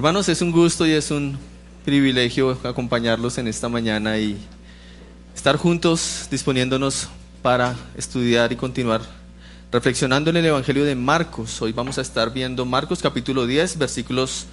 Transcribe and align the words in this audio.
Hermanos, 0.00 0.30
es 0.30 0.40
un 0.40 0.50
gusto 0.50 0.86
y 0.86 0.92
es 0.92 1.10
un 1.10 1.36
privilegio 1.84 2.58
acompañarlos 2.64 3.36
en 3.36 3.46
esta 3.48 3.68
mañana 3.68 4.16
y 4.16 4.34
estar 5.36 5.58
juntos 5.58 6.26
disponiéndonos 6.30 7.10
para 7.42 7.76
estudiar 7.98 8.50
y 8.50 8.56
continuar 8.56 9.02
reflexionando 9.70 10.30
en 10.30 10.38
el 10.38 10.46
Evangelio 10.46 10.86
de 10.86 10.94
Marcos. 10.94 11.60
Hoy 11.60 11.72
vamos 11.72 11.98
a 11.98 12.00
estar 12.00 12.32
viendo 12.32 12.64
Marcos 12.64 13.02
capítulo 13.02 13.46
10, 13.46 13.76
versículos 13.76 14.46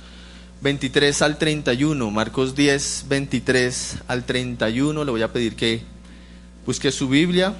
23 0.63 1.21
al 1.21 1.37
31. 1.37 2.11
Marcos 2.11 2.53
10, 2.53 3.05
23 3.07 3.99
al 4.09 4.25
31. 4.25 5.05
Le 5.05 5.11
voy 5.11 5.21
a 5.21 5.31
pedir 5.31 5.55
que 5.55 5.81
busque 6.65 6.91
su 6.91 7.07
Biblia. 7.07 7.55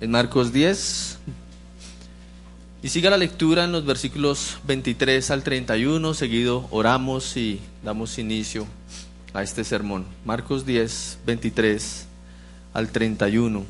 En 0.00 0.12
Marcos 0.12 0.52
10, 0.52 1.18
y 2.82 2.88
siga 2.88 3.10
la 3.10 3.16
lectura 3.16 3.62
en 3.62 3.70
los 3.70 3.86
versículos 3.86 4.58
23 4.66 5.30
al 5.30 5.44
31, 5.44 6.14
seguido 6.14 6.66
oramos 6.72 7.36
y 7.36 7.60
damos 7.84 8.18
inicio 8.18 8.66
a 9.32 9.44
este 9.44 9.62
sermón. 9.62 10.04
Marcos 10.24 10.66
10, 10.66 11.18
23 11.24 12.06
al 12.74 12.88
31. 12.88 13.64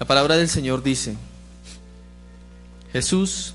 La 0.00 0.06
palabra 0.06 0.36
del 0.36 0.48
Señor 0.48 0.82
dice, 0.82 1.16
Jesús, 2.92 3.54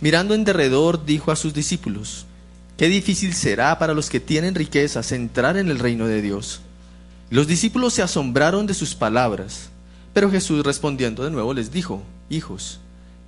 mirando 0.00 0.34
en 0.34 0.44
derredor, 0.44 1.04
dijo 1.04 1.30
a 1.30 1.36
sus 1.36 1.54
discípulos, 1.54 2.26
Qué 2.76 2.88
difícil 2.88 3.32
será 3.32 3.78
para 3.78 3.94
los 3.94 4.10
que 4.10 4.20
tienen 4.20 4.56
riquezas 4.56 5.12
entrar 5.12 5.56
en 5.56 5.70
el 5.70 5.78
reino 5.78 6.08
de 6.08 6.20
Dios. 6.20 6.62
Los 7.30 7.46
discípulos 7.46 7.94
se 7.94 8.02
asombraron 8.02 8.66
de 8.66 8.74
sus 8.74 8.94
palabras. 8.94 9.70
Pero 10.16 10.30
Jesús 10.30 10.64
respondiendo 10.64 11.24
de 11.24 11.30
nuevo 11.30 11.52
les 11.52 11.70
dijo, 11.70 12.02
Hijos, 12.30 12.78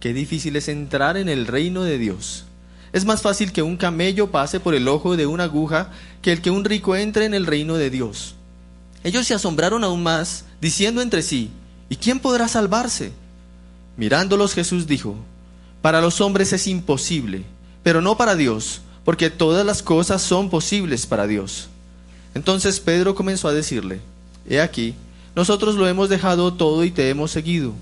qué 0.00 0.14
difícil 0.14 0.56
es 0.56 0.68
entrar 0.68 1.18
en 1.18 1.28
el 1.28 1.46
reino 1.46 1.82
de 1.84 1.98
Dios. 1.98 2.46
Es 2.94 3.04
más 3.04 3.20
fácil 3.20 3.52
que 3.52 3.60
un 3.60 3.76
camello 3.76 4.30
pase 4.30 4.58
por 4.58 4.74
el 4.74 4.88
ojo 4.88 5.14
de 5.14 5.26
una 5.26 5.44
aguja 5.44 5.90
que 6.22 6.32
el 6.32 6.40
que 6.40 6.50
un 6.50 6.64
rico 6.64 6.96
entre 6.96 7.26
en 7.26 7.34
el 7.34 7.44
reino 7.44 7.74
de 7.74 7.90
Dios. 7.90 8.36
Ellos 9.04 9.26
se 9.26 9.34
asombraron 9.34 9.84
aún 9.84 10.02
más, 10.02 10.46
diciendo 10.62 11.02
entre 11.02 11.20
sí, 11.20 11.50
¿y 11.90 11.96
quién 11.96 12.20
podrá 12.20 12.48
salvarse? 12.48 13.12
Mirándolos 13.98 14.54
Jesús 14.54 14.86
dijo, 14.86 15.14
Para 15.82 16.00
los 16.00 16.22
hombres 16.22 16.54
es 16.54 16.66
imposible, 16.66 17.44
pero 17.82 18.00
no 18.00 18.16
para 18.16 18.34
Dios, 18.34 18.80
porque 19.04 19.28
todas 19.28 19.66
las 19.66 19.82
cosas 19.82 20.22
son 20.22 20.48
posibles 20.48 21.04
para 21.04 21.26
Dios. 21.26 21.68
Entonces 22.34 22.80
Pedro 22.80 23.14
comenzó 23.14 23.46
a 23.46 23.52
decirle, 23.52 24.00
He 24.48 24.62
aquí, 24.62 24.94
nosotros 25.38 25.76
lo 25.76 25.86
hemos 25.86 26.08
dejado 26.08 26.52
todo 26.52 26.82
y 26.82 26.90
te 26.90 27.10
hemos 27.10 27.30
seguido. 27.30 27.72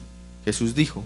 Jesús 0.45 0.75
dijo, 0.75 1.03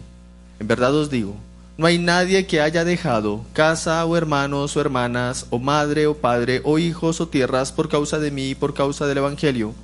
en 0.58 0.66
verdad 0.66 0.92
os 0.96 1.08
digo, 1.08 1.36
no 1.78 1.86
hay 1.86 1.96
nadie 1.96 2.44
que 2.48 2.60
haya 2.60 2.84
dejado 2.84 3.44
casa 3.52 4.04
o 4.04 4.16
hermanos 4.16 4.76
o 4.76 4.80
hermanas 4.80 5.46
o 5.50 5.60
madre 5.60 6.08
o 6.08 6.16
padre 6.16 6.60
o 6.64 6.80
hijos 6.80 7.20
o 7.20 7.28
tierras 7.28 7.70
por 7.70 7.88
causa 7.88 8.18
de 8.18 8.32
mí 8.32 8.48
y 8.48 8.54
por 8.56 8.74
causa 8.74 9.06
del 9.06 9.18
Evangelio, 9.18 9.74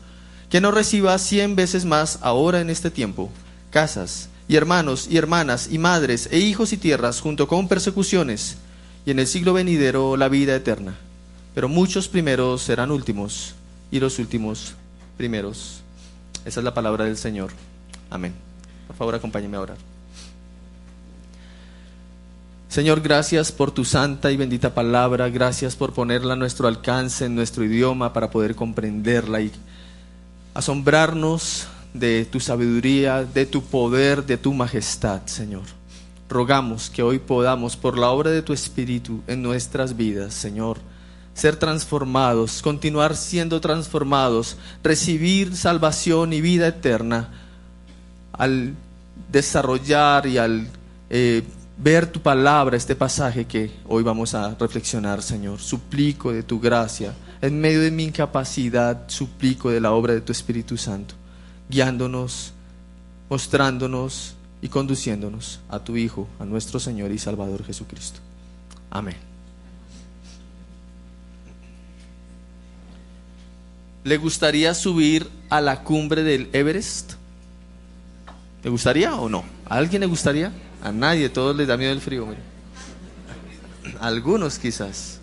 que 0.51 0.61
no 0.61 0.73
reciba 0.73 1.17
cien 1.19 1.55
veces 1.55 1.85
más 1.85 2.19
ahora 2.21 2.61
en 2.61 2.69
este 2.69 2.91
tiempo, 2.91 3.31
casas 3.71 4.29
y 4.49 4.57
hermanos 4.57 5.07
y 5.09 5.19
hermanas 5.19 5.69
y 5.71 5.79
madres 5.79 6.29
e 6.33 6.41
hijos 6.41 6.73
y 6.73 6.79
tierras 6.79 7.21
junto 7.21 7.47
con 7.47 7.69
persecuciones, 7.69 8.57
y 9.07 9.13
en 9.13 9.21
el 9.21 9.29
siglo 9.29 9.53
venidero 9.53 10.17
la 10.17 10.29
vida 10.29 10.57
eterna. 10.57 10.97
Pero 11.55 11.69
muchos 11.69 12.09
primeros 12.09 12.61
serán 12.61 12.91
últimos 12.91 13.55
y 13.93 14.01
los 14.01 14.19
últimos 14.19 14.75
primeros. 15.17 15.86
Esa 16.47 16.61
es 16.61 16.65
la 16.65 16.73
palabra 16.73 17.05
del 17.05 17.17
Señor. 17.17 17.51
Amén. 18.09 18.33
Por 18.87 18.95
favor, 18.95 19.17
acompáñeme 19.17 19.57
a 19.57 19.61
orar. 19.63 19.77
Señor, 22.69 23.01
gracias 23.01 23.51
por 23.51 23.73
tu 23.73 23.85
santa 23.85 24.31
y 24.31 24.37
bendita 24.37 24.73
palabra, 24.73 25.29
gracias 25.29 25.75
por 25.75 25.93
ponerla 25.93 26.35
a 26.35 26.37
nuestro 26.37 26.69
alcance 26.69 27.25
en 27.25 27.35
nuestro 27.35 27.65
idioma 27.65 28.13
para 28.13 28.31
poder 28.31 28.55
comprenderla 28.55 29.41
y 29.41 29.51
asombrarnos 30.55 31.67
de 31.95 32.25
tu 32.27 32.39
sabiduría, 32.39 33.25
de 33.25 33.47
tu 33.47 33.63
poder, 33.63 34.25
de 34.25 34.37
tu 34.37 34.55
majestad, 34.55 35.23
Señor. 35.27 35.65
Rogamos 36.29 36.91
que 36.91 37.03
hoy 37.03 37.19
podamos, 37.19 37.77
por 37.77 37.99
la 37.99 38.11
obra 38.11 38.31
de 38.31 38.43
tu 38.43 38.53
Espíritu 38.53 39.21
en 39.27 39.43
nuestras 39.43 39.97
vidas, 39.97 40.33
Señor, 40.35 40.79
ser 41.37 41.57
transformados, 41.57 42.63
continuar 42.63 43.15
siendo 43.15 43.61
transformados, 43.61 44.57
recibir 44.83 45.55
salvación 45.55 46.33
y 46.33 46.41
vida 46.41 46.67
eterna 46.67 47.29
al 48.33 48.75
desarrollar 49.31 50.27
y 50.27 50.39
al 50.39 50.67
eh, 51.11 51.43
ver 51.77 52.07
tu 52.07 52.21
palabra, 52.21 52.79
este 52.79 52.97
pasaje 52.97 53.45
que 53.45 53.71
hoy 53.87 54.03
vamos 54.03 54.35
a 54.35 54.55
reflexionar, 54.55 55.21
Señor. 55.21 55.61
Suplico 55.61 56.33
de 56.33 56.43
tu 56.43 56.59
gracia, 56.59 57.13
en 57.43 57.61
medio 57.61 57.83
de 57.83 57.91
mi 57.91 58.05
incapacidad, 58.05 59.03
suplico 59.07 59.69
de 59.69 59.83
la 59.83 59.93
obra 59.93 60.15
de 60.15 60.23
tu 60.23 60.33
Espíritu 60.33 60.79
Santo, 60.79 61.15
guiándonos, 61.69 62.55
mostrándonos 63.29 64.37
y 64.63 64.69
conduciéndonos 64.69 65.61
a 65.69 65.81
tu 65.81 65.99
Hijo, 65.99 66.29
a 66.41 66.47
nuestro 66.47 66.81
Señor 66.81 67.13
y 67.13 67.19
Salvador 67.19 67.63
Jesucristo. 67.63 68.21
Amén. 68.89 69.36
¿Le 74.07 74.19
gustaría 74.19 74.73
subir 74.73 75.29
a 75.51 75.61
la 75.61 75.83
cumbre 75.83 76.23
del 76.23 76.49
Everest? 76.53 77.15
¿Le 78.63 78.71
gustaría 78.71 79.17
o 79.17 79.29
no? 79.29 79.45
¿A 79.69 79.79
alguien 79.79 79.99
le 79.99 80.07
gustaría? 80.07 80.53
A 80.81 80.93
nadie, 80.93 81.29
todos 81.29 81.57
les 81.57 81.67
da 81.67 81.77
miedo 81.77 81.91
el 81.91 82.01
frío. 82.01 82.25
Algunos 83.99 84.61
quizás. 84.61 85.19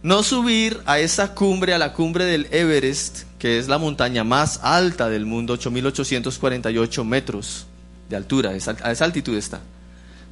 No 0.00 0.22
subir 0.22 0.80
a 0.86 1.00
esa 1.00 1.34
cumbre, 1.34 1.74
a 1.74 1.78
la 1.78 1.92
cumbre 1.92 2.24
del 2.24 2.46
Everest, 2.52 3.24
que 3.40 3.58
es 3.58 3.66
la 3.66 3.78
montaña 3.78 4.22
más 4.22 4.60
alta 4.62 5.08
del 5.08 5.26
mundo, 5.26 5.58
8.848 5.58 7.04
metros 7.04 7.66
de 8.08 8.14
altura, 8.14 8.50
a 8.50 8.92
esa 8.92 9.04
altitud 9.04 9.36
está. 9.36 9.58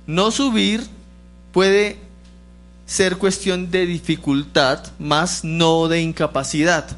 No 0.06 0.30
subir 0.30 0.84
puede 1.50 1.98
ser 2.86 3.16
cuestión 3.16 3.72
de 3.72 3.86
dificultad, 3.86 4.84
más 5.00 5.42
no 5.42 5.88
de 5.88 6.00
incapacidad. 6.00 6.96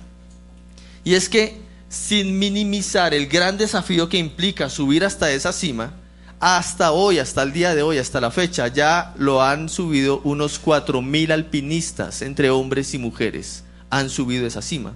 Y 1.06 1.14
es 1.14 1.28
que 1.28 1.56
sin 1.88 2.36
minimizar 2.36 3.14
el 3.14 3.28
gran 3.28 3.56
desafío 3.56 4.08
que 4.08 4.18
implica 4.18 4.68
subir 4.68 5.04
hasta 5.04 5.30
esa 5.30 5.52
cima, 5.52 5.92
hasta 6.40 6.90
hoy, 6.90 7.20
hasta 7.20 7.44
el 7.44 7.52
día 7.52 7.76
de 7.76 7.82
hoy, 7.82 7.98
hasta 7.98 8.20
la 8.20 8.32
fecha, 8.32 8.66
ya 8.66 9.14
lo 9.16 9.40
han 9.40 9.68
subido 9.68 10.20
unos 10.24 10.60
mil 11.04 11.30
alpinistas, 11.30 12.22
entre 12.22 12.50
hombres 12.50 12.92
y 12.92 12.98
mujeres, 12.98 13.62
han 13.88 14.10
subido 14.10 14.48
esa 14.48 14.62
cima. 14.62 14.94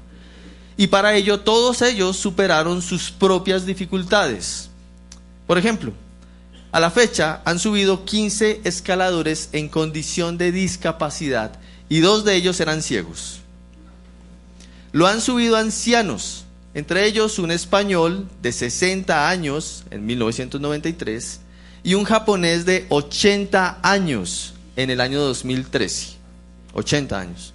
Y 0.76 0.88
para 0.88 1.14
ello 1.14 1.38
todos 1.38 1.80
ellos 1.80 2.16
superaron 2.16 2.82
sus 2.82 3.12
propias 3.12 3.64
dificultades. 3.64 4.68
Por 5.46 5.58
ejemplo, 5.58 5.92
a 6.72 6.80
la 6.80 6.90
fecha 6.90 7.40
han 7.44 7.60
subido 7.60 8.04
15 8.04 8.62
escaladores 8.64 9.50
en 9.52 9.68
condición 9.68 10.38
de 10.38 10.50
discapacidad 10.50 11.52
y 11.88 12.00
dos 12.00 12.24
de 12.24 12.34
ellos 12.34 12.58
eran 12.58 12.82
ciegos. 12.82 13.39
Lo 14.92 15.06
han 15.06 15.20
subido 15.20 15.56
ancianos, 15.56 16.44
entre 16.74 17.06
ellos 17.06 17.38
un 17.38 17.50
español 17.50 18.28
de 18.42 18.52
60 18.52 19.28
años 19.28 19.84
en 19.90 20.04
1993 20.06 21.40
y 21.82 21.94
un 21.94 22.04
japonés 22.04 22.66
de 22.66 22.86
80 22.88 23.78
años 23.82 24.54
en 24.76 24.90
el 24.90 25.00
año 25.00 25.20
2013. 25.20 26.16
80 26.72 27.18
años. 27.18 27.54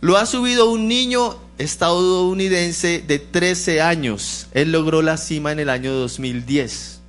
Lo 0.00 0.16
ha 0.16 0.24
subido 0.24 0.70
un 0.70 0.88
niño 0.88 1.36
estadounidense 1.58 3.04
de 3.06 3.18
13 3.18 3.82
años. 3.82 4.46
Él 4.52 4.72
logró 4.72 5.02
la 5.02 5.18
cima 5.18 5.52
en 5.52 5.60
el 5.60 5.68
año 5.68 5.92
2010. 5.92 7.00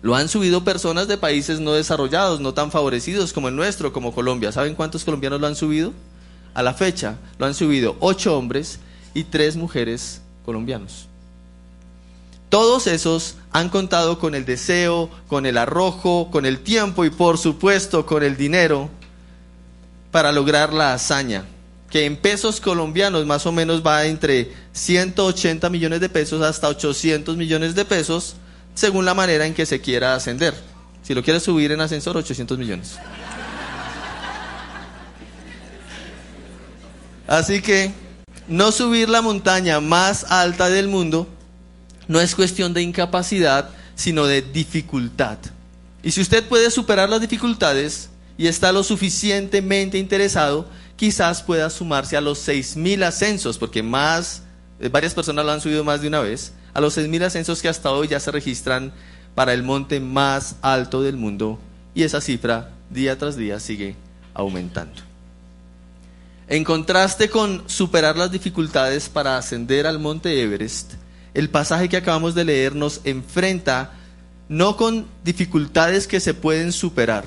Lo 0.00 0.14
han 0.14 0.28
subido 0.28 0.64
personas 0.64 1.08
de 1.08 1.18
países 1.18 1.60
no 1.60 1.72
desarrollados, 1.72 2.40
no 2.40 2.54
tan 2.54 2.70
favorecidos 2.70 3.32
como 3.32 3.48
el 3.48 3.56
nuestro, 3.56 3.92
como 3.92 4.14
Colombia. 4.14 4.52
¿Saben 4.52 4.74
cuántos 4.74 5.04
colombianos 5.04 5.40
lo 5.40 5.46
han 5.46 5.56
subido? 5.56 5.92
A 6.54 6.62
la 6.62 6.72
fecha 6.72 7.16
lo 7.38 7.46
han 7.46 7.54
subido 7.54 7.96
ocho 8.00 8.38
hombres 8.38 8.78
y 9.12 9.24
tres 9.24 9.56
mujeres 9.56 10.22
colombianos. 10.44 11.08
Todos 12.48 12.86
esos 12.86 13.34
han 13.50 13.68
contado 13.68 14.20
con 14.20 14.36
el 14.36 14.44
deseo, 14.44 15.10
con 15.26 15.44
el 15.44 15.58
arrojo, 15.58 16.28
con 16.30 16.46
el 16.46 16.60
tiempo 16.60 17.04
y 17.04 17.10
por 17.10 17.36
supuesto 17.36 18.06
con 18.06 18.22
el 18.22 18.36
dinero 18.36 18.88
para 20.12 20.30
lograr 20.30 20.72
la 20.72 20.94
hazaña, 20.94 21.44
que 21.90 22.04
en 22.04 22.16
pesos 22.16 22.60
colombianos 22.60 23.26
más 23.26 23.46
o 23.46 23.52
menos 23.52 23.84
va 23.84 24.04
entre 24.04 24.52
180 24.72 25.68
millones 25.70 26.00
de 26.00 26.08
pesos 26.08 26.42
hasta 26.42 26.68
800 26.68 27.36
millones 27.36 27.74
de 27.74 27.84
pesos, 27.84 28.36
según 28.74 29.04
la 29.04 29.14
manera 29.14 29.46
en 29.46 29.54
que 29.54 29.66
se 29.66 29.80
quiera 29.80 30.14
ascender. 30.14 30.54
Si 31.02 31.14
lo 31.14 31.24
quieres 31.24 31.42
subir 31.42 31.72
en 31.72 31.80
ascensor, 31.80 32.16
800 32.16 32.56
millones. 32.56 32.98
Así 37.26 37.62
que 37.62 37.92
no 38.48 38.72
subir 38.72 39.08
la 39.08 39.22
montaña 39.22 39.80
más 39.80 40.24
alta 40.30 40.68
del 40.68 40.88
mundo 40.88 41.26
no 42.08 42.20
es 42.20 42.34
cuestión 42.34 42.74
de 42.74 42.82
incapacidad, 42.82 43.70
sino 43.94 44.26
de 44.26 44.42
dificultad. 44.42 45.38
Y 46.02 46.10
si 46.10 46.20
usted 46.20 46.46
puede 46.46 46.70
superar 46.70 47.08
las 47.08 47.20
dificultades 47.20 48.10
y 48.36 48.46
está 48.46 48.72
lo 48.72 48.82
suficientemente 48.82 49.96
interesado, 49.96 50.68
quizás 50.96 51.42
pueda 51.42 51.70
sumarse 51.70 52.16
a 52.16 52.20
los 52.20 52.46
6.000 52.46 53.04
ascensos, 53.04 53.56
porque 53.56 53.82
más, 53.82 54.42
eh, 54.80 54.88
varias 54.90 55.14
personas 55.14 55.46
lo 55.46 55.52
han 55.52 55.60
subido 55.60 55.82
más 55.82 56.02
de 56.02 56.08
una 56.08 56.20
vez, 56.20 56.52
a 56.74 56.80
los 56.80 56.98
6.000 56.98 57.22
ascensos 57.24 57.62
que 57.62 57.68
hasta 57.68 57.90
hoy 57.90 58.08
ya 58.08 58.20
se 58.20 58.32
registran 58.32 58.92
para 59.34 59.54
el 59.54 59.62
monte 59.62 59.98
más 60.00 60.56
alto 60.60 61.02
del 61.02 61.16
mundo, 61.16 61.58
y 61.94 62.02
esa 62.02 62.20
cifra 62.20 62.70
día 62.90 63.16
tras 63.16 63.36
día 63.36 63.58
sigue 63.60 63.96
aumentando. 64.34 65.13
En 66.46 66.62
contraste 66.62 67.30
con 67.30 67.62
superar 67.66 68.16
las 68.16 68.30
dificultades 68.30 69.08
para 69.08 69.38
ascender 69.38 69.86
al 69.86 69.98
monte 69.98 70.42
Everest, 70.42 70.94
el 71.32 71.48
pasaje 71.48 71.88
que 71.88 71.96
acabamos 71.96 72.34
de 72.34 72.44
leer 72.44 72.74
nos 72.74 73.00
enfrenta 73.04 73.92
no 74.48 74.76
con 74.76 75.06
dificultades 75.24 76.06
que 76.06 76.20
se 76.20 76.34
pueden 76.34 76.72
superar, 76.72 77.24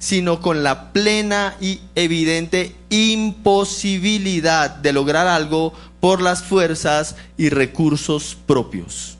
sino 0.00 0.40
con 0.40 0.64
la 0.64 0.92
plena 0.92 1.56
y 1.60 1.80
evidente 1.94 2.74
imposibilidad 2.90 4.70
de 4.70 4.92
lograr 4.92 5.28
algo 5.28 5.72
por 6.00 6.20
las 6.20 6.42
fuerzas 6.42 7.14
y 7.36 7.50
recursos 7.50 8.36
propios. 8.46 9.16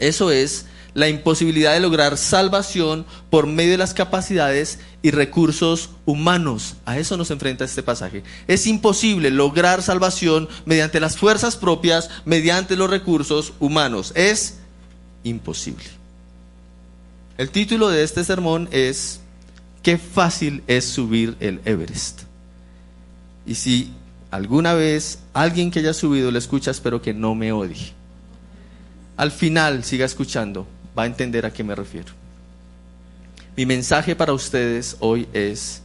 Eso 0.00 0.32
es 0.32 0.66
la 0.94 1.08
imposibilidad 1.08 1.72
de 1.72 1.80
lograr 1.80 2.18
salvación 2.18 3.06
por 3.30 3.46
medio 3.46 3.72
de 3.72 3.78
las 3.78 3.94
capacidades 3.94 4.78
y 5.00 5.10
recursos 5.10 5.90
humanos. 6.04 6.76
A 6.84 6.98
eso 6.98 7.16
nos 7.16 7.30
enfrenta 7.30 7.64
este 7.64 7.82
pasaje. 7.82 8.22
Es 8.46 8.66
imposible 8.66 9.30
lograr 9.30 9.82
salvación 9.82 10.48
mediante 10.66 11.00
las 11.00 11.16
fuerzas 11.16 11.56
propias, 11.56 12.10
mediante 12.24 12.76
los 12.76 12.90
recursos 12.90 13.54
humanos. 13.58 14.12
Es 14.14 14.58
imposible. 15.24 15.84
El 17.38 17.50
título 17.50 17.88
de 17.88 18.02
este 18.02 18.24
sermón 18.24 18.68
es 18.70 19.20
Qué 19.82 19.98
fácil 19.98 20.62
es 20.66 20.84
subir 20.84 21.36
el 21.40 21.60
Everest. 21.64 22.22
Y 23.46 23.56
si 23.56 23.92
alguna 24.30 24.74
vez 24.74 25.18
alguien 25.32 25.70
que 25.70 25.80
haya 25.80 25.94
subido 25.94 26.30
lo 26.30 26.38
escucha, 26.38 26.70
espero 26.70 27.02
que 27.02 27.14
no 27.14 27.34
me 27.34 27.52
odie. 27.52 27.92
Al 29.16 29.32
final 29.32 29.82
siga 29.84 30.06
escuchando, 30.06 30.66
va 30.96 31.04
a 31.04 31.06
entender 31.06 31.46
a 31.46 31.52
qué 31.52 31.64
me 31.64 31.74
refiero. 31.74 32.12
Mi 33.56 33.66
mensaje 33.66 34.16
para 34.16 34.32
ustedes 34.32 34.96
hoy 35.00 35.28
es, 35.32 35.82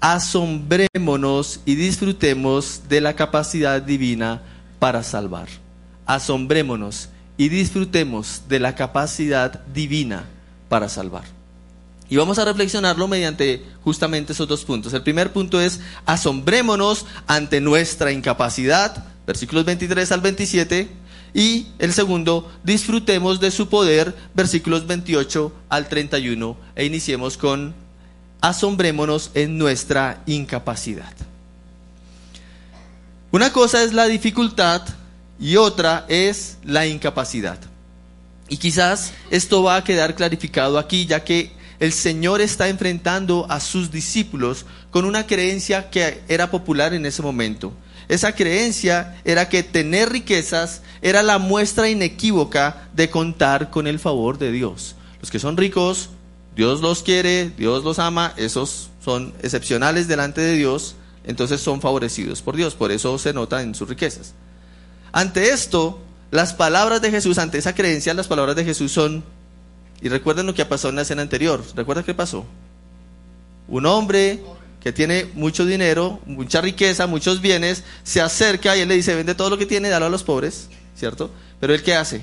asombrémonos 0.00 1.60
y 1.64 1.74
disfrutemos 1.74 2.82
de 2.88 3.00
la 3.00 3.14
capacidad 3.14 3.82
divina 3.82 4.42
para 4.78 5.02
salvar. 5.02 5.48
Asombrémonos 6.06 7.08
y 7.36 7.48
disfrutemos 7.48 8.42
de 8.48 8.60
la 8.60 8.74
capacidad 8.74 9.60
divina 9.66 10.24
para 10.68 10.88
salvar. 10.88 11.24
Y 12.08 12.16
vamos 12.16 12.38
a 12.38 12.44
reflexionarlo 12.44 13.08
mediante 13.08 13.64
justamente 13.82 14.32
esos 14.32 14.48
dos 14.48 14.64
puntos. 14.64 14.92
El 14.92 15.02
primer 15.02 15.32
punto 15.32 15.60
es, 15.60 15.80
asombrémonos 16.04 17.06
ante 17.26 17.60
nuestra 17.60 18.12
incapacidad, 18.12 19.04
versículos 19.26 19.64
23 19.64 20.12
al 20.12 20.20
27, 20.20 20.88
y 21.34 21.66
el 21.78 21.92
segundo, 21.92 22.50
disfrutemos 22.62 23.40
de 23.40 23.50
su 23.50 23.68
poder, 23.68 24.14
versículos 24.34 24.86
28 24.86 25.52
al 25.68 25.88
31, 25.88 26.56
e 26.76 26.84
iniciemos 26.84 27.36
con, 27.36 27.74
asombrémonos 28.40 29.30
en 29.34 29.56
nuestra 29.56 30.22
incapacidad. 30.26 31.12
Una 33.30 33.50
cosa 33.50 33.82
es 33.82 33.94
la 33.94 34.06
dificultad 34.06 34.82
y 35.40 35.56
otra 35.56 36.04
es 36.08 36.58
la 36.64 36.86
incapacidad. 36.86 37.58
Y 38.48 38.58
quizás 38.58 39.12
esto 39.30 39.62
va 39.62 39.76
a 39.76 39.84
quedar 39.84 40.14
clarificado 40.14 40.78
aquí, 40.78 41.06
ya 41.06 41.24
que 41.24 41.52
el 41.80 41.94
Señor 41.94 42.42
está 42.42 42.68
enfrentando 42.68 43.46
a 43.48 43.58
sus 43.58 43.90
discípulos 43.90 44.66
con 44.90 45.06
una 45.06 45.26
creencia 45.26 45.88
que 45.88 46.22
era 46.28 46.50
popular 46.50 46.92
en 46.92 47.06
ese 47.06 47.22
momento. 47.22 47.72
Esa 48.12 48.34
creencia 48.34 49.16
era 49.24 49.48
que 49.48 49.62
tener 49.62 50.12
riquezas 50.12 50.82
era 51.00 51.22
la 51.22 51.38
muestra 51.38 51.88
inequívoca 51.88 52.90
de 52.92 53.08
contar 53.08 53.70
con 53.70 53.86
el 53.86 53.98
favor 53.98 54.36
de 54.36 54.52
Dios. 54.52 54.96
Los 55.20 55.30
que 55.30 55.38
son 55.38 55.56
ricos, 55.56 56.10
Dios 56.54 56.82
los 56.82 57.02
quiere, 57.02 57.48
Dios 57.56 57.84
los 57.84 57.98
ama, 57.98 58.34
esos 58.36 58.90
son 59.02 59.32
excepcionales 59.42 60.08
delante 60.08 60.42
de 60.42 60.56
Dios, 60.56 60.94
entonces 61.24 61.62
son 61.62 61.80
favorecidos 61.80 62.42
por 62.42 62.54
Dios, 62.54 62.74
por 62.74 62.92
eso 62.92 63.16
se 63.16 63.32
nota 63.32 63.62
en 63.62 63.74
sus 63.74 63.88
riquezas. 63.88 64.34
Ante 65.12 65.48
esto, 65.48 65.98
las 66.30 66.52
palabras 66.52 67.00
de 67.00 67.10
Jesús, 67.10 67.38
ante 67.38 67.56
esa 67.56 67.74
creencia, 67.74 68.12
las 68.12 68.28
palabras 68.28 68.56
de 68.56 68.66
Jesús 68.66 68.92
son, 68.92 69.24
y 70.02 70.10
recuerden 70.10 70.44
lo 70.44 70.52
que 70.52 70.66
pasado 70.66 70.90
en 70.90 70.96
la 70.96 71.02
escena 71.02 71.22
anterior, 71.22 71.64
¿recuerda 71.74 72.02
qué 72.02 72.12
pasó? 72.12 72.44
Un 73.68 73.86
hombre 73.86 74.42
que 74.82 74.92
tiene 74.92 75.26
mucho 75.34 75.64
dinero, 75.64 76.20
mucha 76.26 76.60
riqueza, 76.60 77.06
muchos 77.06 77.40
bienes, 77.40 77.84
se 78.02 78.20
acerca 78.20 78.76
y 78.76 78.80
él 78.80 78.88
le 78.88 78.96
dice, 78.96 79.14
vende 79.14 79.34
todo 79.34 79.50
lo 79.50 79.58
que 79.58 79.66
tiene, 79.66 79.88
dalo 79.88 80.06
a 80.06 80.10
los 80.10 80.24
pobres, 80.24 80.68
¿cierto? 80.96 81.30
Pero 81.60 81.74
él 81.74 81.82
qué 81.82 81.94
hace? 81.94 82.22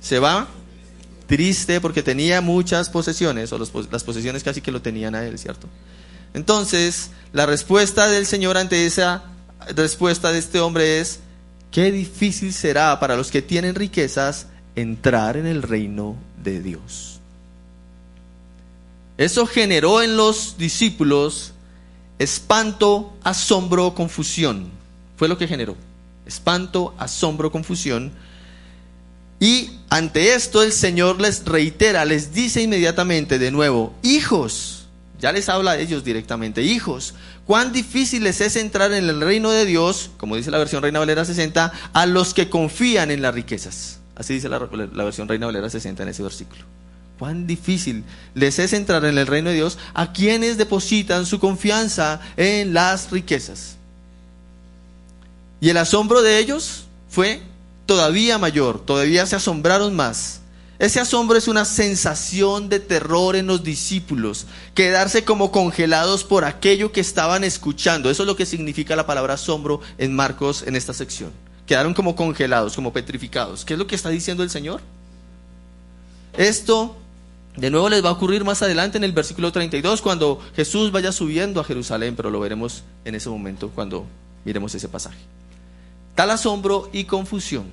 Se 0.00 0.18
va 0.18 0.48
triste 1.26 1.80
porque 1.80 2.02
tenía 2.02 2.40
muchas 2.40 2.90
posesiones, 2.90 3.52
o 3.52 3.58
las 3.58 4.04
posesiones 4.04 4.42
casi 4.42 4.60
que 4.60 4.72
lo 4.72 4.82
tenían 4.82 5.14
a 5.14 5.24
él, 5.24 5.38
¿cierto? 5.38 5.68
Entonces, 6.34 7.10
la 7.32 7.46
respuesta 7.46 8.08
del 8.08 8.26
Señor 8.26 8.56
ante 8.56 8.86
esa 8.86 9.24
respuesta 9.76 10.32
de 10.32 10.38
este 10.38 10.60
hombre 10.60 11.00
es, 11.00 11.20
qué 11.70 11.92
difícil 11.92 12.52
será 12.52 12.98
para 12.98 13.16
los 13.16 13.30
que 13.30 13.42
tienen 13.42 13.74
riquezas 13.74 14.46
entrar 14.74 15.36
en 15.36 15.46
el 15.46 15.62
reino 15.62 16.16
de 16.42 16.60
Dios. 16.60 17.17
Eso 19.18 19.46
generó 19.46 20.00
en 20.00 20.16
los 20.16 20.56
discípulos 20.56 21.52
espanto, 22.18 23.12
asombro, 23.22 23.94
confusión. 23.94 24.70
Fue 25.16 25.28
lo 25.28 25.36
que 25.36 25.48
generó. 25.48 25.76
Espanto, 26.26 26.94
asombro, 26.98 27.50
confusión. 27.50 28.12
Y 29.40 29.70
ante 29.90 30.34
esto 30.34 30.62
el 30.62 30.72
Señor 30.72 31.20
les 31.20 31.44
reitera, 31.44 32.04
les 32.04 32.32
dice 32.32 32.62
inmediatamente 32.62 33.38
de 33.38 33.50
nuevo, 33.50 33.94
hijos, 34.02 34.86
ya 35.20 35.32
les 35.32 35.48
habla 35.48 35.72
a 35.72 35.78
ellos 35.78 36.04
directamente, 36.04 36.62
hijos, 36.62 37.14
cuán 37.46 37.72
difícil 37.72 38.24
les 38.24 38.40
es 38.40 38.56
entrar 38.56 38.92
en 38.92 39.08
el 39.08 39.20
reino 39.20 39.50
de 39.50 39.64
Dios, 39.64 40.10
como 40.16 40.36
dice 40.36 40.50
la 40.50 40.58
versión 40.58 40.82
Reina 40.82 40.98
Valera 40.98 41.24
60, 41.24 41.72
a 41.92 42.06
los 42.06 42.34
que 42.34 42.50
confían 42.50 43.10
en 43.10 43.22
las 43.22 43.34
riquezas. 43.34 44.00
Así 44.16 44.34
dice 44.34 44.48
la, 44.48 44.58
versión 44.58 45.28
Reina 45.28 45.46
Valera 45.46 45.70
60 45.70 46.02
en 46.02 46.08
ese 46.08 46.22
versículo. 46.22 46.62
Cuán 47.18 47.46
difícil 47.46 48.04
les 48.34 48.58
es 48.58 48.72
entrar 48.72 49.04
en 49.04 49.18
el 49.18 49.26
reino 49.26 49.50
de 49.50 49.56
Dios 49.56 49.78
a 49.94 50.12
quienes 50.12 50.56
depositan 50.56 51.26
su 51.26 51.38
confianza 51.38 52.20
en 52.36 52.74
las 52.74 53.10
riquezas. 53.10 53.76
Y 55.60 55.70
el 55.70 55.76
asombro 55.76 56.22
de 56.22 56.38
ellos 56.38 56.84
fue 57.08 57.42
todavía 57.86 58.38
mayor, 58.38 58.84
todavía 58.84 59.26
se 59.26 59.36
asombraron 59.36 59.96
más 59.96 60.38
ese 60.78 61.00
asombro 61.00 61.36
es 61.36 61.48
una 61.48 61.64
sensación 61.64 62.68
de 62.68 62.78
terror 62.78 63.34
en 63.34 63.48
los 63.48 63.64
discípulos, 63.64 64.46
quedarse 64.74 65.24
como 65.24 65.50
congelados 65.50 66.22
por 66.22 66.44
aquello 66.44 66.92
que 66.92 67.00
estaban 67.00 67.42
escuchando. 67.42 68.10
Eso 68.10 68.22
es 68.22 68.26
lo 68.28 68.36
que 68.36 68.46
significa 68.46 68.94
la 68.94 69.06
palabra 69.06 69.34
asombro 69.34 69.80
en 69.98 70.14
Marcos 70.14 70.62
en 70.64 70.76
esta 70.76 70.94
sección. 70.94 71.32
Quedaron 71.66 71.94
como 71.94 72.14
congelados, 72.14 72.76
como 72.76 72.92
petrificados. 72.92 73.64
¿Qué 73.64 73.72
es 73.74 73.78
lo 73.78 73.88
que 73.88 73.96
está 73.96 74.08
diciendo 74.08 74.44
el 74.44 74.50
Señor? 74.50 74.80
Esto 76.36 76.96
de 77.58 77.70
nuevo 77.70 77.88
les 77.88 78.04
va 78.04 78.10
a 78.10 78.12
ocurrir 78.12 78.44
más 78.44 78.62
adelante 78.62 78.98
en 78.98 79.04
el 79.04 79.12
versículo 79.12 79.50
32 79.50 80.00
cuando 80.00 80.40
Jesús 80.54 80.92
vaya 80.92 81.10
subiendo 81.10 81.60
a 81.60 81.64
Jerusalén, 81.64 82.14
pero 82.14 82.30
lo 82.30 82.40
veremos 82.40 82.84
en 83.04 83.14
ese 83.14 83.28
momento 83.28 83.70
cuando 83.74 84.06
miremos 84.44 84.74
ese 84.74 84.88
pasaje. 84.88 85.18
Tal 86.14 86.30
asombro 86.30 86.88
y 86.92 87.04
confusión 87.04 87.66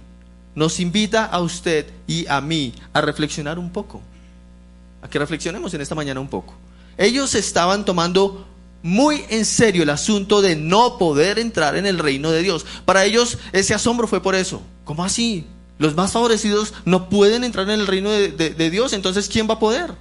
nos 0.55 0.79
invita 0.79 1.25
a 1.25 1.41
usted 1.41 1.87
y 2.07 2.25
a 2.27 2.41
mí 2.41 2.73
a 2.93 3.01
reflexionar 3.01 3.59
un 3.59 3.71
poco. 3.71 4.01
A 5.01 5.09
que 5.09 5.19
reflexionemos 5.19 5.73
en 5.73 5.81
esta 5.81 5.93
mañana 5.93 6.19
un 6.19 6.29
poco. 6.29 6.55
Ellos 6.97 7.35
estaban 7.35 7.85
tomando 7.85 8.47
muy 8.81 9.23
en 9.29 9.45
serio 9.45 9.83
el 9.83 9.89
asunto 9.89 10.41
de 10.41 10.55
no 10.55 10.97
poder 10.97 11.39
entrar 11.39 11.75
en 11.75 11.85
el 11.85 11.99
reino 11.99 12.31
de 12.31 12.41
Dios. 12.41 12.65
Para 12.85 13.03
ellos 13.03 13.37
ese 13.51 13.73
asombro 13.73 14.07
fue 14.07 14.21
por 14.21 14.35
eso. 14.35 14.61
¿Cómo 14.83 15.03
así? 15.03 15.45
Los 15.77 15.95
más 15.95 16.11
favorecidos 16.11 16.73
no 16.85 17.09
pueden 17.09 17.43
entrar 17.43 17.69
en 17.69 17.79
el 17.79 17.87
reino 17.87 18.11
de, 18.11 18.69
Dios, 18.69 18.93
entonces 18.93 19.27
¿quién 19.27 19.49
va 19.49 19.55
a 19.55 19.59
poder? 19.59 19.93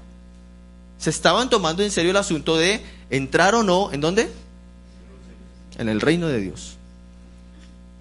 Se 0.99 1.11
estaban 1.11 1.50
tomando 1.50 1.83
en 1.83 1.90
serio 1.90 2.12
el 2.12 2.16
asunto 2.16 2.57
de 2.57 2.83
entrar 3.11 3.54
o 3.54 3.62
no, 3.62 3.93
¿en 3.93 4.00
dónde? 4.00 4.31
En 5.78 5.88
el 5.88 6.00
reino 6.00 6.28
de 6.28 6.40
Dios. 6.40 6.76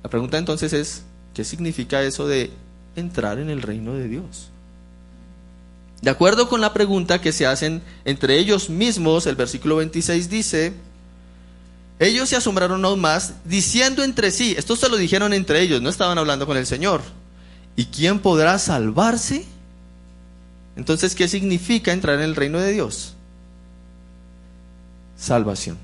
La 0.03 0.09
pregunta 0.09 0.37
entonces 0.37 0.73
es, 0.73 1.03
¿Qué 1.33 1.43
significa 1.43 2.03
eso 2.03 2.27
de 2.27 2.51
entrar 2.95 3.39
en 3.39 3.49
el 3.49 3.61
reino 3.61 3.93
de 3.93 4.07
Dios? 4.07 4.49
De 6.01 6.09
acuerdo 6.09 6.47
con 6.47 6.61
la 6.61 6.73
pregunta 6.73 7.21
que 7.21 7.31
se 7.31 7.47
hacen 7.47 7.81
entre 8.05 8.37
ellos 8.37 8.69
mismos, 8.69 9.25
el 9.25 9.35
versículo 9.35 9.77
26 9.77 10.29
dice, 10.29 10.73
ellos 11.97 12.29
se 12.29 12.35
asombraron 12.35 12.83
aún 12.85 12.99
más, 12.99 13.35
diciendo 13.45 14.03
entre 14.03 14.31
sí, 14.31 14.53
esto 14.57 14.75
se 14.75 14.89
lo 14.89 14.97
dijeron 14.97 15.33
entre 15.33 15.61
ellos, 15.61 15.81
no 15.81 15.89
estaban 15.89 16.17
hablando 16.17 16.45
con 16.45 16.57
el 16.57 16.67
Señor, 16.67 17.01
¿y 17.75 17.85
quién 17.85 18.19
podrá 18.19 18.59
salvarse? 18.59 19.45
Entonces, 20.75 21.15
¿qué 21.15 21.27
significa 21.27 21.93
entrar 21.93 22.15
en 22.15 22.23
el 22.23 22.35
reino 22.35 22.59
de 22.59 22.71
Dios? 22.71 23.13
Salvación. 25.17 25.77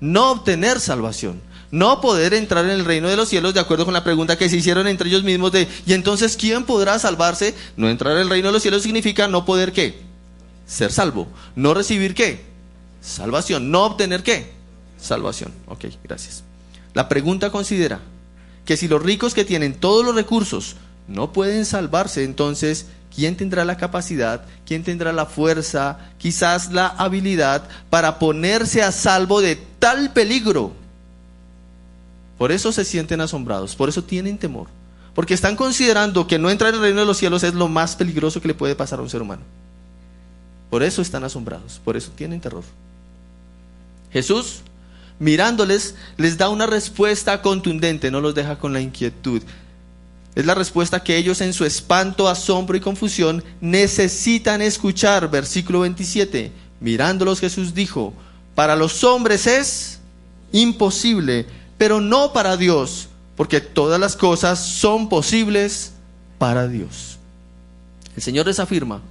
No 0.00 0.32
obtener 0.32 0.80
salvación. 0.80 1.40
No 1.70 2.00
poder 2.00 2.34
entrar 2.34 2.64
en 2.64 2.72
el 2.72 2.84
reino 2.84 3.08
de 3.08 3.16
los 3.16 3.28
cielos 3.28 3.54
de 3.54 3.60
acuerdo 3.60 3.84
con 3.84 3.94
la 3.94 4.02
pregunta 4.02 4.36
que 4.36 4.48
se 4.48 4.56
hicieron 4.56 4.88
entre 4.88 5.08
ellos 5.08 5.22
mismos 5.22 5.52
de, 5.52 5.68
¿y 5.86 5.92
entonces 5.92 6.36
quién 6.36 6.64
podrá 6.64 6.98
salvarse? 6.98 7.54
No 7.76 7.88
entrar 7.88 8.16
en 8.16 8.22
el 8.22 8.30
reino 8.30 8.48
de 8.48 8.52
los 8.52 8.62
cielos 8.62 8.82
significa 8.82 9.28
no 9.28 9.44
poder 9.44 9.72
qué? 9.72 10.00
Ser 10.66 10.90
salvo. 10.90 11.28
No 11.54 11.72
recibir 11.72 12.14
qué? 12.14 12.44
Salvación. 13.00 13.70
No 13.70 13.84
obtener 13.84 14.24
qué? 14.24 14.52
Salvación. 15.00 15.52
Ok, 15.66 15.86
gracias. 16.02 16.42
La 16.92 17.08
pregunta 17.08 17.50
considera 17.50 18.00
que 18.64 18.76
si 18.76 18.88
los 18.88 19.02
ricos 19.02 19.32
que 19.32 19.44
tienen 19.44 19.74
todos 19.74 20.04
los 20.04 20.14
recursos 20.14 20.76
no 21.10 21.32
pueden 21.32 21.66
salvarse, 21.66 22.24
entonces, 22.24 22.86
¿quién 23.14 23.36
tendrá 23.36 23.64
la 23.64 23.76
capacidad, 23.76 24.44
quién 24.64 24.84
tendrá 24.84 25.12
la 25.12 25.26
fuerza, 25.26 25.98
quizás 26.18 26.72
la 26.72 26.86
habilidad 26.86 27.64
para 27.90 28.18
ponerse 28.18 28.82
a 28.82 28.92
salvo 28.92 29.40
de 29.40 29.56
tal 29.78 30.12
peligro? 30.12 30.72
Por 32.38 32.52
eso 32.52 32.72
se 32.72 32.84
sienten 32.84 33.20
asombrados, 33.20 33.76
por 33.76 33.88
eso 33.88 34.04
tienen 34.04 34.38
temor, 34.38 34.68
porque 35.14 35.34
están 35.34 35.56
considerando 35.56 36.26
que 36.26 36.38
no 36.38 36.48
entrar 36.48 36.70
en 36.70 36.76
el 36.76 36.82
reino 36.82 37.00
de 37.00 37.06
los 37.06 37.18
cielos 37.18 37.42
es 37.42 37.54
lo 37.54 37.68
más 37.68 37.96
peligroso 37.96 38.40
que 38.40 38.48
le 38.48 38.54
puede 38.54 38.76
pasar 38.76 39.00
a 39.00 39.02
un 39.02 39.10
ser 39.10 39.20
humano. 39.20 39.42
Por 40.70 40.84
eso 40.84 41.02
están 41.02 41.24
asombrados, 41.24 41.80
por 41.84 41.96
eso 41.96 42.12
tienen 42.14 42.40
terror. 42.40 42.62
Jesús, 44.12 44.60
mirándoles, 45.18 45.96
les 46.16 46.38
da 46.38 46.48
una 46.48 46.66
respuesta 46.66 47.42
contundente, 47.42 48.10
no 48.12 48.20
los 48.20 48.34
deja 48.34 48.58
con 48.58 48.72
la 48.72 48.80
inquietud. 48.80 49.42
Es 50.40 50.46
la 50.46 50.54
respuesta 50.54 51.04
que 51.04 51.18
ellos 51.18 51.42
en 51.42 51.52
su 51.52 51.66
espanto, 51.66 52.26
asombro 52.26 52.74
y 52.74 52.80
confusión 52.80 53.44
necesitan 53.60 54.62
escuchar. 54.62 55.30
Versículo 55.30 55.80
27. 55.80 56.50
Mirándolos 56.80 57.40
Jesús 57.40 57.74
dijo, 57.74 58.14
para 58.54 58.74
los 58.74 59.04
hombres 59.04 59.46
es 59.46 59.98
imposible, 60.50 61.44
pero 61.76 62.00
no 62.00 62.32
para 62.32 62.56
Dios, 62.56 63.08
porque 63.36 63.60
todas 63.60 64.00
las 64.00 64.16
cosas 64.16 64.64
son 64.64 65.10
posibles 65.10 65.92
para 66.38 66.68
Dios. 66.68 67.18
El 68.16 68.22
Señor 68.22 68.46
les 68.46 68.60
afirma 68.60 69.02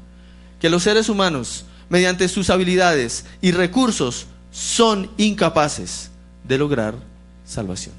que 0.59 0.71
los 0.71 0.81
seres 0.81 1.09
humanos, 1.09 1.63
mediante 1.89 2.27
sus 2.27 2.49
habilidades 2.49 3.25
y 3.39 3.51
recursos, 3.51 4.25
son 4.51 5.11
incapaces 5.15 6.09
de 6.43 6.57
lograr 6.57 6.95
salvación. 7.45 7.98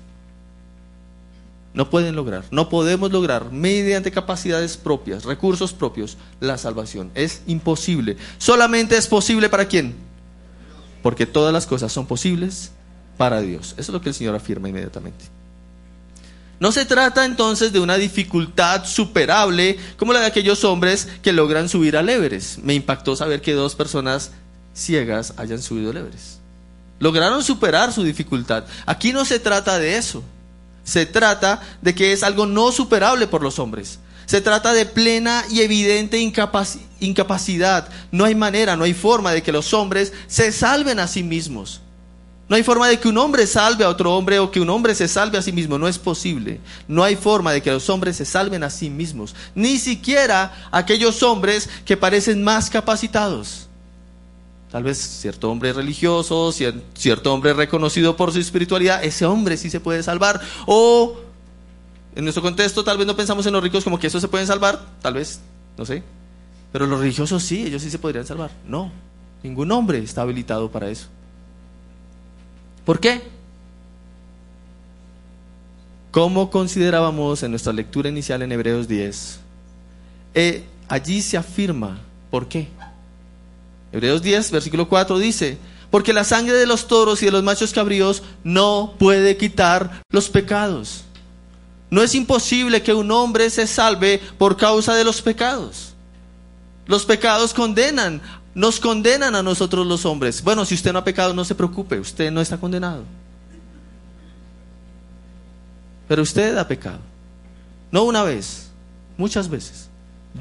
No 1.72 1.88
pueden 1.88 2.16
lograr, 2.16 2.44
no 2.50 2.68
podemos 2.68 3.12
lograr 3.12 3.52
mediante 3.52 4.10
capacidades 4.10 4.76
propias, 4.76 5.24
recursos 5.24 5.72
propios, 5.72 6.16
la 6.40 6.58
salvación. 6.58 7.12
Es 7.14 7.42
imposible. 7.46 8.16
Solamente 8.38 8.96
es 8.96 9.06
posible 9.06 9.48
para 9.48 9.68
quién? 9.68 9.94
Porque 11.02 11.26
todas 11.26 11.52
las 11.52 11.66
cosas 11.66 11.92
son 11.92 12.06
posibles 12.06 12.72
para 13.16 13.40
Dios. 13.40 13.72
Eso 13.72 13.80
es 13.80 13.88
lo 13.90 14.00
que 14.00 14.08
el 14.08 14.14
Señor 14.14 14.34
afirma 14.34 14.68
inmediatamente. 14.68 15.26
No 16.58 16.72
se 16.72 16.84
trata 16.84 17.24
entonces 17.24 17.72
de 17.72 17.80
una 17.80 17.96
dificultad 17.96 18.84
superable 18.84 19.78
como 19.96 20.12
la 20.12 20.20
de 20.20 20.26
aquellos 20.26 20.64
hombres 20.64 21.08
que 21.22 21.32
logran 21.32 21.68
subir 21.68 21.96
al 21.96 22.08
Everest. 22.08 22.58
Me 22.58 22.74
impactó 22.74 23.16
saber 23.16 23.40
que 23.40 23.54
dos 23.54 23.74
personas 23.74 24.32
ciegas 24.74 25.34
hayan 25.36 25.62
subido 25.62 25.90
al 25.90 25.98
Everest. 25.98 26.40
Lograron 26.98 27.42
superar 27.42 27.92
su 27.92 28.02
dificultad. 28.02 28.64
Aquí 28.84 29.12
no 29.12 29.24
se 29.24 29.38
trata 29.38 29.78
de 29.78 29.96
eso. 29.96 30.22
Se 30.90 31.06
trata 31.06 31.60
de 31.82 31.94
que 31.94 32.12
es 32.12 32.24
algo 32.24 32.46
no 32.46 32.72
superable 32.72 33.28
por 33.28 33.44
los 33.44 33.60
hombres. 33.60 34.00
Se 34.26 34.40
trata 34.40 34.72
de 34.72 34.86
plena 34.86 35.44
y 35.48 35.60
evidente 35.60 36.18
incapacidad. 36.18 37.88
No 38.10 38.24
hay 38.24 38.34
manera, 38.34 38.74
no 38.74 38.82
hay 38.82 38.92
forma 38.92 39.30
de 39.30 39.40
que 39.40 39.52
los 39.52 39.72
hombres 39.72 40.12
se 40.26 40.50
salven 40.50 40.98
a 40.98 41.06
sí 41.06 41.22
mismos. 41.22 41.80
No 42.48 42.56
hay 42.56 42.64
forma 42.64 42.88
de 42.88 42.98
que 42.98 43.06
un 43.06 43.18
hombre 43.18 43.46
salve 43.46 43.84
a 43.84 43.88
otro 43.88 44.16
hombre 44.16 44.40
o 44.40 44.50
que 44.50 44.60
un 44.60 44.68
hombre 44.68 44.96
se 44.96 45.06
salve 45.06 45.38
a 45.38 45.42
sí 45.42 45.52
mismo. 45.52 45.78
No 45.78 45.86
es 45.86 45.96
posible. 45.96 46.58
No 46.88 47.04
hay 47.04 47.14
forma 47.14 47.52
de 47.52 47.62
que 47.62 47.70
los 47.70 47.88
hombres 47.88 48.16
se 48.16 48.24
salven 48.24 48.64
a 48.64 48.70
sí 48.70 48.90
mismos. 48.90 49.36
Ni 49.54 49.78
siquiera 49.78 50.52
aquellos 50.72 51.22
hombres 51.22 51.70
que 51.84 51.96
parecen 51.96 52.42
más 52.42 52.68
capacitados. 52.68 53.69
Tal 54.70 54.84
vez 54.84 54.98
cierto 54.98 55.50
hombre 55.50 55.72
religioso, 55.72 56.52
cierto 56.52 57.34
hombre 57.34 57.52
reconocido 57.54 58.16
por 58.16 58.32
su 58.32 58.38
espiritualidad, 58.38 59.02
ese 59.02 59.26
hombre 59.26 59.56
sí 59.56 59.68
se 59.68 59.80
puede 59.80 60.02
salvar. 60.02 60.40
O 60.66 61.18
en 62.14 62.24
nuestro 62.24 62.42
contexto 62.42 62.84
tal 62.84 62.96
vez 62.96 63.06
no 63.06 63.16
pensamos 63.16 63.44
en 63.46 63.52
los 63.52 63.62
ricos 63.62 63.82
como 63.82 63.98
que 63.98 64.06
esos 64.06 64.20
se 64.20 64.28
pueden 64.28 64.46
salvar, 64.46 64.80
tal 65.02 65.14
vez, 65.14 65.40
no 65.76 65.84
sé. 65.84 66.04
Pero 66.72 66.86
los 66.86 67.00
religiosos 67.00 67.42
sí, 67.42 67.64
ellos 67.66 67.82
sí 67.82 67.90
se 67.90 67.98
podrían 67.98 68.24
salvar. 68.24 68.52
No, 68.64 68.92
ningún 69.42 69.72
hombre 69.72 69.98
está 69.98 70.22
habilitado 70.22 70.70
para 70.70 70.88
eso. 70.88 71.08
¿Por 72.84 73.00
qué? 73.00 73.22
Como 76.12 76.50
considerábamos 76.50 77.42
en 77.42 77.50
nuestra 77.50 77.72
lectura 77.72 78.08
inicial 78.08 78.42
en 78.42 78.52
Hebreos 78.52 78.86
10, 78.86 79.40
eh, 80.34 80.64
allí 80.88 81.22
se 81.22 81.36
afirma, 81.36 81.98
¿por 82.30 82.46
qué? 82.46 82.68
Hebreos 83.92 84.22
10, 84.22 84.50
versículo 84.50 84.88
4 84.88 85.18
dice, 85.18 85.58
porque 85.90 86.12
la 86.12 86.24
sangre 86.24 86.54
de 86.54 86.66
los 86.66 86.86
toros 86.86 87.22
y 87.22 87.26
de 87.26 87.32
los 87.32 87.42
machos 87.42 87.72
cabríos 87.72 88.22
no 88.44 88.94
puede 88.98 89.36
quitar 89.36 90.02
los 90.10 90.28
pecados. 90.28 91.02
No 91.90 92.02
es 92.02 92.14
imposible 92.14 92.82
que 92.82 92.94
un 92.94 93.10
hombre 93.10 93.50
se 93.50 93.66
salve 93.66 94.20
por 94.38 94.56
causa 94.56 94.94
de 94.94 95.02
los 95.02 95.20
pecados. 95.20 95.94
Los 96.86 97.04
pecados 97.04 97.52
condenan, 97.52 98.22
nos 98.54 98.78
condenan 98.78 99.34
a 99.34 99.42
nosotros 99.42 99.84
los 99.86 100.06
hombres. 100.06 100.42
Bueno, 100.42 100.64
si 100.64 100.76
usted 100.76 100.92
no 100.92 101.00
ha 101.00 101.04
pecado, 101.04 101.34
no 101.34 101.44
se 101.44 101.56
preocupe, 101.56 101.98
usted 101.98 102.30
no 102.30 102.40
está 102.40 102.58
condenado. 102.58 103.04
Pero 106.06 106.22
usted 106.22 106.56
ha 106.56 106.66
pecado. 106.66 107.00
No 107.90 108.04
una 108.04 108.22
vez, 108.22 108.70
muchas 109.16 109.48
veces. 109.48 109.89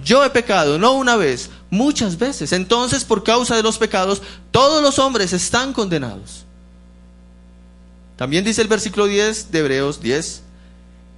Yo 0.04 0.24
he 0.24 0.30
pecado, 0.30 0.78
no 0.78 0.94
una 0.94 1.16
vez, 1.16 1.50
muchas 1.70 2.18
veces. 2.18 2.54
Entonces, 2.54 3.04
por 3.04 3.24
causa 3.24 3.56
de 3.56 3.64
los 3.64 3.78
pecados, 3.78 4.22
todos 4.52 4.84
los 4.84 5.00
hombres 5.00 5.34
están 5.34 5.74
condenados. 5.74 6.46
También 8.16 8.44
dice 8.44 8.62
el 8.62 8.68
versículo 8.68 9.08
10 9.08 9.52
de 9.52 9.60
Hebreos 9.60 10.02
10, 10.02 10.44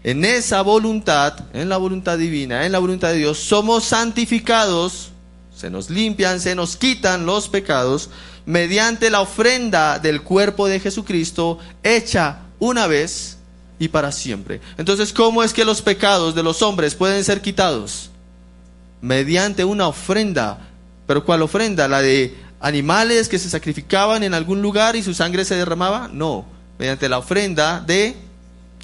en 0.04 0.24
esa 0.24 0.62
voluntad, 0.62 1.34
en 1.54 1.68
la 1.68 1.78
voluntad 1.78 2.18
divina, 2.18 2.66
en 2.66 2.72
la 2.72 2.80
voluntad 2.80 3.10
de 3.10 3.18
Dios, 3.18 3.40
somos 3.40 3.86
santificados, 3.86 5.10
se 5.56 5.70
nos 5.70 5.90
limpian, 5.90 6.40
se 6.40 6.54
nos 6.54 6.78
quitan 6.78 7.26
los 7.26 7.50
pecados, 7.50 8.10
mediante 8.46 9.10
la 9.10 9.22
ofrenda 9.22 9.98
del 9.98 10.22
cuerpo 10.22 10.68
de 10.68 10.80
Jesucristo, 10.80 11.58
hecha 11.82 12.42
una 12.60 12.86
vez 12.86 13.38
y 13.80 13.88
para 13.88 14.12
siempre. 14.12 14.62
Entonces, 14.78 15.12
¿cómo 15.12 15.42
es 15.42 15.54
que 15.54 15.66
los 15.66 15.82
pecados 15.82 16.36
de 16.36 16.44
los 16.44 16.62
hombres 16.62 16.94
pueden 16.94 17.24
ser 17.24 17.42
quitados? 17.42 18.11
Mediante 19.02 19.66
una 19.66 19.88
ofrenda. 19.88 20.60
¿Pero 21.08 21.26
cuál 21.26 21.42
ofrenda? 21.42 21.88
¿La 21.88 22.02
de 22.02 22.36
animales 22.60 23.28
que 23.28 23.40
se 23.40 23.50
sacrificaban 23.50 24.24
en 24.24 24.34
algún 24.34 24.62
lugar 24.62 24.96
y 24.96 25.04
su 25.04 25.14
sangre 25.14 25.46
se 25.46 25.56
derramaba? 25.56 26.10
No, 26.12 26.46
mediante 26.78 27.10
la 27.10 27.18
ofrenda 27.18 27.80
de 27.80 28.16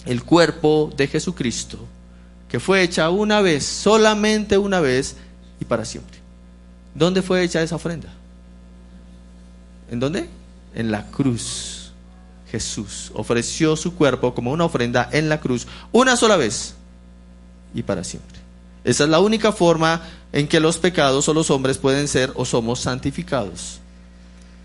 el 0.06 0.24
cuerpo 0.24 0.92
de 0.96 1.08
Jesucristo, 1.08 1.80
que 2.50 2.60
fue 2.60 2.82
hecha 2.82 3.10
una 3.10 3.42
vez, 3.42 3.66
solamente 3.66 4.58
una 4.58 4.80
vez 4.80 5.16
y 5.60 5.66
para 5.66 5.86
siempre. 5.86 6.18
¿Dónde 6.96 7.22
fue 7.22 7.44
hecha 7.44 7.62
esa 7.62 7.76
ofrenda? 7.76 8.10
¿En 9.92 10.00
dónde? 10.00 10.28
En 10.74 10.92
la 10.92 11.06
cruz. 11.08 11.92
Jesús 12.52 13.12
ofreció 13.14 13.76
su 13.76 13.96
cuerpo 13.96 14.34
como 14.34 14.52
una 14.52 14.66
ofrenda 14.66 15.10
en 15.12 15.28
la 15.28 15.42
cruz 15.42 15.68
una 15.92 16.16
sola 16.16 16.38
vez 16.38 16.76
y 17.74 17.84
para 17.84 18.04
siempre. 18.04 18.40
Esa 18.88 19.04
es 19.04 19.10
la 19.10 19.20
única 19.20 19.52
forma 19.52 20.02
en 20.32 20.48
que 20.48 20.62
los 20.62 20.78
pecados 20.78 21.28
o 21.28 21.34
los 21.34 21.52
hombres 21.52 21.78
pueden 21.78 22.08
ser 22.08 22.32
o 22.36 22.46
somos 22.46 22.80
santificados. 22.80 23.82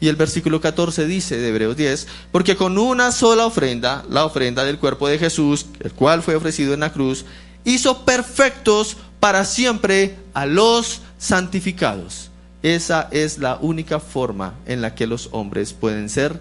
Y 0.00 0.07
el 0.07 0.14
versículo 0.14 0.61
14 0.61 1.07
dice 1.07 1.38
de 1.38 1.49
Hebreos 1.49 1.76
10, 1.76 2.07
porque 2.31 2.55
con 2.55 2.79
una 2.79 3.11
sola 3.11 3.47
ofrenda, 3.47 4.05
la 4.09 4.25
ofrenda 4.25 4.64
del 4.64 4.79
cuerpo 4.79 5.09
de 5.09 5.19
Jesús, 5.19 5.67
el 5.81 5.91
cual 5.91 6.23
fue 6.23 6.37
ofrecido 6.37 6.73
en 6.73 6.81
la 6.81 6.93
cruz, 6.93 7.25
hizo 7.64 8.05
perfectos 8.05 8.97
para 9.19 9.45
siempre 9.45 10.17
a 10.35 10.47
los 10.47 11.00
santificados. 11.19 12.31
Esa 12.62 13.09
es 13.11 13.38
la 13.38 13.59
única 13.61 13.99
forma 13.99 14.55
en 14.67 14.83
la 14.83 14.95
que 14.95 15.09
los 15.09 15.31
hombres 15.33 15.73
pueden 15.73 16.09
ser 16.09 16.41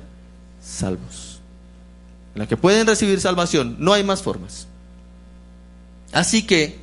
salvos. 0.63 1.39
En 2.35 2.41
la 2.41 2.47
que 2.47 2.57
pueden 2.57 2.85
recibir 2.85 3.19
salvación. 3.19 3.77
No 3.79 3.93
hay 3.93 4.03
más 4.03 4.21
formas. 4.21 4.67
Así 6.11 6.45
que 6.45 6.80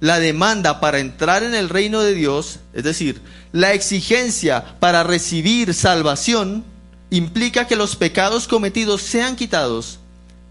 la 0.00 0.20
demanda 0.20 0.80
para 0.80 1.00
entrar 1.00 1.42
en 1.42 1.54
el 1.54 1.68
reino 1.68 2.00
de 2.00 2.14
Dios, 2.14 2.60
es 2.72 2.84
decir, 2.84 3.20
la 3.52 3.72
exigencia 3.72 4.78
para 4.78 5.02
recibir 5.02 5.74
salvación, 5.74 6.64
implica 7.10 7.66
que 7.66 7.76
los 7.76 7.96
pecados 7.96 8.46
cometidos 8.46 9.02
sean 9.02 9.34
quitados 9.34 9.98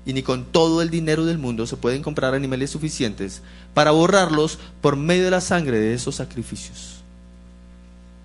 y 0.05 0.13
ni 0.13 0.23
con 0.23 0.45
todo 0.45 0.81
el 0.81 0.89
dinero 0.89 1.25
del 1.25 1.37
mundo 1.37 1.67
se 1.67 1.77
pueden 1.77 2.01
comprar 2.01 2.33
animales 2.33 2.71
suficientes 2.71 3.41
para 3.73 3.91
borrarlos 3.91 4.57
por 4.81 4.95
medio 4.95 5.25
de 5.25 5.31
la 5.31 5.41
sangre 5.41 5.79
de 5.79 5.93
esos 5.93 6.15
sacrificios. 6.15 6.95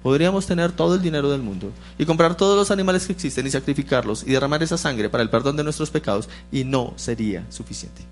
Podríamos 0.03 0.47
tener 0.47 0.73
todo 0.73 0.97
el 0.97 1.03
dinero 1.03 1.31
del 1.31 1.43
mundo 1.43 1.71
y 1.99 2.07
comprar 2.07 2.37
todos 2.37 2.57
los 2.57 2.71
animales 2.73 3.07
que 3.07 3.13
existen 3.13 3.47
y 3.47 3.51
sacrificarlos 3.51 4.25
y 4.25 4.33
derramar 4.33 4.63
esa 4.63 4.79
sangre 4.79 5.09
para 5.09 5.23
el 5.23 5.31
perdón 5.31 5.57
de 5.57 5.65
nuestros 5.65 5.91
pecados 5.91 6.29
y 6.51 6.65
no 6.65 6.95
sería 6.97 7.45
suficiente. 7.51 8.03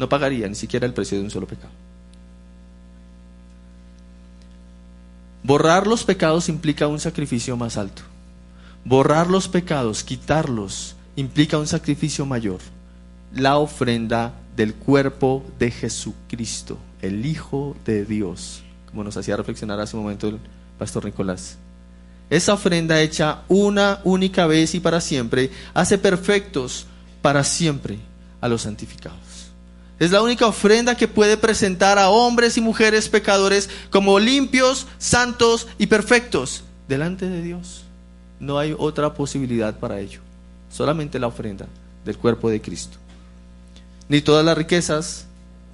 No 0.00 0.08
pagaría 0.08 0.48
ni 0.48 0.54
siquiera 0.54 0.86
el 0.86 0.94
precio 0.94 1.18
de 1.18 1.24
un 1.24 1.30
solo 1.30 1.46
pecado. 1.46 1.72
Borrar 5.44 5.86
los 5.86 6.04
pecados 6.04 6.48
implica 6.48 6.88
un 6.88 6.98
sacrificio 6.98 7.56
más 7.56 7.76
alto. 7.76 8.02
Borrar 8.84 9.28
los 9.28 9.46
pecados, 9.46 10.02
quitarlos, 10.02 10.96
implica 11.16 11.58
un 11.58 11.66
sacrificio 11.66 12.24
mayor. 12.24 12.60
La 13.34 13.58
ofrenda 13.58 14.32
del 14.56 14.74
cuerpo 14.74 15.44
de 15.58 15.70
Jesucristo, 15.70 16.78
el 17.02 17.24
Hijo 17.26 17.76
de 17.84 18.04
Dios 18.04 18.62
como 18.90 19.04
nos 19.04 19.16
hacía 19.16 19.36
reflexionar 19.36 19.80
hace 19.80 19.96
un 19.96 20.02
momento 20.02 20.28
el 20.28 20.38
pastor 20.78 21.04
Nicolás. 21.04 21.56
Esa 22.28 22.54
ofrenda 22.54 23.00
hecha 23.00 23.42
una 23.48 24.00
única 24.04 24.46
vez 24.46 24.74
y 24.74 24.80
para 24.80 25.00
siempre 25.00 25.50
hace 25.74 25.98
perfectos 25.98 26.86
para 27.22 27.44
siempre 27.44 27.98
a 28.40 28.48
los 28.48 28.62
santificados. 28.62 29.29
Es 30.00 30.10
la 30.12 30.22
única 30.22 30.46
ofrenda 30.46 30.96
que 30.96 31.08
puede 31.08 31.36
presentar 31.36 31.98
a 31.98 32.08
hombres 32.08 32.56
y 32.56 32.62
mujeres 32.62 33.10
pecadores 33.10 33.68
como 33.90 34.18
limpios, 34.18 34.86
santos 34.96 35.68
y 35.76 35.88
perfectos 35.88 36.64
delante 36.88 37.28
de 37.28 37.42
Dios. 37.42 37.84
No 38.40 38.58
hay 38.58 38.74
otra 38.76 39.12
posibilidad 39.12 39.78
para 39.78 40.00
ello. 40.00 40.20
Solamente 40.72 41.18
la 41.18 41.26
ofrenda 41.26 41.66
del 42.06 42.16
cuerpo 42.16 42.48
de 42.48 42.62
Cristo. 42.62 42.96
Ni 44.08 44.22
todas 44.22 44.42
las 44.42 44.56
riquezas, 44.56 45.26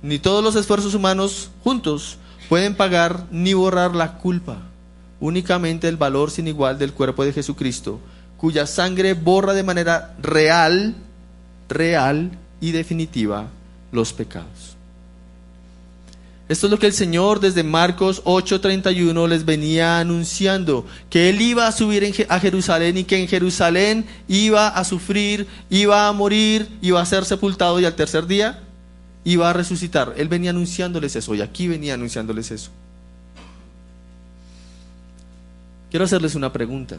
ni 0.02 0.18
todos 0.18 0.42
los 0.42 0.56
esfuerzos 0.56 0.94
humanos 0.94 1.50
juntos 1.62 2.18
pueden 2.48 2.74
pagar 2.74 3.26
ni 3.30 3.54
borrar 3.54 3.94
la 3.94 4.18
culpa, 4.18 4.58
únicamente 5.20 5.86
el 5.86 5.96
valor 5.96 6.32
sin 6.32 6.48
igual 6.48 6.80
del 6.80 6.92
cuerpo 6.92 7.24
de 7.24 7.32
Jesucristo, 7.32 8.00
cuya 8.38 8.66
sangre 8.66 9.14
borra 9.14 9.54
de 9.54 9.62
manera 9.62 10.16
real, 10.20 10.96
real 11.68 12.32
y 12.60 12.72
definitiva 12.72 13.50
los 13.96 14.12
pecados. 14.12 14.76
Esto 16.48 16.68
es 16.68 16.70
lo 16.70 16.78
que 16.78 16.86
el 16.86 16.92
Señor 16.92 17.40
desde 17.40 17.64
Marcos 17.64 18.22
8:31 18.24 19.26
les 19.26 19.44
venía 19.44 19.98
anunciando, 19.98 20.86
que 21.10 21.28
Él 21.28 21.40
iba 21.42 21.66
a 21.66 21.72
subir 21.72 22.26
a 22.28 22.38
Jerusalén 22.38 22.98
y 22.98 23.04
que 23.04 23.20
en 23.20 23.26
Jerusalén 23.26 24.06
iba 24.28 24.68
a 24.68 24.84
sufrir, 24.84 25.48
iba 25.70 26.06
a 26.06 26.12
morir, 26.12 26.68
iba 26.82 27.00
a 27.00 27.06
ser 27.06 27.24
sepultado 27.24 27.80
y 27.80 27.84
al 27.84 27.96
tercer 27.96 28.28
día 28.28 28.60
iba 29.24 29.50
a 29.50 29.52
resucitar. 29.52 30.14
Él 30.16 30.28
venía 30.28 30.50
anunciándoles 30.50 31.16
eso 31.16 31.34
y 31.34 31.40
aquí 31.40 31.66
venía 31.66 31.94
anunciándoles 31.94 32.52
eso. 32.52 32.70
Quiero 35.90 36.04
hacerles 36.04 36.36
una 36.36 36.52
pregunta. 36.52 36.98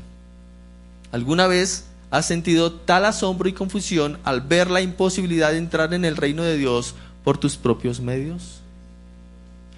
¿Alguna 1.14 1.48
vez 1.48 1.86
has 2.10 2.26
sentido 2.26 2.72
tal 2.72 3.06
asombro 3.06 3.50
y 3.50 3.54
confusión 3.54 4.20
al 4.24 4.42
ver 4.42 4.70
la 4.70 4.82
imposibilidad 4.82 5.52
de 5.52 5.58
entrar 5.58 5.94
en 5.94 6.06
el 6.06 6.16
reino 6.16 6.44
de 6.44 6.58
Dios 6.58 6.96
por 7.24 7.38
tus 7.38 7.58
propios 7.58 8.00
medios? 8.00 8.62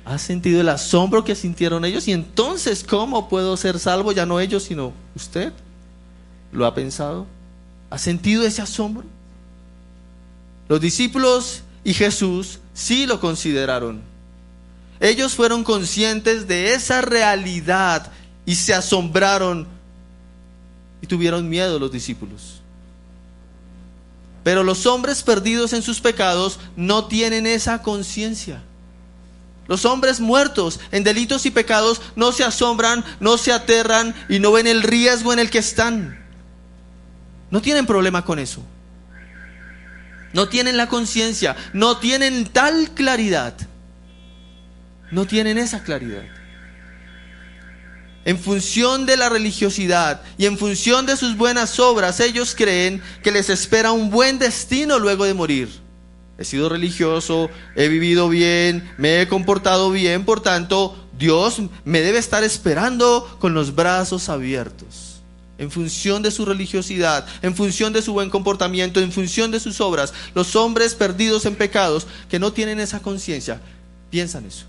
¿Has 0.06 0.22
sentido 0.22 0.62
el 0.62 0.70
asombro 0.70 1.24
que 1.24 1.36
sintieron 1.36 1.86
ellos? 1.86 2.08
Y 2.08 2.14
entonces, 2.14 2.84
¿cómo 2.84 3.30
puedo 3.30 3.56
ser 3.58 3.80
salvo? 3.80 4.12
Ya 4.12 4.26
no 4.26 4.40
ellos, 4.40 4.64
sino 4.64 4.94
usted. 5.16 5.54
¿Lo 6.52 6.66
ha 6.66 6.74
pensado? 6.74 7.28
¿Ha 7.90 7.98
sentido 7.98 8.44
ese 8.44 8.62
asombro? 8.62 9.04
Los 10.68 10.82
discípulos 10.82 11.62
y 11.84 11.94
Jesús 11.94 12.60
sí 12.74 13.06
lo 13.06 13.20
consideraron. 13.20 14.02
Ellos 15.00 15.34
fueron 15.34 15.64
conscientes 15.64 16.48
de 16.48 16.74
esa 16.74 17.02
realidad 17.02 18.12
y 18.46 18.56
se 18.56 18.74
asombraron 18.74 19.68
y 21.02 21.08
tuvieron 21.08 21.50
miedo 21.50 21.80
los 21.80 21.92
discípulos. 21.92 22.62
Pero 24.44 24.64
los 24.64 24.86
hombres 24.86 25.24
perdidos 25.24 25.74
en 25.74 25.82
sus 25.82 26.00
pecados 26.00 26.60
no 26.76 27.06
tienen 27.06 27.46
esa 27.46 27.82
conciencia. 27.82 28.62
Los 29.68 29.86
hombres 29.86 30.20
muertos 30.20 30.80
en 30.92 31.04
delitos 31.04 31.46
y 31.46 31.52
pecados 31.52 32.02
no 32.16 32.32
se 32.32 32.44
asombran, 32.44 33.06
no 33.20 33.38
se 33.38 33.52
aterran 33.52 34.16
y 34.28 34.40
no 34.40 34.52
ven 34.52 34.66
el 34.66 34.82
riesgo 34.82 35.32
en 35.34 35.40
el 35.40 35.50
que 35.50 35.60
están. 35.60 36.26
No 37.52 37.62
tienen 37.62 37.86
problema 37.86 38.26
con 38.26 38.40
eso 38.40 38.64
no 40.34 40.48
tienen 40.48 40.78
la 40.78 40.88
conciencia, 40.88 41.56
no 41.74 41.98
tienen 41.98 42.46
tal 42.46 42.92
claridad, 42.92 43.54
no 45.12 45.26
tienen 45.26 45.58
esa 45.58 45.84
claridad. 45.84 46.24
En 48.30 48.38
función 48.38 49.08
de 49.08 49.18
la 49.18 49.28
religiosidad 49.28 50.22
y 50.38 50.46
en 50.46 50.56
función 50.56 51.08
de 51.08 51.18
sus 51.18 51.36
buenas 51.36 51.80
obras, 51.80 52.20
ellos 52.20 52.54
creen 52.56 53.02
que 53.24 53.32
les 53.32 53.50
espera 53.50 53.92
un 53.92 54.12
buen 54.12 54.38
destino 54.38 55.00
luego 55.00 55.26
de 55.26 55.34
morir. 55.34 55.68
He 56.38 56.46
sido 56.46 56.70
religioso, 56.70 57.50
he 57.76 57.88
vivido 57.88 58.30
bien, 58.30 58.88
me 59.00 59.20
he 59.20 59.28
comportado 59.28 59.90
bien, 59.90 60.26
por 60.26 60.42
tanto, 60.42 60.96
Dios 61.18 61.60
me 61.86 62.02
debe 62.02 62.20
estar 62.20 62.44
esperando 62.44 63.36
con 63.40 63.56
los 63.56 63.74
brazos 63.74 64.30
abiertos 64.30 65.22
en 65.58 65.72
función 65.72 66.22
de 66.22 66.30
su 66.30 66.46
religiosidad, 66.46 67.26
en 67.42 67.56
función 67.56 67.94
de 67.94 68.04
su 68.04 68.14
buen 68.14 68.30
comportamiento, 68.30 69.00
en 69.00 69.12
función 69.12 69.50
de 69.50 69.60
sus 69.60 69.82
obras. 69.82 70.14
Los 70.36 70.56
hombres 70.56 70.94
perdidos 70.94 71.48
en 71.48 71.56
pecados 71.56 72.06
que 72.30 72.38
no 72.38 72.54
tienen 72.54 72.80
esa 72.80 73.00
conciencia, 73.00 73.60
piensan 74.12 74.46
eso. 74.46 74.66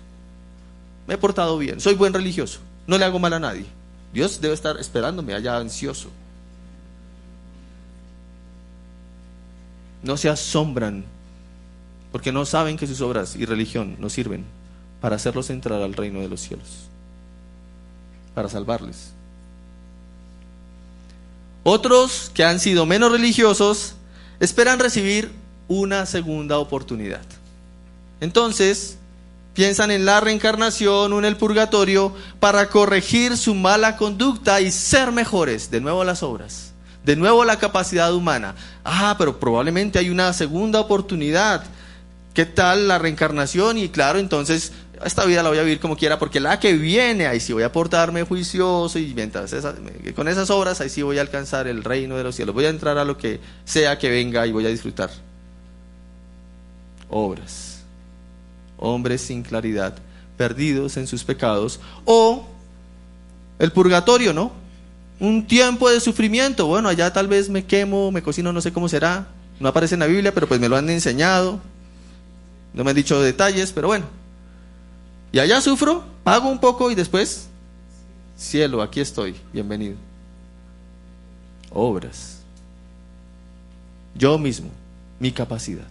Me 1.05 1.13
he 1.13 1.17
portado 1.19 1.59
bien, 1.59 1.79
soy 1.79 1.93
buen 1.93 2.11
religioso, 2.11 2.59
no 2.87 2.97
le 2.97 3.05
hago 3.05 3.19
mal 3.19 3.33
a 3.33 3.39
nadie. 3.39 3.65
Dios 4.13 4.41
debe 4.41 4.53
estar 4.53 4.77
esperándome 4.77 5.33
allá 5.33 5.57
ansioso. 5.57 6.09
No 10.03 10.17
se 10.17 10.29
asombran 10.29 11.05
porque 12.11 12.31
no 12.31 12.45
saben 12.45 12.77
que 12.77 12.87
sus 12.87 13.01
obras 13.01 13.35
y 13.35 13.45
religión 13.45 13.95
no 13.99 14.09
sirven 14.09 14.45
para 14.99 15.15
hacerlos 15.15 15.49
entrar 15.49 15.81
al 15.81 15.93
reino 15.93 16.19
de 16.19 16.29
los 16.29 16.41
cielos, 16.41 16.67
para 18.35 18.49
salvarles. 18.49 19.11
Otros 21.63 22.31
que 22.33 22.43
han 22.43 22.59
sido 22.59 22.85
menos 22.85 23.11
religiosos 23.11 23.95
esperan 24.39 24.79
recibir 24.79 25.31
una 25.67 26.05
segunda 26.05 26.57
oportunidad. 26.57 27.21
Entonces, 28.19 28.97
piensan 29.53 29.91
en 29.91 30.05
la 30.05 30.19
reencarnación 30.19 31.13
o 31.13 31.19
en 31.19 31.25
el 31.25 31.37
purgatorio 31.37 32.13
para 32.39 32.69
corregir 32.69 33.37
su 33.37 33.53
mala 33.55 33.97
conducta 33.97 34.61
y 34.61 34.71
ser 34.71 35.11
mejores. 35.11 35.71
De 35.71 35.81
nuevo 35.81 36.03
las 36.03 36.23
obras. 36.23 36.73
De 37.03 37.15
nuevo 37.15 37.43
la 37.45 37.57
capacidad 37.57 38.13
humana. 38.13 38.55
Ah, 38.83 39.15
pero 39.17 39.39
probablemente 39.39 39.99
hay 39.99 40.09
una 40.09 40.33
segunda 40.33 40.79
oportunidad. 40.79 41.63
¿Qué 42.33 42.45
tal 42.45 42.87
la 42.87 42.99
reencarnación? 42.99 43.77
Y 43.77 43.89
claro, 43.89 44.19
entonces 44.19 44.71
esta 45.03 45.25
vida 45.25 45.41
la 45.43 45.49
voy 45.49 45.57
a 45.57 45.63
vivir 45.63 45.79
como 45.79 45.97
quiera, 45.97 46.19
porque 46.19 46.39
la 46.39 46.59
que 46.59 46.73
viene, 46.73 47.27
ahí 47.27 47.39
sí 47.39 47.53
voy 47.53 47.63
a 47.63 47.71
portarme 47.71 48.23
juicioso 48.23 48.99
y 48.99 49.13
mientras 49.15 49.53
con 50.15 50.27
esas 50.27 50.49
obras, 50.49 50.79
ahí 50.79 50.89
sí 50.89 51.01
voy 51.01 51.17
a 51.17 51.21
alcanzar 51.21 51.67
el 51.67 51.83
reino 51.83 52.17
de 52.17 52.23
los 52.23 52.35
cielos. 52.35 52.53
Voy 52.53 52.65
a 52.65 52.69
entrar 52.69 52.97
a 52.97 53.05
lo 53.05 53.17
que 53.17 53.39
sea 53.65 53.97
que 53.97 54.09
venga 54.09 54.45
y 54.45 54.51
voy 54.51 54.65
a 54.65 54.69
disfrutar. 54.69 55.09
Obras. 57.09 57.70
Hombres 58.81 59.21
sin 59.21 59.43
claridad, 59.43 59.95
perdidos 60.35 60.97
en 60.97 61.07
sus 61.07 61.23
pecados. 61.23 61.79
O 62.03 62.45
el 63.59 63.71
purgatorio, 63.71 64.33
¿no? 64.33 64.51
Un 65.21 65.47
tiempo 65.47 65.89
de 65.89 66.01
sufrimiento. 66.01 66.67
Bueno, 66.67 66.89
allá 66.89 67.13
tal 67.13 67.29
vez 67.29 67.47
me 67.47 67.63
quemo, 67.63 68.11
me 68.11 68.21
cocino, 68.21 68.51
no 68.51 68.59
sé 68.59 68.73
cómo 68.73 68.89
será. 68.89 69.27
No 69.61 69.69
aparece 69.69 69.95
en 69.95 69.99
la 69.99 70.07
Biblia, 70.07 70.33
pero 70.33 70.47
pues 70.47 70.59
me 70.59 70.67
lo 70.67 70.75
han 70.75 70.89
enseñado. 70.89 71.61
No 72.73 72.83
me 72.83 72.89
han 72.89 72.95
dicho 72.97 73.21
detalles, 73.21 73.71
pero 73.71 73.87
bueno, 73.87 74.05
y 75.31 75.39
allá 75.39 75.61
sufro, 75.61 76.03
pago 76.23 76.49
un 76.49 76.59
poco 76.59 76.91
y 76.91 76.95
después, 76.95 77.47
cielo, 78.37 78.81
aquí 78.81 78.99
estoy, 78.99 79.35
bienvenido. 79.53 79.95
Obras. 81.69 82.39
Yo 84.13 84.37
mismo, 84.37 84.69
mi 85.19 85.31
capacidad. 85.31 85.87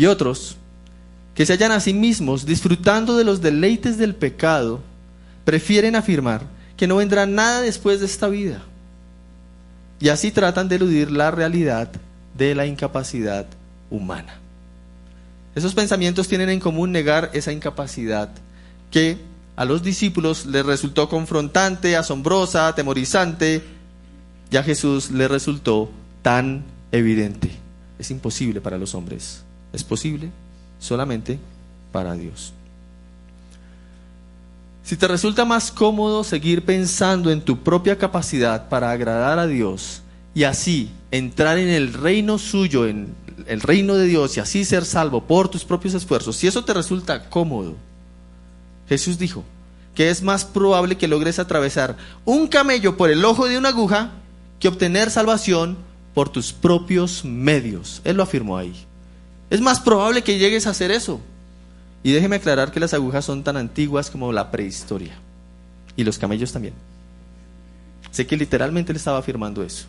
Y 0.00 0.06
otros 0.06 0.56
que 1.34 1.44
se 1.44 1.52
hallan 1.52 1.72
a 1.72 1.80
sí 1.80 1.92
mismos 1.92 2.46
disfrutando 2.46 3.18
de 3.18 3.24
los 3.24 3.42
deleites 3.42 3.98
del 3.98 4.14
pecado, 4.14 4.80
prefieren 5.44 5.94
afirmar 5.94 6.40
que 6.78 6.86
no 6.86 6.96
vendrá 6.96 7.26
nada 7.26 7.60
después 7.60 8.00
de 8.00 8.06
esta 8.06 8.28
vida. 8.28 8.62
Y 10.00 10.08
así 10.08 10.30
tratan 10.30 10.70
de 10.70 10.76
eludir 10.76 11.10
la 11.10 11.30
realidad 11.30 11.92
de 12.34 12.54
la 12.54 12.64
incapacidad 12.64 13.44
humana. 13.90 14.38
Esos 15.54 15.74
pensamientos 15.74 16.28
tienen 16.28 16.48
en 16.48 16.60
común 16.60 16.92
negar 16.92 17.30
esa 17.34 17.52
incapacidad 17.52 18.30
que 18.90 19.18
a 19.54 19.66
los 19.66 19.82
discípulos 19.82 20.46
les 20.46 20.64
resultó 20.64 21.10
confrontante, 21.10 21.98
asombrosa, 21.98 22.68
atemorizante, 22.68 23.62
y 24.50 24.56
a 24.56 24.62
Jesús 24.62 25.10
le 25.10 25.28
resultó 25.28 25.90
tan 26.22 26.64
evidente. 26.90 27.50
Es 27.98 28.10
imposible 28.10 28.62
para 28.62 28.78
los 28.78 28.94
hombres. 28.94 29.42
Es 29.72 29.84
posible 29.84 30.30
solamente 30.78 31.38
para 31.92 32.14
Dios. 32.14 32.52
Si 34.82 34.96
te 34.96 35.06
resulta 35.06 35.44
más 35.44 35.70
cómodo 35.70 36.24
seguir 36.24 36.64
pensando 36.64 37.30
en 37.30 37.42
tu 37.42 37.58
propia 37.58 37.96
capacidad 37.98 38.68
para 38.68 38.90
agradar 38.90 39.38
a 39.38 39.46
Dios 39.46 40.02
y 40.34 40.44
así 40.44 40.90
entrar 41.10 41.58
en 41.58 41.68
el 41.68 41.92
reino 41.92 42.38
suyo, 42.38 42.86
en 42.88 43.14
el 43.46 43.60
reino 43.60 43.94
de 43.94 44.06
Dios 44.06 44.36
y 44.36 44.40
así 44.40 44.64
ser 44.64 44.84
salvo 44.84 45.22
por 45.22 45.48
tus 45.48 45.64
propios 45.64 45.94
esfuerzos, 45.94 46.36
si 46.36 46.46
eso 46.46 46.64
te 46.64 46.74
resulta 46.74 47.28
cómodo, 47.28 47.76
Jesús 48.88 49.18
dijo 49.18 49.44
que 49.94 50.10
es 50.10 50.22
más 50.22 50.44
probable 50.44 50.96
que 50.96 51.08
logres 51.08 51.38
atravesar 51.38 51.96
un 52.24 52.48
camello 52.48 52.96
por 52.96 53.10
el 53.10 53.24
ojo 53.24 53.46
de 53.46 53.58
una 53.58 53.68
aguja 53.68 54.10
que 54.58 54.68
obtener 54.68 55.10
salvación 55.10 55.76
por 56.14 56.28
tus 56.28 56.52
propios 56.52 57.24
medios. 57.24 58.00
Él 58.04 58.16
lo 58.16 58.22
afirmó 58.22 58.56
ahí. 58.56 58.74
Es 59.50 59.60
más 59.60 59.80
probable 59.80 60.22
que 60.22 60.38
llegues 60.38 60.66
a 60.66 60.70
hacer 60.70 60.90
eso. 60.90 61.20
Y 62.02 62.12
déjeme 62.12 62.36
aclarar 62.36 62.72
que 62.72 62.80
las 62.80 62.94
agujas 62.94 63.24
son 63.24 63.42
tan 63.42 63.56
antiguas 63.56 64.08
como 64.10 64.32
la 64.32 64.50
prehistoria. 64.50 65.12
Y 65.96 66.04
los 66.04 66.18
camellos 66.18 66.52
también. 66.52 66.74
Sé 68.10 68.26
que 68.26 68.36
literalmente 68.36 68.92
le 68.92 68.98
estaba 68.98 69.18
afirmando 69.18 69.62
eso. 69.62 69.86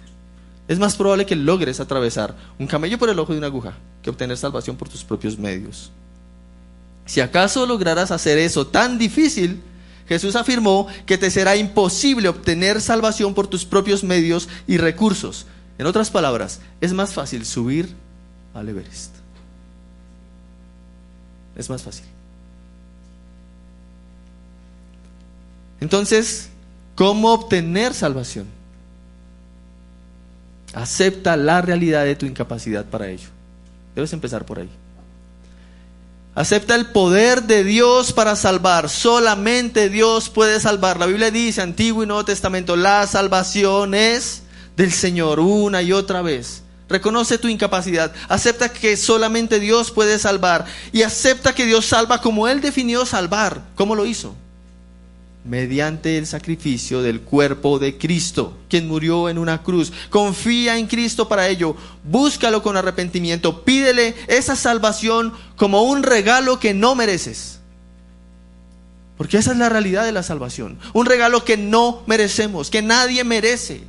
Es 0.67 0.80
más 0.80 0.95
probable 0.95 1.26
que 1.26 1.36
logres 1.36 1.80
atravesar 1.80 2.36
un 2.60 2.67
camello 2.67 2.97
por 2.97 3.10
el 3.10 3.19
ojo 3.19 3.34
de 3.34 3.38
una 3.38 3.47
aguja 3.47 3.74
que 4.02 4.10
obtener 4.10 4.38
salvación 4.38 4.76
por 4.76 4.89
tus 4.89 5.04
propios 5.04 5.38
medios. 5.38 5.91
Si 7.06 7.19
acaso 7.19 7.65
lograras 7.65 8.12
hacer 8.12 8.38
eso 8.38 8.67
tan 8.67 8.97
difícil, 8.97 9.62
Jesús 10.08 10.36
afirmó 10.36 10.88
que 11.06 11.17
te 11.17 11.32
será 11.32 11.56
imposible 11.56 12.30
obtener 12.30 12.82
salvación 12.82 13.34
por 13.34 13.47
tus 13.47 13.65
propios 13.65 14.04
medios 14.04 14.50
y 14.67 14.78
recursos. 14.78 15.45
En 15.78 15.88
otras 15.88 16.10
palabras, 16.10 16.62
es 16.80 16.93
más 16.93 17.13
fácil 17.13 17.45
subir 17.45 17.89
al 18.54 18.69
Everest. 18.69 19.20
Es 21.62 21.69
más 21.69 21.84
fácil. 21.84 22.06
Entonces, 25.80 26.50
¿cómo 26.95 27.32
obtener 27.34 27.93
salvación? 27.93 28.47
Acepta 30.74 31.38
la 31.38 31.62
realidad 31.62 32.04
de 32.04 32.15
tu 32.15 32.26
incapacidad 32.26 32.86
para 32.86 33.10
ello. 33.10 33.30
Debes 33.93 34.12
empezar 34.12 34.43
por 34.43 34.58
ahí. 34.58 34.69
Acepta 36.34 36.74
el 36.74 36.88
poder 36.88 37.43
de 37.43 37.63
Dios 37.63 38.12
para 38.12 38.36
salvar. 38.36 38.89
Solamente 38.89 39.89
Dios 39.89 40.30
puede 40.30 40.60
salvar. 40.60 40.97
La 40.97 41.06
Biblia 41.06 41.30
dice, 41.30 41.62
Antiguo 41.62 42.04
y 42.04 42.08
Nuevo 42.08 42.26
Testamento, 42.26 42.76
la 42.76 43.06
salvación 43.06 43.93
es 43.93 44.41
del 44.76 44.91
Señor 44.91 45.39
una 45.39 45.84
y 45.84 45.93
otra 45.93 46.24
vez. 46.24 46.61
Reconoce 46.91 47.38
tu 47.38 47.47
incapacidad. 47.47 48.13
Acepta 48.27 48.69
que 48.69 48.97
solamente 48.97 49.60
Dios 49.60 49.91
puede 49.91 50.19
salvar. 50.19 50.65
Y 50.91 51.01
acepta 51.01 51.56
que 51.56 51.65
Dios 51.65 51.86
salva 51.86 52.21
como 52.21 52.47
Él 52.47 52.62
definió 52.62 53.06
salvar. 53.06 53.62
¿Cómo 53.75 53.95
lo 53.95 54.06
hizo? 54.06 54.36
mediante 55.43 56.17
el 56.17 56.27
sacrificio 56.27 57.01
del 57.01 57.21
cuerpo 57.21 57.80
de 57.80 57.97
Cristo, 57.97 58.58
quien 58.69 58.88
murió 58.88 59.30
en 59.30 59.38
una 59.38 59.63
cruz. 59.63 59.91
Confía 60.10 60.77
en 60.77 60.88
Cristo 60.88 61.27
para 61.27 61.47
ello, 61.47 61.75
búscalo 62.04 62.62
con 62.62 62.77
arrepentimiento, 62.77 63.63
pídele 63.63 64.15
esa 64.27 64.56
salvación 64.56 65.34
como 65.56 65.84
un 65.84 66.04
regalo 66.04 66.60
que 66.60 66.73
no 66.73 66.95
mereces. 66.95 67.60
Porque 69.17 69.38
esa 69.38 69.51
es 69.51 69.58
la 69.58 69.69
realidad 69.69 70.06
de 70.06 70.12
la 70.12 70.23
salvación, 70.23 70.80
un 70.93 71.06
regalo 71.06 71.43
que 71.43 71.58
no 71.58 72.04
merecemos, 72.08 72.69
que 72.69 72.82
nadie 72.82 73.23
merece. 73.23 73.84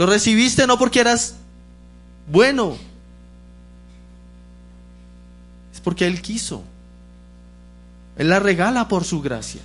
Lo 0.00 0.06
recibiste 0.06 0.66
no 0.66 0.78
porque 0.78 1.00
eras 1.00 1.34
bueno, 2.32 2.78
es 5.74 5.78
porque 5.78 6.06
Él 6.06 6.22
quiso. 6.22 6.64
Él 8.16 8.30
la 8.30 8.38
regala 8.38 8.88
por 8.88 9.04
su 9.04 9.20
gracia. 9.20 9.60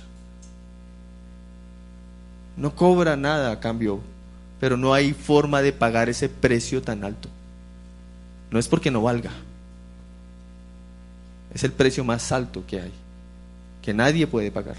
No 2.58 2.74
cobra 2.74 3.16
nada 3.16 3.50
a 3.50 3.60
cambio, 3.60 4.02
pero 4.60 4.76
no 4.76 4.92
hay 4.92 5.14
forma 5.14 5.62
de 5.62 5.72
pagar 5.72 6.10
ese 6.10 6.28
precio 6.28 6.82
tan 6.82 7.02
alto. 7.02 7.30
No 8.50 8.58
es 8.58 8.68
porque 8.68 8.90
no 8.90 9.00
valga. 9.00 9.30
Es 11.54 11.64
el 11.64 11.72
precio 11.72 12.04
más 12.04 12.30
alto 12.30 12.62
que 12.66 12.82
hay, 12.82 12.92
que 13.80 13.94
nadie 13.94 14.26
puede 14.26 14.50
pagar. 14.50 14.76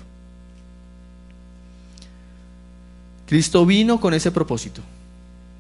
Cristo 3.26 3.66
vino 3.66 4.00
con 4.00 4.14
ese 4.14 4.30
propósito, 4.30 4.84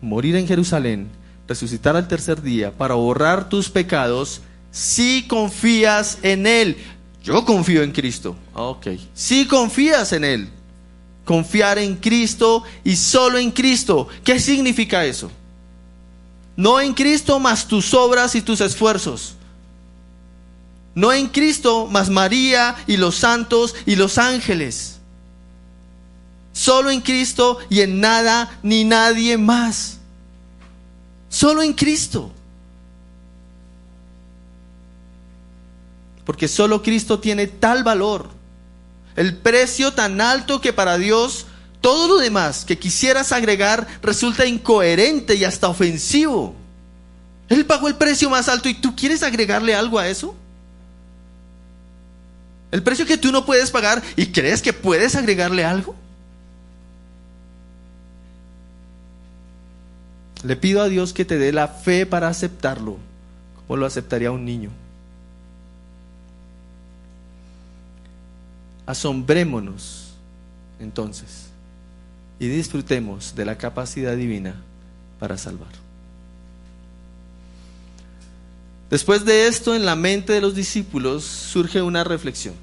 morir 0.02 0.36
en 0.36 0.48
Jerusalén, 0.48 1.08
resucitar 1.48 1.96
al 1.96 2.08
tercer 2.08 2.42
día 2.42 2.72
para 2.72 2.96
borrar 2.96 3.50
tus 3.50 3.70
pecados 3.70 4.42
si 4.72 5.26
confías 5.28 6.20
en 6.22 6.46
Él. 6.46 6.78
Yo 7.24 7.44
confío 7.46 7.84
en 7.84 7.92
Cristo. 7.92 8.36
Ok. 8.54 8.88
Si 9.14 9.46
confías 9.46 10.14
en 10.14 10.24
Él. 10.24 10.50
Confiar 11.26 11.78
en 11.78 11.96
Cristo 11.96 12.64
y 12.84 12.96
solo 12.96 13.38
en 13.38 13.52
Cristo. 13.52 14.08
¿Qué 14.24 14.40
significa 14.40 15.04
eso? 15.04 15.30
No 16.56 16.80
en 16.80 16.94
Cristo 16.94 17.40
más 17.40 17.68
tus 17.68 17.94
obras 17.94 18.34
y 18.36 18.42
tus 18.42 18.62
esfuerzos. 18.62 19.36
No 20.96 21.14
en 21.14 21.28
Cristo 21.28 21.88
más 21.88 22.10
María 22.10 22.76
y 22.88 22.98
los 22.98 23.16
santos 23.16 23.76
y 23.86 23.96
los 23.96 24.18
ángeles. 24.18 24.97
Solo 26.58 26.89
en 26.89 27.02
Cristo 27.02 27.60
y 27.70 27.82
en 27.82 28.00
nada 28.00 28.60
ni 28.63 28.84
nadie 28.84 29.38
más. 29.38 30.00
Solo 31.30 31.62
en 31.62 31.74
Cristo. 31.74 32.32
porque 36.28 36.50
solo 36.50 36.84
Cristo 36.84 37.22
tiene 37.22 37.48
tal 37.48 37.86
valor, 37.86 38.28
el 39.15 39.38
precio 39.38 39.93
tan 39.93 40.20
alto 40.20 40.60
que 40.60 40.74
para 40.74 40.98
Dios 40.98 41.46
todo 41.80 42.10
lo 42.10 42.17
demás 42.17 42.65
que 42.65 42.78
quisieras 42.78 43.32
agregar 43.32 43.88
resulta 44.02 44.46
incoherente 44.46 45.36
y 45.36 45.46
hasta 45.46 45.70
ofensivo. 45.70 46.54
Él 47.48 47.65
pagó 47.65 47.88
el 47.88 47.96
precio 47.96 48.30
más 48.30 48.50
alto 48.50 48.67
y 48.67 48.74
tú 48.74 48.93
quieres 48.93 49.24
agregarle 49.24 49.74
algo 49.74 50.00
a 50.00 50.10
eso. 50.10 50.36
El 52.72 52.84
precio 52.84 53.06
que 53.06 53.17
tú 53.17 53.32
no 53.32 53.46
puedes 53.46 53.72
pagar 53.72 54.04
y 54.17 54.26
crees 54.26 54.62
que 54.62 54.74
puedes 54.74 55.15
agregarle 55.15 55.63
algo. 55.63 55.96
Le 60.43 60.56
pido 60.56 60.82
a 60.82 60.89
Dios 60.89 61.13
que 61.13 61.26
te 61.26 61.38
dé 61.38 61.52
la 61.52 61.67
fe 61.67 62.06
para 62.06 62.28
aceptarlo, 62.28 62.97
como 63.56 63.78
lo 63.78 63.86
aceptaría 63.86 64.32
un 64.32 64.45
niño. 64.45 64.69
Asombrémonos 68.86 70.13
entonces 70.80 71.47
y 72.39 72.47
disfrutemos 72.47 73.36
de 73.36 73.45
la 73.45 73.58
capacidad 73.58 74.15
divina 74.15 74.56
para 75.19 75.38
salvar. 75.38 75.88
Después 78.89 79.26
de 79.26 79.47
esto, 79.47 79.76
en 79.76 79.86
la 79.86 79.95
mente 79.95 80.34
de 80.34 80.41
los 80.41 80.56
discípulos 80.56 81.23
surge 81.26 81.82
una 81.82 82.04
reflexión. 82.04 82.56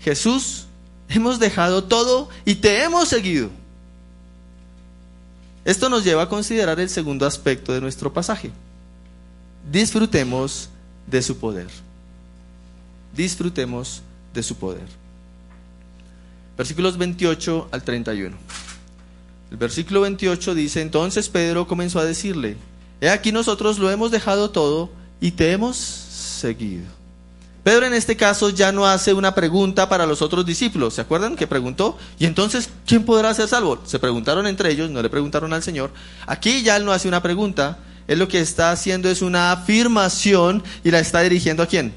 Jesús, 0.00 0.66
hemos 1.08 1.40
dejado 1.40 1.84
todo 1.84 2.28
y 2.44 2.56
te 2.56 2.84
hemos 2.84 3.08
seguido. 3.08 3.50
Esto 5.66 5.88
nos 5.88 6.04
lleva 6.04 6.22
a 6.22 6.28
considerar 6.28 6.78
el 6.78 6.88
segundo 6.88 7.26
aspecto 7.26 7.72
de 7.72 7.80
nuestro 7.80 8.12
pasaje. 8.12 8.52
Disfrutemos 9.68 10.68
de 11.08 11.20
su 11.20 11.38
poder. 11.38 11.66
Disfrutemos 13.16 14.00
de 14.32 14.44
su 14.44 14.54
poder. 14.54 14.86
Versículos 16.56 16.96
28 16.96 17.68
al 17.72 17.82
31. 17.82 18.36
El 19.50 19.56
versículo 19.56 20.02
28 20.02 20.54
dice, 20.54 20.82
entonces 20.82 21.28
Pedro 21.28 21.66
comenzó 21.66 21.98
a 21.98 22.04
decirle, 22.04 22.56
he 23.00 23.10
aquí 23.10 23.32
nosotros 23.32 23.80
lo 23.80 23.90
hemos 23.90 24.12
dejado 24.12 24.50
todo 24.50 24.88
y 25.20 25.32
te 25.32 25.50
hemos 25.50 25.76
seguido. 25.76 26.95
Pedro 27.66 27.84
en 27.84 27.94
este 27.94 28.16
caso 28.16 28.50
ya 28.50 28.70
no 28.70 28.86
hace 28.86 29.12
una 29.12 29.34
pregunta 29.34 29.88
para 29.88 30.06
los 30.06 30.22
otros 30.22 30.46
discípulos. 30.46 30.94
¿Se 30.94 31.00
acuerdan 31.00 31.34
que 31.34 31.48
preguntó? 31.48 31.98
¿Y 32.16 32.24
entonces 32.24 32.70
quién 32.86 33.04
podrá 33.04 33.34
ser 33.34 33.48
salvo? 33.48 33.80
Se 33.84 33.98
preguntaron 33.98 34.46
entre 34.46 34.70
ellos, 34.70 34.88
no 34.88 35.02
le 35.02 35.10
preguntaron 35.10 35.52
al 35.52 35.64
Señor. 35.64 35.90
Aquí 36.28 36.62
ya 36.62 36.76
él 36.76 36.84
no 36.84 36.92
hace 36.92 37.08
una 37.08 37.24
pregunta. 37.24 37.78
Él 38.06 38.20
lo 38.20 38.28
que 38.28 38.38
está 38.38 38.70
haciendo 38.70 39.10
es 39.10 39.20
una 39.20 39.50
afirmación 39.50 40.62
y 40.84 40.92
la 40.92 41.00
está 41.00 41.22
dirigiendo 41.22 41.64
a 41.64 41.66
quién? 41.66 41.92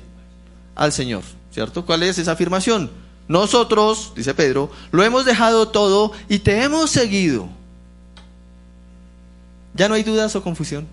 Al 0.73 0.91
Señor. 0.91 1.21
¿Cierto? 1.51 1.85
¿Cuál 1.85 2.01
es 2.01 2.17
esa 2.17 2.31
afirmación? 2.31 2.89
Nosotros, 3.27 4.13
dice 4.15 4.33
Pedro, 4.33 4.71
lo 4.91 5.03
hemos 5.03 5.23
dejado 5.23 5.67
todo 5.67 6.13
y 6.27 6.39
te 6.39 6.63
hemos 6.63 6.89
seguido. 6.89 7.47
Ya 9.75 9.87
no 9.87 9.93
hay 9.93 10.01
dudas 10.01 10.35
o 10.35 10.41
confusión. 10.41 10.87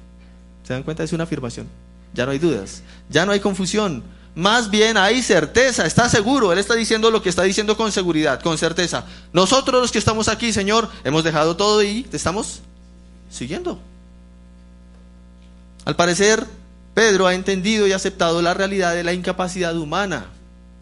¿Se 0.65 0.75
dan 0.75 0.83
cuenta? 0.83 1.03
Es 1.03 1.15
una 1.15 1.25
afirmación. 1.25 1.67
Ya 2.13 2.27
no 2.27 2.33
hay 2.33 2.39
dudas. 2.39 2.83
Ya 3.09 3.25
no 3.25 3.33
hay 3.33 3.41
confusión. 3.41 4.03
Más 4.37 4.69
bien 4.69 4.99
hay 4.99 5.23
certeza, 5.23 5.87
está 5.87 6.11
seguro. 6.11 6.53
Él 6.53 6.59
está 6.59 6.75
diciendo 6.75 7.11
lo 7.11 7.23
que 7.23 7.31
está 7.31 7.43
diciendo 7.43 7.75
con 7.75 7.91
seguridad, 7.91 8.43
con 8.43 8.59
certeza. 8.59 9.07
Nosotros 9.33 9.81
los 9.81 9.91
que 9.91 9.99
estamos 9.99 10.29
aquí, 10.29 10.53
Señor, 10.53 10.91
hemos 11.05 11.25
dejado 11.25 11.57
todo 11.57 11.83
y 11.83 12.03
te 12.03 12.19
estamos 12.19 12.61
siguiendo. 13.31 13.81
Al 15.87 15.97
parecer, 15.97 16.47
Pedro 16.93 17.27
ha 17.27 17.33
entendido 17.33 17.87
y 17.87 17.93
aceptado 17.93 18.43
la 18.43 18.53
realidad 18.53 18.95
de 18.95 19.05
la 19.05 19.15
incapacidad 19.15 19.75
humana 19.75 20.27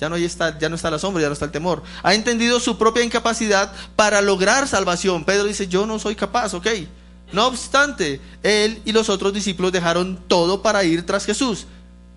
Ya 0.00 0.08
no, 0.08 0.16
está, 0.16 0.58
ya 0.58 0.68
no 0.68 0.74
está 0.74 0.90
la 0.90 0.98
sombra, 0.98 1.22
ya 1.22 1.28
no 1.28 1.34
está 1.34 1.44
el 1.44 1.52
temor. 1.52 1.84
Ha 2.02 2.12
entendido 2.14 2.58
su 2.58 2.76
propia 2.76 3.04
incapacidad 3.04 3.72
para 3.94 4.20
lograr 4.20 4.66
salvación. 4.66 5.24
Pedro 5.24 5.44
dice, 5.44 5.68
yo 5.68 5.86
no 5.86 6.00
soy 6.00 6.16
capaz, 6.16 6.54
ok. 6.54 6.66
No 7.32 7.46
obstante, 7.46 8.20
él 8.42 8.82
y 8.84 8.90
los 8.90 9.08
otros 9.08 9.32
discípulos 9.32 9.70
dejaron 9.70 10.18
todo 10.26 10.60
para 10.60 10.82
ir 10.82 11.06
tras 11.06 11.24
Jesús. 11.24 11.68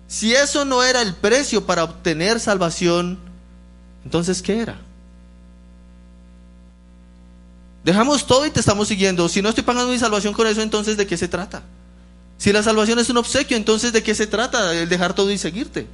Si 0.08 0.34
eso 0.34 0.64
no 0.64 0.82
era 0.82 1.02
el 1.02 1.14
precio 1.14 1.66
para 1.66 1.84
obtener 1.84 2.40
salvación, 2.40 3.18
entonces 4.04 4.42
¿qué 4.42 4.60
era? 4.60 4.80
Dejamos 7.84 8.26
todo 8.26 8.46
y 8.46 8.50
te 8.50 8.60
estamos 8.60 8.88
siguiendo. 8.88 9.28
Si 9.28 9.42
no 9.42 9.50
estoy 9.50 9.64
pagando 9.64 9.92
mi 9.92 9.98
salvación 9.98 10.34
con 10.34 10.46
eso, 10.46 10.62
entonces 10.62 10.96
¿de 10.96 11.06
qué 11.06 11.16
se 11.16 11.28
trata? 11.28 11.62
Si 12.38 12.52
la 12.52 12.62
salvación 12.62 12.98
es 12.98 13.10
un 13.10 13.18
obsequio, 13.18 13.56
entonces 13.56 13.92
¿de 13.92 14.02
qué 14.02 14.14
se 14.14 14.26
trata 14.26 14.74
el 14.74 14.88
dejar 14.88 15.14
todo 15.14 15.30
y 15.30 15.38
seguirte? 15.38 15.86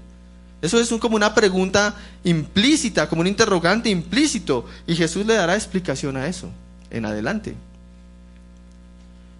Eso 0.62 0.80
es 0.80 0.88
como 1.00 1.16
una 1.16 1.34
pregunta 1.34 1.94
implícita, 2.22 3.08
como 3.08 3.20
un 3.20 3.26
interrogante 3.26 3.90
implícito. 3.90 4.64
Y 4.86 4.94
Jesús 4.94 5.26
le 5.26 5.34
dará 5.34 5.56
explicación 5.56 6.16
a 6.16 6.26
eso 6.26 6.50
en 6.90 7.04
adelante. 7.04 7.54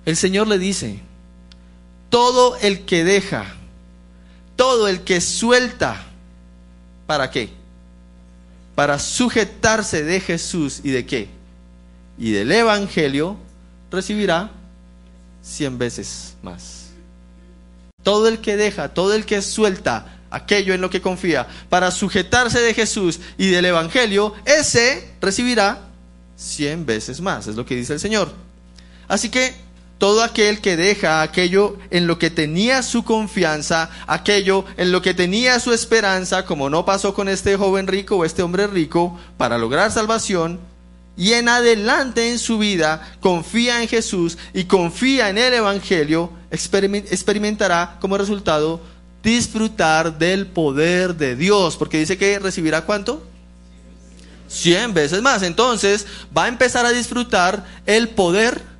El 0.04 0.16
Señor 0.16 0.48
le 0.48 0.58
dice, 0.58 1.00
todo 2.10 2.56
el 2.58 2.84
que 2.84 3.04
deja, 3.04 3.54
todo 4.56 4.88
el 4.88 5.02
que 5.02 5.20
suelta, 5.20 6.02
¿para 7.06 7.30
qué? 7.30 7.50
Para 8.74 8.98
sujetarse 8.98 10.02
de 10.02 10.20
Jesús 10.20 10.80
y 10.82 10.90
de 10.90 11.06
qué? 11.06 11.28
Y 12.18 12.32
del 12.32 12.50
Evangelio, 12.52 13.36
recibirá 13.90 14.50
cien 15.42 15.78
veces 15.78 16.34
más. 16.42 16.90
Todo 18.02 18.28
el 18.28 18.40
que 18.40 18.56
deja, 18.56 18.88
todo 18.88 19.14
el 19.14 19.24
que 19.24 19.42
suelta 19.42 20.18
aquello 20.30 20.74
en 20.74 20.80
lo 20.80 20.90
que 20.90 21.00
confía 21.00 21.46
para 21.68 21.90
sujetarse 21.90 22.60
de 22.60 22.74
Jesús 22.74 23.20
y 23.38 23.50
del 23.50 23.64
Evangelio, 23.64 24.34
ese 24.44 25.12
recibirá 25.20 25.80
cien 26.36 26.84
veces 26.84 27.20
más. 27.20 27.46
Es 27.46 27.56
lo 27.56 27.64
que 27.64 27.76
dice 27.76 27.94
el 27.94 28.00
Señor. 28.00 28.32
Así 29.08 29.30
que 29.30 29.54
todo 29.98 30.22
aquel 30.22 30.60
que 30.60 30.76
deja 30.76 31.22
aquello 31.22 31.76
en 31.90 32.06
lo 32.06 32.18
que 32.18 32.30
tenía 32.30 32.82
su 32.82 33.04
confianza, 33.04 33.90
aquello 34.06 34.64
en 34.76 34.92
lo 34.92 35.02
que 35.02 35.14
tenía 35.14 35.60
su 35.60 35.72
esperanza, 35.72 36.44
como 36.44 36.68
no 36.68 36.84
pasó 36.84 37.14
con 37.14 37.28
este 37.28 37.56
joven 37.56 37.86
rico 37.86 38.16
o 38.16 38.24
este 38.24 38.42
hombre 38.42 38.66
rico, 38.66 39.18
para 39.36 39.58
lograr 39.58 39.92
salvación, 39.92 40.60
y 41.16 41.34
en 41.34 41.48
adelante 41.48 42.30
en 42.30 42.38
su 42.38 42.58
vida 42.58 43.16
confía 43.20 43.80
en 43.82 43.88
Jesús 43.88 44.36
y 44.52 44.64
confía 44.64 45.28
en 45.30 45.38
el 45.38 45.54
Evangelio, 45.54 46.30
experimentará 46.50 47.98
como 48.00 48.18
resultado 48.18 48.80
disfrutar 49.22 50.18
del 50.18 50.46
poder 50.46 51.14
de 51.14 51.36
Dios, 51.36 51.76
porque 51.76 51.98
dice 51.98 52.18
que 52.18 52.38
recibirá 52.38 52.82
cuánto? 52.82 53.26
Cien 54.48 54.92
veces 54.92 55.22
más. 55.22 55.42
Entonces 55.42 56.06
va 56.36 56.44
a 56.44 56.48
empezar 56.48 56.84
a 56.84 56.90
disfrutar 56.90 57.64
el 57.86 58.08
poder 58.08 58.73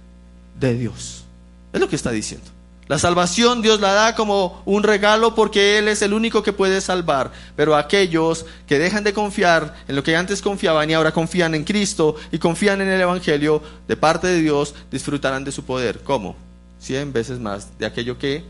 de 0.69 0.79
Dios. 0.79 1.25
Es 1.73 1.81
lo 1.81 1.89
que 1.89 1.97
está 1.97 2.11
diciendo. 2.11 2.47
La 2.87 2.99
salvación 2.99 3.63
Dios 3.63 3.81
la 3.81 3.95
da 3.95 4.15
como 4.15 4.63
un 4.67 4.83
regalo 4.83 5.35
porque 5.35 5.79
Él 5.79 5.89
es 5.89 6.03
el 6.03 6.13
único 6.13 6.43
que 6.43 6.53
puede 6.53 6.81
salvar. 6.81 7.33
Pero 7.57 7.77
aquellos 7.77 8.45
que 8.67 8.79
dejan 8.79 9.05
de 9.05 9.15
confiar 9.15 9.75
en 9.89 9.97
lo 9.97 10.03
que 10.03 10.17
antes 10.17 10.43
confiaban 10.43 10.91
y 10.91 10.95
ahora 10.95 11.13
confían 11.13 11.55
en 11.55 11.65
Cristo 11.65 12.17
y 12.31 12.39
confían 12.39 12.83
en 12.83 12.89
el 12.89 13.01
Evangelio 13.01 13.63
de 13.89 13.97
parte 13.97 14.27
de 14.27 14.43
Dios, 14.43 14.75
disfrutarán 14.91 15.45
de 15.45 15.53
su 15.53 15.65
poder. 15.65 16.01
¿Cómo? 16.03 16.37
Cien 16.79 17.13
veces 17.13 17.39
más 17.39 17.79
de 17.79 17.87
aquello 17.87 18.19
que 18.19 18.45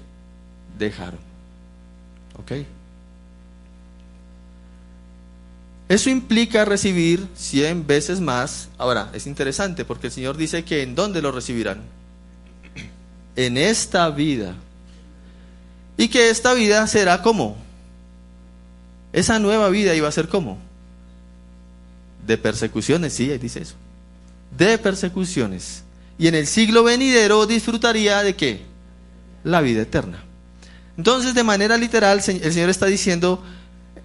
dejaron. 0.79 1.21
¿Ok? 2.37 2.53
Eso 5.89 6.11
implica 6.11 6.65
recibir 6.65 7.29
cien 7.37 7.87
veces 7.87 8.21
más. 8.21 8.69
Ahora, 8.79 9.11
es 9.13 9.29
interesante 9.29 9.85
porque 9.85 10.09
el 10.09 10.13
Señor 10.13 10.37
dice 10.37 10.65
que 10.65 10.83
en 10.83 10.97
dónde 10.97 11.23
lo 11.23 11.31
recibirán. 11.31 11.83
En 13.37 13.57
esta 13.57 14.11
vida. 14.11 14.55
Y 15.97 16.09
que 16.09 16.31
esta 16.31 16.55
vida 16.55 16.87
será 16.87 17.23
como. 17.23 17.57
Esa 19.13 19.39
nueva 19.39 19.69
vida 19.69 19.95
iba 19.95 20.09
a 20.09 20.13
ser 20.13 20.29
como. 20.29 20.59
De 22.27 22.37
persecuciones, 22.39 23.13
sí, 23.13 23.29
dice 23.39 23.63
eso. 23.63 23.75
De 24.57 24.79
persecuciones. 24.79 25.85
Y 26.19 26.29
en 26.29 26.35
el 26.35 26.47
siglo 26.47 26.85
venidero 26.85 27.47
disfrutaría 27.47 28.23
de 28.23 28.35
qué? 28.35 28.63
La 29.43 29.61
vida 29.61 29.83
eterna. 29.83 30.23
Entonces, 30.97 31.35
de 31.35 31.43
manera 31.43 31.77
literal, 31.77 32.19
el 32.27 32.53
Señor 32.53 32.71
está 32.71 32.87
diciendo, 32.87 33.43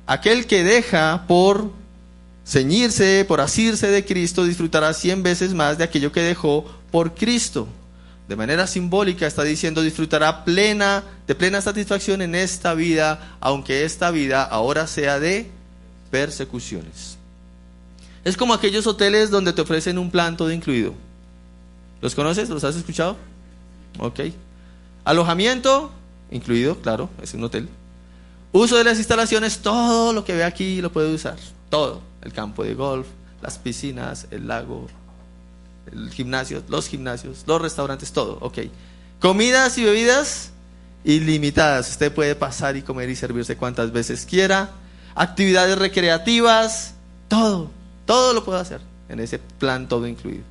Aquel 0.05 0.47
que 0.47 0.63
deja 0.63 1.25
por 1.27 1.71
ceñirse, 2.45 3.25
por 3.27 3.41
asirse 3.41 3.87
de 3.87 4.03
Cristo, 4.03 4.43
disfrutará 4.43 4.91
cien 4.93 5.21
veces 5.21 5.53
más 5.53 5.77
de 5.77 5.83
aquello 5.83 6.11
que 6.11 6.21
dejó 6.21 6.65
por 6.91 7.13
Cristo. 7.13 7.67
De 8.29 8.35
manera 8.35 8.67
simbólica 8.67 9.25
está 9.25 9.43
diciendo 9.43 9.81
disfrutará 9.81 10.45
plena, 10.45 11.03
de 11.25 11.33
plena 11.33 11.61
satisfacción 11.61 12.21
en 12.21 12.35
esta 12.35 12.75
vida, 12.75 13.37
aunque 13.39 13.85
esta 13.85 14.11
vida 14.11 14.43
ahora 14.43 14.85
sea 14.85 15.19
de 15.19 15.49
persecuciones. 16.11 17.17
Es 18.23 18.37
como 18.37 18.53
aquellos 18.53 18.85
hoteles 18.85 19.31
donde 19.31 19.51
te 19.51 19.61
ofrecen 19.61 19.97
un 19.97 20.11
plan 20.11 20.37
todo 20.37 20.51
incluido. 20.51 20.93
¿Los 22.01 22.13
conoces? 22.13 22.49
¿Los 22.49 22.63
has 22.63 22.75
escuchado? 22.75 23.17
Ok. 23.97 24.19
Alojamiento, 25.05 25.89
incluido, 26.29 26.79
claro, 26.81 27.09
es 27.23 27.33
un 27.33 27.43
hotel. 27.43 27.67
Uso 28.51 28.77
de 28.77 28.83
las 28.83 28.99
instalaciones, 28.99 29.57
todo 29.57 30.13
lo 30.13 30.23
que 30.23 30.35
ve 30.35 30.43
aquí 30.43 30.83
lo 30.83 30.91
puede 30.91 31.11
usar. 31.11 31.37
Todo. 31.71 32.03
El 32.21 32.31
campo 32.31 32.63
de 32.63 32.75
golf, 32.75 33.07
las 33.41 33.57
piscinas, 33.57 34.27
el 34.29 34.47
lago, 34.47 34.87
gimnasio, 36.11 36.63
los 36.67 36.87
gimnasios, 36.87 37.43
los 37.47 37.61
restaurantes, 37.61 38.11
todo. 38.11 38.37
Ok. 38.41 38.59
Comidas 39.19 39.77
y 39.77 39.83
bebidas 39.83 40.51
ilimitadas. 41.03 41.89
Usted 41.89 42.13
puede 42.13 42.35
pasar 42.35 42.77
y 42.77 42.81
comer 42.81 43.09
y 43.09 43.15
servirse 43.15 43.57
cuantas 43.57 43.91
veces 43.91 44.25
quiera. 44.25 44.71
Actividades 45.15 45.77
recreativas, 45.77 46.93
todo. 47.27 47.69
Todo 48.05 48.33
lo 48.33 48.43
puede 48.43 48.59
hacer 48.59 48.81
en 49.07 49.19
ese 49.19 49.39
plan 49.39 49.87
todo 49.87 50.07
incluido. 50.07 50.43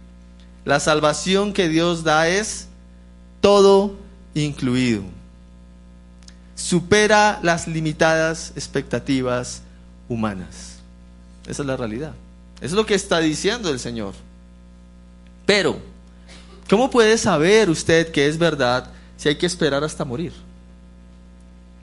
La 0.65 0.81
salvación 0.81 1.53
que 1.53 1.69
Dios 1.69 2.05
da 2.05 2.29
es 2.29 2.69
todo 3.41 3.97
incluido 4.35 5.05
supera 6.59 7.39
las 7.43 7.69
limitadas 7.69 8.53
expectativas 8.57 9.63
humanas. 10.09 10.81
Esa 11.47 11.63
es 11.63 11.67
la 11.67 11.77
realidad. 11.77 12.13
Es 12.61 12.73
lo 12.73 12.85
que 12.85 12.95
está 12.95 13.21
diciendo 13.21 13.71
el 13.71 13.79
Señor. 13.79 14.13
Pero, 15.49 15.79
¿cómo 16.69 16.91
puede 16.91 17.17
saber 17.17 17.71
usted 17.71 18.13
que 18.13 18.29
es 18.29 18.37
verdad 18.37 18.91
si 19.17 19.31
hay 19.31 19.37
que 19.37 19.47
esperar 19.47 19.83
hasta 19.83 20.05
morir? 20.05 20.35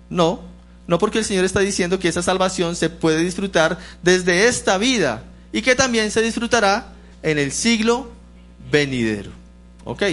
No, 0.07 0.41
no 0.85 0.99
porque 0.99 1.17
el 1.17 1.25
Señor 1.25 1.45
está 1.45 1.61
diciendo 1.61 1.97
que 1.97 2.07
esa 2.07 2.21
salvación 2.21 2.75
se 2.75 2.91
puede 2.91 3.23
disfrutar 3.23 3.79
desde 4.03 4.47
esta 4.47 4.77
vida 4.77 5.23
y 5.51 5.63
que 5.63 5.73
también 5.73 6.11
se 6.11 6.21
disfrutará 6.21 6.93
en 7.23 7.39
el 7.39 7.51
siglo 7.51 8.11
venidero. 8.71 9.31
¿Ok? 9.83 10.03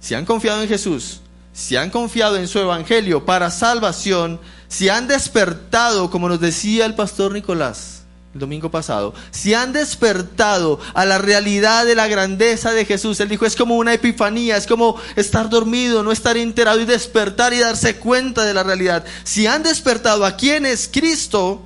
Si 0.00 0.14
han 0.14 0.24
confiado 0.24 0.60
en 0.60 0.68
Jesús, 0.68 1.20
si 1.52 1.76
han 1.76 1.90
confiado 1.90 2.38
en 2.38 2.48
su 2.48 2.58
evangelio 2.58 3.24
para 3.24 3.52
salvación, 3.52 4.40
si 4.66 4.88
han 4.88 5.06
despertado, 5.06 6.10
como 6.10 6.28
nos 6.28 6.40
decía 6.40 6.86
el 6.86 6.96
pastor 6.96 7.34
Nicolás 7.34 8.03
el 8.34 8.40
domingo 8.40 8.68
pasado, 8.68 9.14
si 9.30 9.54
han 9.54 9.72
despertado 9.72 10.80
a 10.92 11.04
la 11.04 11.18
realidad 11.18 11.86
de 11.86 11.94
la 11.94 12.08
grandeza 12.08 12.72
de 12.72 12.84
Jesús, 12.84 13.20
él 13.20 13.28
dijo, 13.28 13.46
es 13.46 13.54
como 13.54 13.76
una 13.76 13.94
epifanía, 13.94 14.56
es 14.56 14.66
como 14.66 15.00
estar 15.14 15.48
dormido, 15.48 16.02
no 16.02 16.10
estar 16.10 16.36
enterado 16.36 16.80
y 16.80 16.84
despertar 16.84 17.52
y 17.52 17.60
darse 17.60 17.96
cuenta 17.96 18.44
de 18.44 18.52
la 18.52 18.64
realidad. 18.64 19.04
Si 19.22 19.46
han 19.46 19.62
despertado 19.62 20.26
a 20.26 20.36
quién 20.36 20.66
es 20.66 20.90
Cristo, 20.92 21.62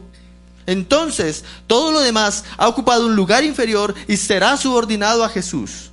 entonces 0.66 1.44
todo 1.66 1.90
lo 1.90 2.00
demás 2.00 2.44
ha 2.58 2.68
ocupado 2.68 3.06
un 3.06 3.16
lugar 3.16 3.44
inferior 3.44 3.94
y 4.06 4.18
será 4.18 4.58
subordinado 4.58 5.24
a 5.24 5.30
Jesús. 5.30 5.90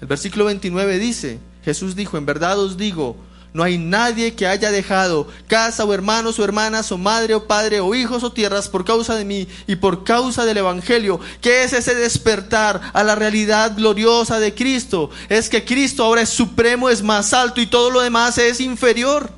El 0.00 0.06
versículo 0.06 0.44
29 0.44 0.98
dice, 1.00 1.40
Jesús 1.64 1.96
dijo, 1.96 2.16
en 2.16 2.26
verdad 2.26 2.60
os 2.60 2.76
digo, 2.76 3.16
no 3.54 3.62
hay 3.62 3.78
nadie 3.78 4.34
que 4.34 4.48
haya 4.48 4.72
dejado 4.72 5.28
casa 5.46 5.84
o 5.84 5.94
hermanos 5.94 6.40
o 6.40 6.44
hermanas 6.44 6.90
o 6.90 6.98
madre 6.98 7.36
o 7.36 7.46
padre 7.46 7.78
o 7.78 7.94
hijos 7.94 8.24
o 8.24 8.32
tierras 8.32 8.68
por 8.68 8.84
causa 8.84 9.14
de 9.14 9.24
mí 9.24 9.46
y 9.68 9.76
por 9.76 10.02
causa 10.02 10.44
del 10.44 10.56
Evangelio. 10.58 11.20
¿Qué 11.40 11.62
es 11.62 11.72
ese 11.72 11.94
despertar 11.94 12.80
a 12.92 13.04
la 13.04 13.14
realidad 13.14 13.76
gloriosa 13.76 14.40
de 14.40 14.52
Cristo? 14.56 15.08
Es 15.28 15.48
que 15.48 15.64
Cristo 15.64 16.02
ahora 16.02 16.22
es 16.22 16.30
supremo, 16.30 16.90
es 16.90 17.00
más 17.00 17.32
alto 17.32 17.60
y 17.60 17.68
todo 17.68 17.92
lo 17.92 18.00
demás 18.00 18.38
es 18.38 18.60
inferior. 18.60 19.30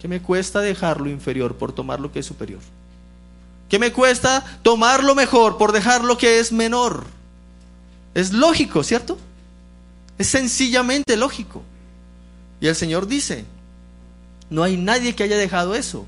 ¿Qué 0.00 0.06
me 0.06 0.22
cuesta 0.22 0.60
dejar 0.60 1.00
lo 1.00 1.10
inferior 1.10 1.56
por 1.56 1.72
tomar 1.72 1.98
lo 1.98 2.12
que 2.12 2.20
es 2.20 2.26
superior? 2.26 2.60
¿Qué 3.68 3.80
me 3.80 3.92
cuesta 3.92 4.44
tomar 4.62 5.02
lo 5.02 5.16
mejor 5.16 5.58
por 5.58 5.72
dejar 5.72 6.04
lo 6.04 6.16
que 6.16 6.38
es 6.38 6.52
menor? 6.52 7.02
Es 8.14 8.32
lógico, 8.32 8.84
¿cierto? 8.84 9.18
Es 10.18 10.28
sencillamente 10.28 11.16
lógico. 11.16 11.62
Y 12.60 12.66
el 12.66 12.76
Señor 12.76 13.06
dice, 13.06 13.44
no 14.50 14.62
hay 14.62 14.76
nadie 14.76 15.14
que 15.14 15.24
haya 15.24 15.36
dejado 15.36 15.74
eso. 15.74 16.06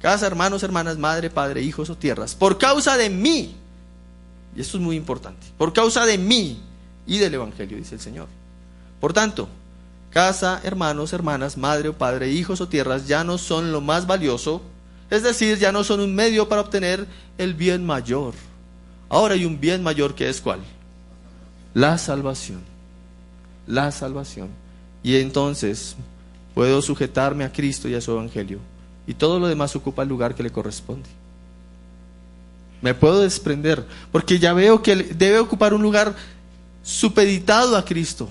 casa, 0.00 0.26
hermanos, 0.26 0.62
hermanas, 0.62 0.98
madre, 0.98 1.30
padre, 1.30 1.62
hijos 1.62 1.88
o 1.88 1.96
tierras, 1.96 2.34
por 2.34 2.58
causa 2.58 2.96
de 2.96 3.08
mí. 3.08 3.54
Y 4.54 4.60
esto 4.60 4.76
es 4.76 4.82
muy 4.82 4.96
importante. 4.96 5.46
Por 5.56 5.72
causa 5.72 6.04
de 6.04 6.18
mí 6.18 6.60
y 7.06 7.18
del 7.18 7.34
Evangelio, 7.34 7.78
dice 7.78 7.94
el 7.94 8.00
Señor. 8.00 8.28
Por 9.00 9.12
tanto, 9.12 9.48
casa, 10.10 10.60
hermanos, 10.62 11.12
hermanas, 11.12 11.56
madre 11.56 11.88
o 11.88 11.96
padre, 11.96 12.30
hijos 12.30 12.60
o 12.60 12.68
tierras 12.68 13.06
ya 13.08 13.24
no 13.24 13.38
son 13.38 13.72
lo 13.72 13.80
más 13.80 14.06
valioso, 14.06 14.62
es 15.10 15.22
decir, 15.22 15.58
ya 15.58 15.72
no 15.72 15.84
son 15.84 16.00
un 16.00 16.14
medio 16.14 16.48
para 16.48 16.60
obtener 16.60 17.06
el 17.38 17.54
bien 17.54 17.84
mayor. 17.84 18.34
Ahora 19.08 19.34
hay 19.34 19.44
un 19.44 19.60
bien 19.60 19.82
mayor 19.82 20.14
que 20.14 20.28
es 20.28 20.40
cuál? 20.40 20.60
La 21.72 21.98
salvación. 21.98 22.73
La 23.66 23.90
salvación. 23.90 24.48
Y 25.02 25.16
entonces 25.16 25.96
puedo 26.54 26.80
sujetarme 26.82 27.44
a 27.44 27.52
Cristo 27.52 27.88
y 27.88 27.94
a 27.94 28.00
su 28.00 28.12
Evangelio. 28.12 28.58
Y 29.06 29.14
todo 29.14 29.38
lo 29.38 29.48
demás 29.48 29.76
ocupa 29.76 30.02
el 30.02 30.08
lugar 30.08 30.34
que 30.34 30.42
le 30.42 30.50
corresponde. 30.50 31.08
Me 32.80 32.94
puedo 32.94 33.20
desprender, 33.20 33.86
porque 34.12 34.38
ya 34.38 34.52
veo 34.52 34.82
que 34.82 34.94
debe 34.94 35.38
ocupar 35.38 35.72
un 35.72 35.82
lugar 35.82 36.14
supeditado 36.82 37.76
a 37.76 37.84
Cristo. 37.84 38.28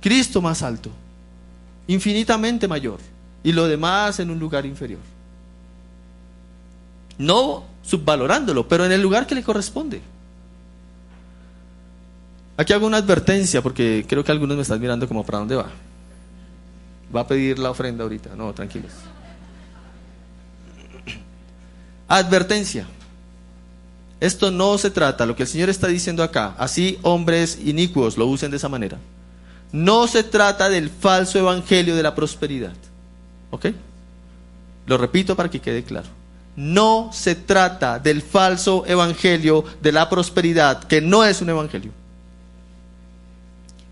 Cristo 0.00 0.42
más 0.42 0.62
alto, 0.62 0.90
infinitamente 1.86 2.66
mayor. 2.66 2.98
Y 3.44 3.52
lo 3.52 3.66
demás 3.66 4.18
en 4.20 4.30
un 4.30 4.38
lugar 4.38 4.66
inferior. 4.66 5.00
No 7.18 7.64
subvalorándolo, 7.82 8.66
pero 8.66 8.84
en 8.84 8.92
el 8.92 9.02
lugar 9.02 9.26
que 9.26 9.34
le 9.34 9.42
corresponde. 9.42 10.00
Aquí 12.56 12.72
hago 12.72 12.86
una 12.86 12.98
advertencia 12.98 13.62
porque 13.62 14.04
creo 14.06 14.22
que 14.22 14.32
algunos 14.32 14.56
me 14.56 14.62
están 14.62 14.80
mirando 14.80 15.08
como 15.08 15.24
para 15.24 15.38
dónde 15.38 15.56
va. 15.56 15.70
Va 17.14 17.22
a 17.22 17.26
pedir 17.26 17.58
la 17.58 17.70
ofrenda 17.70 18.04
ahorita. 18.04 18.30
No, 18.36 18.52
tranquilos. 18.52 18.92
Advertencia. 22.08 22.86
Esto 24.20 24.50
no 24.50 24.78
se 24.78 24.90
trata, 24.90 25.26
lo 25.26 25.34
que 25.34 25.42
el 25.42 25.48
Señor 25.48 25.68
está 25.68 25.88
diciendo 25.88 26.22
acá, 26.22 26.54
así 26.56 26.98
hombres 27.02 27.58
inicuos 27.64 28.16
lo 28.16 28.26
usen 28.26 28.50
de 28.52 28.58
esa 28.58 28.68
manera. 28.68 28.98
No 29.72 30.06
se 30.06 30.22
trata 30.22 30.68
del 30.68 30.90
falso 30.90 31.38
evangelio 31.38 31.96
de 31.96 32.02
la 32.02 32.14
prosperidad. 32.14 32.74
¿Ok? 33.50 33.66
Lo 34.86 34.98
repito 34.98 35.34
para 35.34 35.50
que 35.50 35.60
quede 35.60 35.82
claro. 35.82 36.08
No 36.54 37.10
se 37.12 37.34
trata 37.34 37.98
del 37.98 38.20
falso 38.20 38.84
evangelio 38.86 39.64
de 39.80 39.90
la 39.90 40.08
prosperidad, 40.08 40.84
que 40.84 41.00
no 41.00 41.24
es 41.24 41.40
un 41.40 41.48
evangelio 41.48 41.92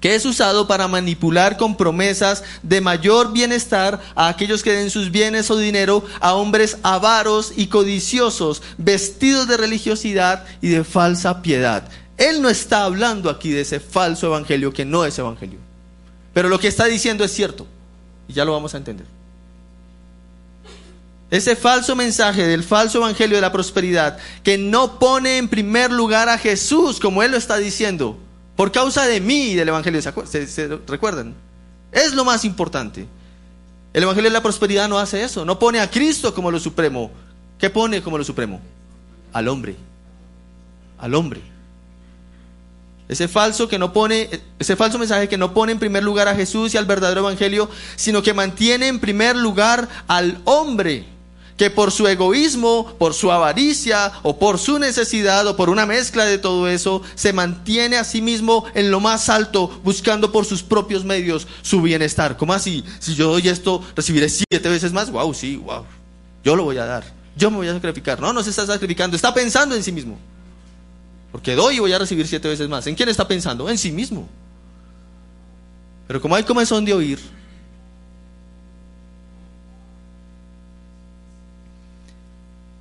que 0.01 0.15
es 0.15 0.25
usado 0.25 0.67
para 0.67 0.89
manipular 0.89 1.57
con 1.57 1.77
promesas 1.77 2.43
de 2.63 2.81
mayor 2.81 3.33
bienestar 3.33 4.01
a 4.15 4.29
aquellos 4.29 4.63
que 4.63 4.73
den 4.73 4.91
sus 4.91 5.11
bienes 5.11 5.51
o 5.51 5.57
dinero 5.57 6.05
a 6.21 6.35
hombres 6.35 6.79
avaros 6.83 7.53
y 7.57 7.67
codiciosos, 7.67 8.63
vestidos 8.79 9.47
de 9.47 9.59
religiosidad 9.59 10.45
y 10.63 10.69
de 10.69 10.85
falsa 10.85 11.43
piedad. 11.43 11.89
Él 12.17 12.43
no 12.43 12.49
está 12.49 12.85
hablando 12.85 13.31
aquí 13.31 13.51
de 13.51 13.61
ese 13.61 13.79
falso 13.79 14.27
evangelio 14.27 14.73
que 14.73 14.85
no 14.85 15.05
es 15.05 15.19
evangelio. 15.19 15.59
Pero 16.33 16.49
lo 16.49 16.59
que 16.59 16.69
está 16.69 16.87
diciendo 16.87 17.25
es 17.25 17.33
cierto. 17.33 17.67
Y 18.29 18.33
ya 18.33 18.45
lo 18.45 18.53
vamos 18.53 18.75
a 18.75 18.79
entender. 18.79 19.07
Ese 21.31 21.57
falso 21.57 21.95
mensaje 21.95 22.47
del 22.47 22.65
falso 22.65 22.99
evangelio 22.99 23.37
de 23.37 23.43
la 23.43 23.53
prosperidad 23.53 24.19
que 24.43 24.59
no 24.59 24.99
pone 24.99 25.39
en 25.39 25.49
primer 25.49 25.93
lugar 25.93 26.29
a 26.29 26.39
Jesús 26.39 26.99
como 26.99 27.23
Él 27.23 27.31
lo 27.31 27.37
está 27.37 27.57
diciendo 27.57 28.19
por 28.61 28.73
causa 28.73 29.07
de 29.07 29.23
mí 29.23 29.53
y 29.53 29.55
del 29.55 29.71
Evangelio. 29.71 30.03
¿Se, 30.03 30.69
recuerdan? 30.87 31.35
Es 31.93 32.13
lo 32.13 32.27
más 32.27 32.45
importante. 32.45 33.07
El 33.95 34.03
Evangelio 34.03 34.29
de 34.29 34.35
la 34.35 34.43
Prosperidad 34.43 34.87
no 34.87 34.99
hace 34.99 35.25
eso. 35.25 35.47
No 35.47 35.59
pone 35.59 35.81
a 35.81 35.91
Cristo 35.91 36.35
como 36.35 36.51
lo 36.51 36.61
supremo. 36.61 37.11
¿Qué 37.59 37.71
pone 37.71 38.03
como 38.03 38.19
lo 38.19 38.25
supremo? 38.25 38.61
Al 39.33 39.49
hombre. 39.49 39.77
Al 40.99 41.15
hombre. 41.15 41.41
Ese 43.09 43.29
falso 43.29 43.67
que 43.67 43.79
no 43.79 43.95
pone, 43.95 44.29
ese 44.59 44.77
falso 44.77 44.99
mensaje 44.99 45.27
que 45.27 45.39
no 45.39 45.55
pone 45.55 45.73
en 45.73 45.79
primer 45.79 46.03
lugar 46.03 46.29
a 46.29 46.35
Jesús 46.35 46.75
y 46.75 46.77
al 46.77 46.85
verdadero 46.85 47.23
evangelio, 47.23 47.71
sino 47.97 48.23
que 48.23 48.35
mantiene 48.35 48.89
en 48.89 49.01
primer 49.01 49.37
lugar 49.37 49.89
al 50.07 50.39
hombre 50.45 51.07
que 51.61 51.69
por 51.69 51.93
su 51.93 52.09
egoísmo, 52.09 52.95
por 52.97 53.13
su 53.13 53.31
avaricia 53.31 54.13
o 54.23 54.39
por 54.39 54.59
su 54.59 54.79
necesidad 54.79 55.47
o 55.47 55.57
por 55.57 55.69
una 55.69 55.85
mezcla 55.85 56.25
de 56.25 56.39
todo 56.39 56.67
eso, 56.67 57.03
se 57.15 57.35
mantiene 57.35 57.99
a 57.99 58.05
sí 58.05 58.23
mismo 58.23 58.65
en 58.73 58.91
lo 58.91 58.99
más 58.99 59.29
alto, 59.29 59.69
buscando 59.85 60.33
por 60.33 60.47
sus 60.47 60.63
propios 60.63 61.05
medios 61.05 61.47
su 61.61 61.83
bienestar. 61.83 62.39
¿Cómo 62.39 62.55
así? 62.55 62.83
Si 62.99 63.15
yo 63.15 63.31
doy 63.31 63.47
esto, 63.47 63.85
recibiré 63.95 64.31
siete 64.31 64.71
veces 64.71 64.95
más. 64.95 65.11
Wow, 65.11 65.35
sí, 65.35 65.57
wow. 65.57 65.85
Yo 66.43 66.57
lo 66.57 66.65
voy 66.65 66.79
a 66.79 66.87
dar. 66.87 67.05
Yo 67.37 67.51
me 67.51 67.59
voy 67.59 67.69
a 67.69 67.75
sacrificar. 67.75 68.19
No, 68.23 68.33
no 68.33 68.43
se 68.43 68.49
está 68.49 68.65
sacrificando, 68.65 69.15
está 69.15 69.35
pensando 69.35 69.75
en 69.77 69.83
sí 69.83 69.93
mismo. 69.93 70.19
Porque 71.31 71.55
doy 71.55 71.77
y 71.77 71.81
voy 71.81 71.93
a 71.93 71.99
recibir 71.99 72.27
siete 72.27 72.49
veces 72.49 72.71
más. 72.71 72.87
¿En 72.87 72.95
quién 72.95 73.11
está 73.11 73.29
pensando? 73.29 73.69
En 73.69 73.77
sí 73.77 73.93
mismo. 73.93 74.27
Pero 76.07 76.23
como 76.23 76.37
hay 76.37 76.45
comezón 76.45 76.87
de 76.87 76.95
oír, 76.95 77.21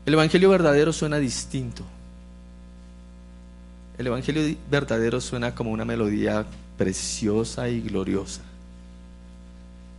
El 0.10 0.14
Evangelio 0.14 0.50
verdadero 0.50 0.92
suena 0.92 1.18
distinto. 1.20 1.84
El 3.96 4.08
Evangelio 4.08 4.58
verdadero 4.68 5.22
suena 5.22 5.54
como 5.54 5.70
una 5.70 5.86
melodía 5.86 6.48
preciosa 6.80 7.70
y 7.70 7.82
gloriosa. 7.82 8.42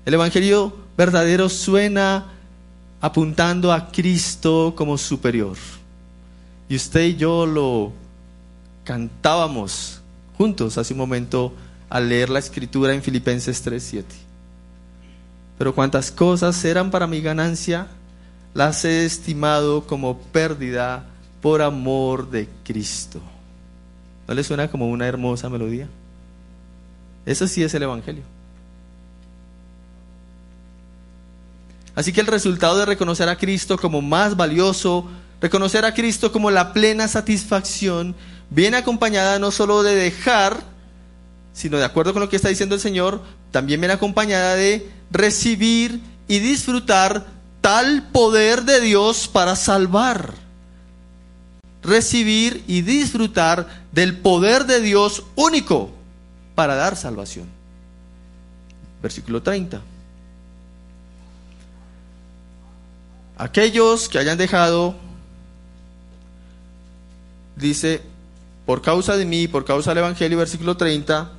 El 0.05 0.15
Evangelio 0.15 0.77
verdadero 0.97 1.49
suena 1.49 2.27
apuntando 3.01 3.73
a 3.73 3.93
Cristo 3.93 4.75
como 4.77 4.99
superior. 4.99 5.57
Y 6.69 6.75
usted 6.75 7.05
y 7.05 7.15
yo 7.15 7.47
lo 7.47 7.93
cantábamos 8.83 10.01
juntos 10.37 10.77
hace 10.77 10.93
un 10.93 10.99
momento 10.99 11.55
al 11.89 12.09
leer 12.09 12.31
la 12.31 12.41
escritura 12.41 12.93
en 12.95 13.03
Filipenses 13.05 13.63
3:7. 13.65 14.07
Pero 15.57 15.73
cuántas 15.73 16.11
cosas 16.11 16.65
eran 16.65 16.91
para 16.91 17.07
mi 17.07 17.21
ganancia, 17.21 17.87
las 18.55 18.85
he 18.85 19.05
estimado 19.05 19.87
como 19.87 20.19
pérdida 20.19 21.07
por 21.41 21.63
amor 21.63 22.31
de 22.31 22.49
Cristo. 22.65 23.21
¿No 24.27 24.35
le 24.35 24.45
suena 24.45 24.69
como 24.69 24.89
una 24.89 25.07
hermosa 25.07 25.49
melodía? 25.49 25.89
Eso 27.27 27.47
sí 27.47 27.63
es 27.63 27.75
el 27.75 27.83
Evangelio. 27.83 28.23
Así 31.95 32.13
que 32.13 32.21
el 32.21 32.27
resultado 32.27 32.79
de 32.79 32.87
reconocer 32.87 33.29
a 33.29 33.37
Cristo 33.37 33.77
como 33.77 34.01
más 34.01 34.37
valioso, 34.37 35.07
reconocer 35.41 35.85
a 35.85 35.95
Cristo 35.95 36.33
como 36.33 36.51
la 36.51 36.73
plena 36.73 37.09
satisfacción, 37.09 38.15
viene 38.51 38.77
acompañada 38.77 39.39
no 39.39 39.51
solo 39.51 39.83
de 39.83 39.95
dejar, 39.95 40.61
sino 41.53 41.79
de 41.79 41.85
acuerdo 41.85 42.13
con 42.13 42.23
lo 42.23 42.29
que 42.29 42.37
está 42.37 42.49
diciendo 42.49 42.75
el 42.75 42.81
Señor, 42.81 43.23
también 43.51 43.81
viene 43.81 43.95
acompañada 43.95 44.55
de 44.55 44.89
recibir 45.11 46.01
y 46.29 46.39
disfrutar 46.39 47.27
tal 47.61 48.09
poder 48.11 48.63
de 48.63 48.81
Dios 48.81 49.29
para 49.29 49.57
salvar. 49.57 50.35
Recibir 51.83 52.63
y 52.67 52.83
disfrutar 52.83 53.87
del 53.93 54.19
poder 54.19 54.67
de 54.67 54.81
Dios 54.81 55.25
único 55.35 55.91
para 56.55 56.75
dar 56.75 56.97
salvación. 56.97 57.49
Versículo 59.03 59.43
30. 59.43 59.81
Aquellos 63.39 64.11
que 64.11 64.19
hayan 64.19 64.37
dejado, 64.37 64.95
dice, 67.57 68.03
por 68.67 68.83
causa 68.83 69.17
de 69.17 69.25
mí, 69.25 69.49
por 69.49 69.65
causa 69.65 69.93
del 69.93 70.05
Evangelio, 70.05 70.37
versículo 70.37 70.77
30, 70.77 71.33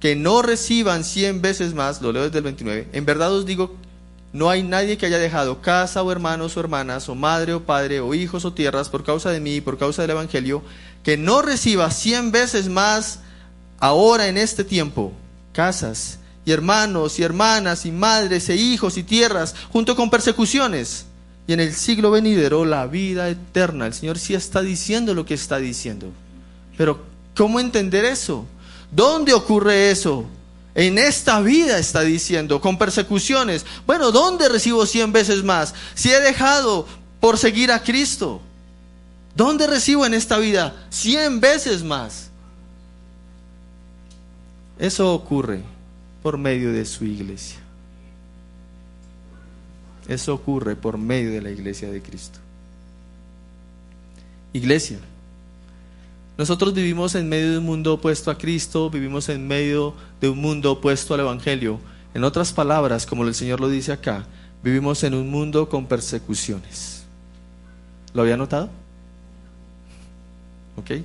que 0.00 0.16
no 0.16 0.40
reciban 0.40 1.04
cien 1.04 1.42
veces 1.42 1.74
más, 1.74 2.00
lo 2.00 2.12
leo 2.12 2.24
desde 2.24 2.38
el 2.38 2.44
29, 2.44 2.88
en 2.92 3.04
verdad 3.04 3.34
os 3.34 3.44
digo 3.44 3.76
no 4.32 4.50
hay 4.50 4.62
nadie 4.62 4.98
que 4.98 5.06
haya 5.06 5.18
dejado 5.18 5.62
casa 5.62 6.02
o 6.02 6.12
hermanos 6.12 6.56
o 6.56 6.60
hermanas 6.60 7.08
o 7.08 7.14
madre 7.14 7.54
o 7.54 7.64
padre 7.64 8.00
o 8.00 8.14
hijos 8.14 8.44
o 8.44 8.52
tierras 8.52 8.88
por 8.88 9.04
causa 9.04 9.30
de 9.30 9.40
mí 9.40 9.56
y 9.56 9.60
por 9.60 9.78
causa 9.78 10.02
del 10.02 10.12
Evangelio 10.12 10.62
que 11.02 11.16
no 11.16 11.42
reciba 11.42 11.90
cien 11.90 12.30
veces 12.30 12.68
más 12.68 13.20
ahora 13.80 14.28
en 14.28 14.36
este 14.36 14.64
tiempo 14.64 15.12
casas 15.52 16.18
y 16.44 16.52
hermanos 16.52 17.18
y 17.18 17.22
hermanas 17.22 17.86
y 17.86 17.92
madres 17.92 18.48
e 18.48 18.56
hijos 18.56 18.98
y 18.98 19.02
tierras 19.02 19.54
junto 19.70 19.96
con 19.96 20.10
persecuciones 20.10 21.06
y 21.48 21.54
en 21.54 21.60
el 21.60 21.72
siglo 21.72 22.10
venidero 22.10 22.66
la 22.66 22.86
vida 22.86 23.28
eterna. 23.30 23.86
El 23.86 23.94
Señor 23.94 24.18
sí 24.18 24.34
está 24.34 24.60
diciendo 24.60 25.14
lo 25.14 25.24
que 25.24 25.32
está 25.32 25.56
diciendo. 25.56 26.08
Pero 26.76 27.00
¿cómo 27.34 27.58
entender 27.58 28.04
eso? 28.04 28.44
¿Dónde 28.92 29.32
ocurre 29.32 29.90
eso? 29.90 30.26
En 30.78 30.96
esta 30.96 31.40
vida 31.40 31.76
está 31.76 32.02
diciendo, 32.02 32.60
con 32.60 32.78
persecuciones. 32.78 33.66
Bueno, 33.84 34.12
¿dónde 34.12 34.48
recibo 34.48 34.86
cien 34.86 35.12
veces 35.12 35.42
más? 35.42 35.74
Si 35.96 36.08
he 36.08 36.20
dejado 36.20 36.86
por 37.18 37.36
seguir 37.36 37.72
a 37.72 37.82
Cristo. 37.82 38.40
¿Dónde 39.34 39.66
recibo 39.66 40.06
en 40.06 40.14
esta 40.14 40.38
vida 40.38 40.86
cien 40.88 41.40
veces 41.40 41.82
más? 41.82 42.30
Eso 44.78 45.12
ocurre 45.14 45.64
por 46.22 46.38
medio 46.38 46.72
de 46.72 46.84
su 46.84 47.04
iglesia. 47.04 47.58
Eso 50.06 50.32
ocurre 50.32 50.76
por 50.76 50.96
medio 50.96 51.32
de 51.32 51.42
la 51.42 51.50
iglesia 51.50 51.90
de 51.90 52.00
Cristo. 52.00 52.38
Iglesia. 54.52 55.00
Nosotros 56.38 56.72
vivimos 56.72 57.16
en 57.16 57.28
medio 57.28 57.50
de 57.50 57.58
un 57.58 57.64
mundo 57.64 57.94
opuesto 57.94 58.30
a 58.30 58.38
Cristo, 58.38 58.88
vivimos 58.88 59.28
en 59.28 59.48
medio 59.48 59.92
de 60.20 60.28
un 60.28 60.38
mundo 60.38 60.70
opuesto 60.70 61.12
al 61.12 61.20
Evangelio. 61.20 61.80
En 62.14 62.22
otras 62.22 62.52
palabras, 62.52 63.04
como 63.06 63.24
el 63.24 63.34
Señor 63.34 63.58
lo 63.58 63.68
dice 63.68 63.90
acá, 63.90 64.24
vivimos 64.62 65.02
en 65.02 65.14
un 65.14 65.28
mundo 65.28 65.68
con 65.68 65.86
persecuciones. 65.86 67.02
¿Lo 68.14 68.22
había 68.22 68.36
notado? 68.36 68.70
¿Ok? 70.76 71.02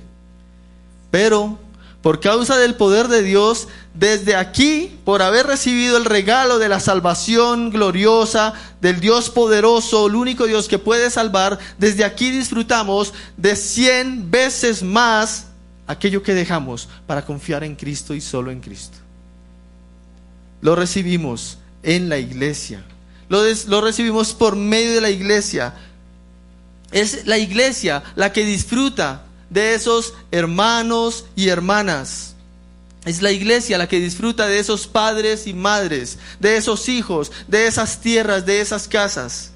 Pero 1.10 1.58
por 2.04 2.20
causa 2.20 2.58
del 2.58 2.74
poder 2.74 3.08
de 3.08 3.22
Dios, 3.22 3.66
desde 3.94 4.36
aquí, 4.36 4.94
por 5.06 5.22
haber 5.22 5.46
recibido 5.46 5.96
el 5.96 6.04
regalo 6.04 6.58
de 6.58 6.68
la 6.68 6.78
salvación 6.78 7.70
gloriosa 7.70 8.52
del 8.82 9.00
Dios 9.00 9.30
poderoso, 9.30 10.06
el 10.06 10.14
único 10.14 10.46
Dios 10.46 10.68
que 10.68 10.78
puede 10.78 11.08
salvar, 11.08 11.58
desde 11.78 12.04
aquí 12.04 12.30
disfrutamos 12.30 13.14
de 13.38 13.56
cien 13.56 14.30
veces 14.30 14.82
más 14.82 15.46
aquello 15.86 16.22
que 16.22 16.34
dejamos 16.34 16.90
para 17.06 17.24
confiar 17.24 17.64
en 17.64 17.74
Cristo 17.74 18.12
y 18.12 18.20
solo 18.20 18.50
en 18.50 18.60
Cristo. 18.60 18.98
Lo 20.60 20.76
recibimos 20.76 21.56
en 21.82 22.10
la 22.10 22.18
iglesia, 22.18 22.84
lo, 23.30 23.40
lo 23.68 23.80
recibimos 23.80 24.34
por 24.34 24.56
medio 24.56 24.92
de 24.92 25.00
la 25.00 25.08
iglesia. 25.08 25.72
Es 26.92 27.24
la 27.24 27.38
iglesia 27.38 28.02
la 28.14 28.30
que 28.30 28.44
disfruta 28.44 29.22
de 29.54 29.74
esos 29.74 30.14
hermanos 30.32 31.26
y 31.36 31.48
hermanas. 31.48 32.34
Es 33.04 33.22
la 33.22 33.30
iglesia 33.30 33.78
la 33.78 33.86
que 33.86 34.00
disfruta 34.00 34.48
de 34.48 34.58
esos 34.58 34.88
padres 34.88 35.46
y 35.46 35.54
madres, 35.54 36.18
de 36.40 36.56
esos 36.56 36.88
hijos, 36.88 37.30
de 37.46 37.68
esas 37.68 38.00
tierras, 38.00 38.44
de 38.44 38.60
esas 38.60 38.88
casas. 38.88 39.52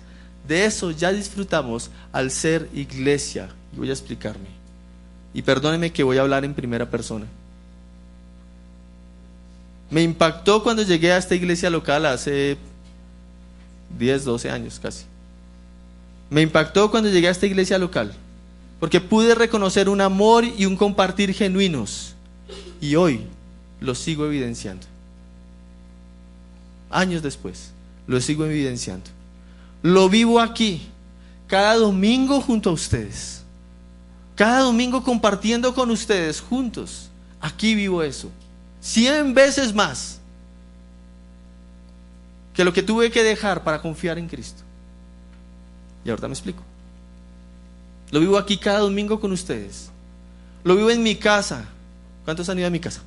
De 0.46 0.64
eso 0.64 0.92
ya 0.92 1.12
disfrutamos 1.12 1.90
al 2.12 2.30
ser 2.30 2.68
iglesia. 2.72 3.48
Y 3.74 3.78
voy 3.78 3.90
a 3.90 3.92
explicarme. 3.92 4.46
Y 5.34 5.42
perdóneme 5.42 5.92
que 5.92 6.04
voy 6.04 6.18
a 6.18 6.20
hablar 6.20 6.44
en 6.44 6.54
primera 6.54 6.88
persona. 6.88 7.26
Me 9.90 10.02
impactó 10.02 10.62
cuando 10.62 10.82
llegué 10.82 11.10
a 11.10 11.18
esta 11.18 11.34
iglesia 11.34 11.70
local 11.70 12.06
hace 12.06 12.56
10, 13.98 14.24
12 14.24 14.50
años 14.50 14.78
casi. 14.80 15.06
Me 16.30 16.42
impactó 16.42 16.88
cuando 16.88 17.10
llegué 17.10 17.26
a 17.26 17.32
esta 17.32 17.46
iglesia 17.46 17.78
local 17.78 18.14
porque 18.80 19.00
pude 19.00 19.34
reconocer 19.34 19.88
un 19.88 20.00
amor 20.00 20.44
y 20.44 20.66
un 20.66 20.76
compartir 20.76 21.34
genuinos. 21.34 22.14
Y 22.80 22.94
hoy 22.94 23.26
lo 23.80 23.94
sigo 23.94 24.26
evidenciando. 24.26 24.86
Años 26.90 27.22
después, 27.22 27.72
lo 28.06 28.20
sigo 28.20 28.44
evidenciando. 28.44 29.10
Lo 29.82 30.08
vivo 30.08 30.40
aquí, 30.40 30.88
cada 31.46 31.74
domingo 31.74 32.40
junto 32.40 32.70
a 32.70 32.72
ustedes. 32.72 33.42
Cada 34.36 34.60
domingo 34.60 35.02
compartiendo 35.02 35.74
con 35.74 35.90
ustedes 35.90 36.40
juntos. 36.40 37.08
Aquí 37.40 37.74
vivo 37.74 38.02
eso. 38.02 38.30
Cien 38.80 39.34
veces 39.34 39.74
más 39.74 40.20
que 42.54 42.64
lo 42.64 42.72
que 42.72 42.82
tuve 42.82 43.10
que 43.10 43.22
dejar 43.22 43.64
para 43.64 43.82
confiar 43.82 44.18
en 44.18 44.28
Cristo. 44.28 44.62
Y 46.04 46.10
ahorita 46.10 46.28
me 46.28 46.34
explico. 46.34 46.62
Lo 48.10 48.20
vivo 48.20 48.38
aquí 48.38 48.56
cada 48.56 48.80
domingo 48.80 49.20
con 49.20 49.32
ustedes. 49.32 49.90
Lo 50.64 50.76
vivo 50.76 50.90
en 50.90 51.02
mi 51.02 51.16
casa. 51.16 51.66
¿Cuántos 52.24 52.48
han 52.48 52.58
ido 52.58 52.66
a 52.66 52.70
mi 52.70 52.80
casa? 52.80 53.02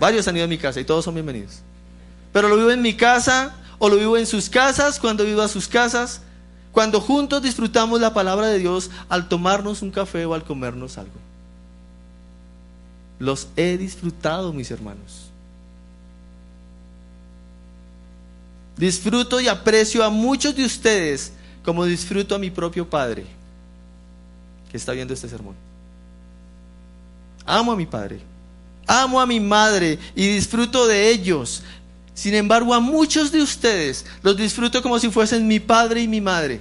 Varios 0.00 0.26
han 0.26 0.36
ido 0.36 0.44
a 0.44 0.48
mi 0.48 0.58
casa 0.58 0.80
y 0.80 0.84
todos 0.84 1.04
son 1.04 1.14
bienvenidos. 1.14 1.60
Pero 2.32 2.48
lo 2.48 2.56
vivo 2.56 2.70
en 2.70 2.82
mi 2.82 2.94
casa 2.94 3.54
o 3.78 3.88
lo 3.88 3.96
vivo 3.96 4.16
en 4.16 4.26
sus 4.26 4.48
casas 4.48 4.98
cuando 4.98 5.24
vivo 5.24 5.40
a 5.40 5.48
sus 5.48 5.68
casas. 5.68 6.20
Cuando 6.72 7.00
juntos 7.00 7.42
disfrutamos 7.42 8.00
la 8.00 8.12
palabra 8.12 8.48
de 8.48 8.58
Dios 8.58 8.90
al 9.08 9.28
tomarnos 9.28 9.82
un 9.82 9.92
café 9.92 10.26
o 10.26 10.34
al 10.34 10.42
comernos 10.42 10.98
algo. 10.98 11.12
Los 13.20 13.46
he 13.54 13.78
disfrutado, 13.78 14.52
mis 14.52 14.72
hermanos. 14.72 15.30
Disfruto 18.76 19.40
y 19.40 19.46
aprecio 19.46 20.02
a 20.02 20.10
muchos 20.10 20.56
de 20.56 20.64
ustedes 20.64 21.32
como 21.64 21.84
disfruto 21.84 22.34
a 22.34 22.40
mi 22.40 22.50
propio 22.50 22.90
Padre 22.90 23.24
está 24.76 24.92
viendo 24.92 25.14
este 25.14 25.28
sermón. 25.28 25.54
Amo 27.46 27.72
a 27.72 27.76
mi 27.76 27.86
padre, 27.86 28.20
amo 28.86 29.20
a 29.20 29.26
mi 29.26 29.40
madre 29.40 29.98
y 30.14 30.28
disfruto 30.28 30.86
de 30.86 31.10
ellos. 31.10 31.62
Sin 32.14 32.34
embargo, 32.34 32.72
a 32.72 32.80
muchos 32.80 33.32
de 33.32 33.42
ustedes 33.42 34.06
los 34.22 34.36
disfruto 34.36 34.82
como 34.82 34.98
si 34.98 35.10
fuesen 35.10 35.46
mi 35.46 35.60
padre 35.60 36.02
y 36.02 36.08
mi 36.08 36.20
madre. 36.20 36.60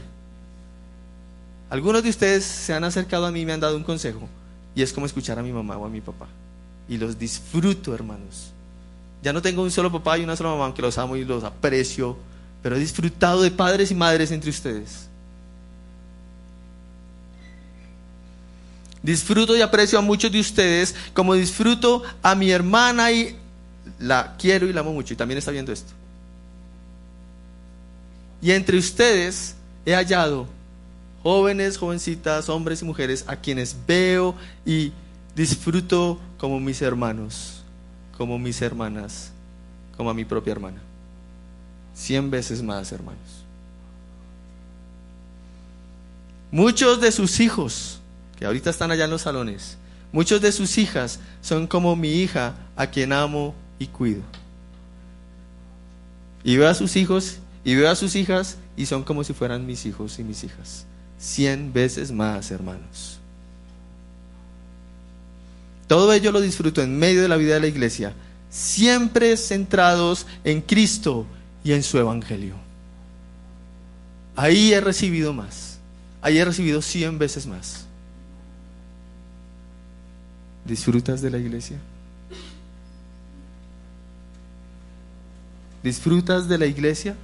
Algunos 1.69 2.03
de 2.03 2.09
ustedes 2.09 2.43
se 2.43 2.73
han 2.73 2.83
acercado 2.83 3.25
a 3.25 3.31
mí 3.31 3.41
y 3.41 3.45
me 3.45 3.53
han 3.53 3.59
dado 3.59 3.77
un 3.77 3.83
consejo 3.83 4.27
y 4.75 4.81
es 4.81 4.93
como 4.93 5.05
escuchar 5.05 5.39
a 5.39 5.43
mi 5.43 5.51
mamá 5.51 5.77
o 5.77 5.85
a 5.85 5.89
mi 5.89 6.01
papá. 6.01 6.27
Y 6.89 6.97
los 6.97 7.17
disfruto, 7.17 7.93
hermanos. 7.93 8.51
Ya 9.21 9.31
no 9.31 9.41
tengo 9.41 9.61
un 9.61 9.71
solo 9.71 9.91
papá 9.91 10.17
y 10.17 10.23
una 10.23 10.35
sola 10.35 10.49
mamá, 10.49 10.65
aunque 10.65 10.81
los 10.81 10.97
amo 10.97 11.15
y 11.15 11.23
los 11.23 11.43
aprecio, 11.43 12.17
pero 12.61 12.75
he 12.75 12.79
disfrutado 12.79 13.41
de 13.41 13.51
padres 13.51 13.91
y 13.91 13.95
madres 13.95 14.31
entre 14.31 14.49
ustedes. 14.49 15.07
Disfruto 19.03 19.55
y 19.55 19.61
aprecio 19.61 19.99
a 19.99 20.01
muchos 20.01 20.31
de 20.31 20.39
ustedes 20.39 20.95
como 21.13 21.35
disfruto 21.35 22.03
a 22.23 22.35
mi 22.35 22.49
hermana 22.49 23.11
y 23.11 23.35
la 23.99 24.35
quiero 24.39 24.67
y 24.67 24.73
la 24.73 24.79
amo 24.79 24.93
mucho. 24.93 25.13
Y 25.13 25.17
también 25.17 25.37
está 25.37 25.51
viendo 25.51 25.73
esto. 25.73 25.91
Y 28.41 28.51
entre 28.51 28.77
ustedes 28.77 29.55
he 29.85 29.93
hallado 29.93 30.47
jóvenes, 31.21 31.77
jovencitas, 31.77 32.49
hombres 32.49 32.81
y 32.81 32.85
mujeres 32.85 33.25
a 33.27 33.35
quienes 33.35 33.75
veo 33.85 34.35
y 34.65 34.91
disfruto 35.35 36.19
como 36.37 36.59
mis 36.59 36.81
hermanos, 36.81 37.61
como 38.17 38.39
mis 38.39 38.61
hermanas, 38.61 39.31
como 39.97 40.09
a 40.09 40.13
mi 40.13 40.25
propia 40.25 40.51
hermana. 40.51 40.81
Cien 41.93 42.29
veces 42.31 42.61
más, 42.61 42.91
hermanos. 42.91 43.43
Muchos 46.51 47.01
de 47.01 47.11
sus 47.11 47.39
hijos 47.39 47.99
ahorita 48.45 48.69
están 48.69 48.91
allá 48.91 49.05
en 49.05 49.11
los 49.11 49.23
salones, 49.23 49.77
muchos 50.11 50.41
de 50.41 50.51
sus 50.51 50.77
hijas 50.77 51.19
son 51.41 51.67
como 51.67 51.95
mi 51.95 52.11
hija 52.21 52.55
a 52.75 52.87
quien 52.87 53.13
amo 53.13 53.53
y 53.79 53.87
cuido. 53.87 54.21
Y 56.43 56.57
veo 56.57 56.69
a 56.69 56.73
sus 56.73 56.95
hijos 56.95 57.37
y 57.63 57.75
veo 57.75 57.89
a 57.89 57.95
sus 57.95 58.15
hijas 58.15 58.57
y 58.75 58.85
son 58.85 59.03
como 59.03 59.23
si 59.23 59.33
fueran 59.33 59.65
mis 59.65 59.85
hijos 59.85 60.19
y 60.19 60.23
mis 60.23 60.43
hijas. 60.43 60.85
Cien 61.17 61.71
veces 61.71 62.11
más, 62.11 62.51
hermanos. 62.51 63.19
Todo 65.87 66.11
ello 66.11 66.31
lo 66.31 66.41
disfruto 66.41 66.81
en 66.81 66.97
medio 66.97 67.21
de 67.21 67.27
la 67.27 67.37
vida 67.37 67.53
de 67.53 67.59
la 67.61 67.67
iglesia, 67.67 68.13
siempre 68.49 69.37
centrados 69.37 70.25
en 70.43 70.61
Cristo 70.61 71.25
y 71.63 71.73
en 71.73 71.83
su 71.83 71.97
Evangelio. 71.97 72.55
Ahí 74.35 74.73
he 74.73 74.81
recibido 74.81 75.33
más. 75.33 75.77
Ahí 76.21 76.37
he 76.37 76.45
recibido 76.45 76.81
cien 76.81 77.19
veces 77.19 77.45
más. 77.45 77.85
¿Disfrutas 80.65 81.21
de 81.21 81.29
la 81.29 81.37
iglesia? 81.37 81.77
¿Disfrutas 85.83 86.47
de 86.47 86.57
la 86.57 86.65
iglesia? 86.65 87.15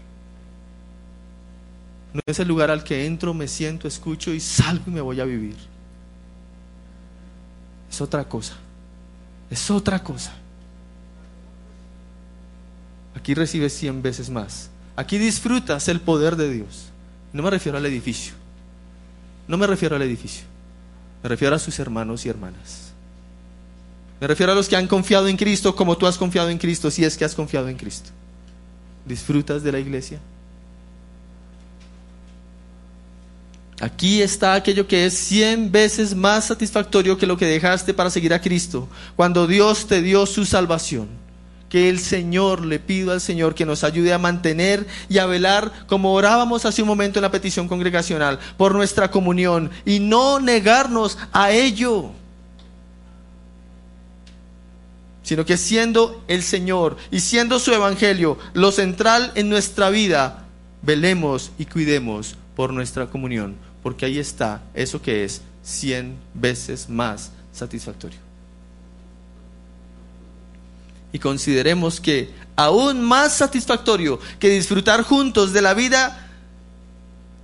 No 2.14 2.22
es 2.26 2.40
el 2.40 2.48
lugar 2.48 2.72
al 2.72 2.84
que 2.84 3.06
entro, 3.06 3.34
me 3.34 3.48
siento, 3.48 3.88
escucho 3.88 4.34
y 4.34 4.40
salgo 4.40 4.84
y 4.88 4.92
me 4.92 5.02
voy 5.02 5.22
a 5.22 5.26
vivir. 5.26 5.56
Es 7.90 8.02
otra 8.02 8.24
cosa. 8.26 8.56
Es 9.50 9.72
otra 9.72 10.04
cosa. 10.04 10.34
Aquí 13.16 13.34
recibes 13.34 13.74
cien 13.74 14.02
veces 14.02 14.30
más. 14.30 14.70
Aquí 14.96 15.18
disfrutas 15.18 15.88
el 15.88 16.02
poder 16.02 16.36
de 16.36 16.52
Dios. 16.52 16.90
No 17.32 17.44
me 17.44 17.50
refiero 17.50 17.78
al 17.78 17.86
edificio. 17.86 18.34
No 19.48 19.58
me 19.58 19.68
refiero 19.68 19.96
al 19.96 20.02
edificio. 20.02 20.44
Me 21.24 21.30
refiero 21.30 21.56
a 21.56 21.60
sus 21.60 21.80
hermanos 21.80 22.26
y 22.26 22.30
hermanas. 22.30 22.89
Me 24.20 24.28
refiero 24.28 24.52
a 24.52 24.56
los 24.56 24.68
que 24.68 24.76
han 24.76 24.88
confiado 24.88 25.28
en 25.28 25.38
Cristo 25.38 25.76
como 25.76 25.98
tú 25.98 26.06
has 26.06 26.18
confiado 26.18 26.50
en 26.50 26.58
Cristo, 26.58 26.92
si 26.92 27.06
es 27.06 27.18
que 27.18 27.26
has 27.26 27.36
confiado 27.36 27.70
en 27.70 27.78
Cristo. 27.78 28.10
¿Disfrutas 29.06 29.64
de 29.64 29.72
la 29.72 29.80
iglesia? 29.80 30.20
Aquí 33.82 34.22
está 34.22 34.56
aquello 34.56 34.88
que 34.88 35.06
es 35.06 35.14
cien 35.14 35.72
veces 35.72 36.14
más 36.14 36.48
satisfactorio 36.48 37.18
que 37.18 37.26
lo 37.26 37.38
que 37.38 37.46
dejaste 37.46 37.94
para 37.94 38.10
seguir 38.10 38.34
a 38.34 38.42
Cristo, 38.42 38.90
cuando 39.16 39.48
Dios 39.48 39.88
te 39.88 40.02
dio 40.02 40.26
su 40.26 40.46
salvación. 40.46 41.08
Que 41.70 41.88
el 41.88 42.00
Señor, 42.00 42.66
le 42.66 42.80
pido 42.80 43.14
al 43.14 43.22
Señor 43.22 43.56
que 43.56 43.66
nos 43.66 43.84
ayude 43.84 44.12
a 44.12 44.18
mantener 44.18 44.86
y 45.08 45.20
a 45.20 45.28
velar, 45.28 45.72
como 45.88 46.14
orábamos 46.14 46.66
hace 46.66 46.82
un 46.82 46.88
momento 46.88 47.20
en 47.20 47.24
la 47.24 47.32
petición 47.32 47.68
congregacional, 47.68 48.40
por 48.58 48.74
nuestra 48.74 49.12
comunión 49.12 49.70
y 49.86 50.00
no 50.00 50.40
negarnos 50.40 51.18
a 51.32 51.52
ello 51.52 52.12
sino 55.30 55.46
que 55.46 55.58
siendo 55.58 56.24
el 56.28 56.42
Señor 56.42 56.98
y 57.12 57.20
siendo 57.20 57.60
su 57.60 57.72
Evangelio 57.72 58.40
lo 58.56 58.72
central 58.72 59.32
en 59.36 59.48
nuestra 59.48 59.92
vida, 59.92 60.48
velemos 60.82 61.52
y 61.60 61.66
cuidemos 61.66 62.36
por 62.56 62.74
nuestra 62.74 63.12
comunión, 63.12 63.56
porque 63.84 64.08
ahí 64.08 64.18
está 64.18 64.64
eso 64.74 65.04
que 65.04 65.24
es 65.24 65.44
cien 65.62 66.18
veces 66.34 66.90
más 66.90 67.30
satisfactorio. 67.54 68.18
Y 71.14 71.20
consideremos 71.20 72.02
que 72.02 72.34
aún 72.56 73.00
más 73.04 73.38
satisfactorio 73.38 74.20
que 74.40 74.50
disfrutar 74.50 75.04
juntos 75.04 75.54
de 75.54 75.62
la 75.62 75.76
vida 75.76 76.28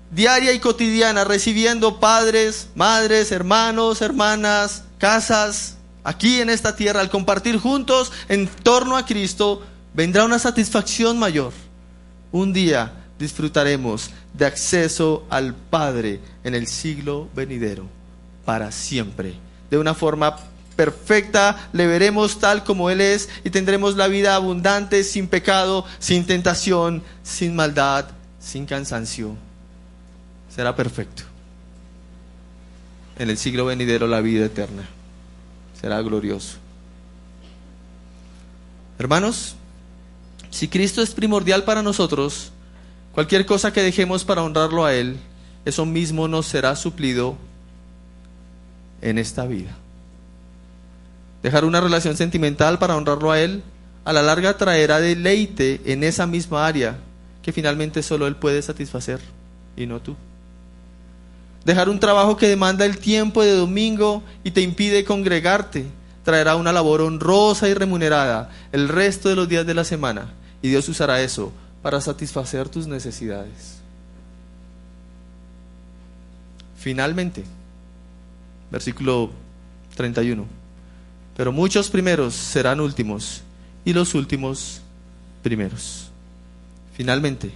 diaria 0.10 0.54
y 0.54 0.60
cotidiana, 0.60 1.24
recibiendo 1.24 2.00
padres, 2.00 2.68
madres, 2.74 3.32
hermanos, 3.32 4.02
hermanas, 4.02 4.86
casas, 4.98 5.75
aquí 6.06 6.40
en 6.40 6.50
esta 6.50 6.76
tierra, 6.76 7.02
al 7.02 7.10
compartir 7.10 7.58
juntos 7.58 8.14
en 8.30 8.48
torno 8.48 8.96
a 8.96 9.06
Cristo, 9.06 9.66
vendrá 9.94 10.24
una 10.24 10.40
satisfacción 10.40 11.20
mayor. 11.20 11.52
Un 12.32 12.54
día 12.54 12.94
disfrutaremos 13.20 14.12
de 14.34 14.46
acceso 14.46 15.26
al 15.30 15.54
Padre 15.54 16.22
en 16.44 16.56
el 16.56 16.68
siglo 16.68 17.28
venidero, 17.36 17.86
para 18.46 18.72
siempre, 18.72 19.34
de 19.70 19.78
una 19.78 19.94
forma 19.94 20.38
perfecta, 20.76 21.70
le 21.74 21.88
veremos 21.88 22.40
tal 22.40 22.64
como 22.64 22.90
Él 22.90 23.02
es 23.02 23.30
y 23.44 23.50
tendremos 23.50 23.96
la 23.96 24.08
vida 24.08 24.36
abundante, 24.36 25.04
sin 25.04 25.28
pecado, 25.28 25.86
sin 26.00 26.26
tentación, 26.26 27.02
sin 27.24 27.56
maldad, 27.56 28.06
sin 28.40 28.66
cansancio. 28.66 29.36
Será 30.54 30.76
perfecto. 30.76 31.24
En 33.18 33.30
el 33.30 33.38
siglo 33.38 33.66
venidero 33.66 34.08
la 34.08 34.20
vida 34.20 34.46
eterna 34.46 34.90
será 35.80 36.02
glorioso. 36.02 36.58
Hermanos, 38.98 39.56
si 40.50 40.68
Cristo 40.68 41.02
es 41.02 41.12
primordial 41.12 41.64
para 41.64 41.84
nosotros, 41.84 42.52
cualquier 43.14 43.46
cosa 43.46 43.74
que 43.74 43.82
dejemos 43.82 44.24
para 44.24 44.44
honrarlo 44.44 44.86
a 44.86 44.94
Él, 44.94 45.18
eso 45.66 45.86
mismo 45.86 46.28
nos 46.28 46.46
será 46.46 46.76
suplido 46.76 47.36
en 49.02 49.18
esta 49.18 49.46
vida. 49.46 49.76
Dejar 51.44 51.66
una 51.66 51.82
relación 51.82 52.16
sentimental 52.16 52.80
para 52.80 52.96
honrarlo 52.96 53.32
a 53.32 53.40
Él, 53.40 53.64
a 54.06 54.14
la 54.14 54.22
larga 54.22 54.58
traerá 54.58 55.00
deleite 55.00 55.82
en 55.86 56.04
esa 56.04 56.26
misma 56.26 56.66
área 56.66 56.98
que 57.42 57.52
finalmente 57.52 58.02
solo 58.02 58.26
Él 58.28 58.36
puede 58.36 58.62
satisfacer 58.62 59.20
y 59.76 59.86
no 59.86 60.00
tú. 60.00 60.16
Dejar 61.66 61.90
un 61.90 62.00
trabajo 62.00 62.38
que 62.38 62.48
demanda 62.48 62.86
el 62.86 63.00
tiempo 63.00 63.42
de 63.44 63.52
domingo 63.52 64.24
y 64.44 64.52
te 64.52 64.62
impide 64.62 65.04
congregarte 65.04 65.86
traerá 66.26 66.56
una 66.56 66.74
labor 66.74 67.02
honrosa 67.02 67.70
y 67.70 67.74
remunerada 67.74 68.50
el 68.72 68.90
resto 68.90 69.30
de 69.30 69.36
los 69.36 69.48
días 69.48 69.66
de 69.66 69.76
la 69.76 69.84
semana 69.84 70.34
y 70.62 70.70
Dios 70.70 70.90
usará 70.90 71.22
eso 71.22 71.54
para 71.82 72.02
satisfacer 72.02 72.68
tus 72.68 72.88
necesidades. 72.88 73.78
Finalmente, 76.78 77.44
versículo 78.72 79.30
31. 79.96 80.46
Pero 81.38 81.52
muchos 81.52 81.90
primeros 81.90 82.34
serán 82.34 82.80
últimos 82.80 83.42
y 83.84 83.94
los 83.94 84.16
últimos 84.16 84.82
primeros. 85.44 86.10
Finalmente, 86.96 87.52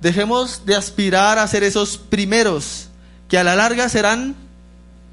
dejemos 0.00 0.64
de 0.64 0.76
aspirar 0.76 1.38
a 1.38 1.46
ser 1.46 1.62
esos 1.62 1.98
primeros 1.98 2.88
que 3.28 3.38
a 3.38 3.44
la 3.44 3.56
larga 3.56 3.88
serán 3.88 4.34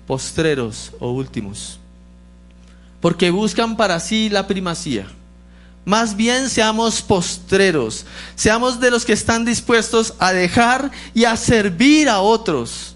postreros 0.07 0.91
o 0.99 1.11
últimos, 1.11 1.79
porque 3.01 3.31
buscan 3.31 3.75
para 3.77 3.99
sí 3.99 4.29
la 4.29 4.47
primacía. 4.47 5.07
Más 5.85 6.15
bien 6.15 6.49
seamos 6.49 7.01
postreros, 7.01 8.05
seamos 8.35 8.79
de 8.79 8.89
los 8.89 9.03
que 9.03 9.13
están 9.13 9.43
dispuestos 9.43 10.13
a 10.19 10.31
dejar 10.31 10.91
y 11.13 11.25
a 11.25 11.35
servir 11.35 12.07
a 12.07 12.21
otros, 12.21 12.95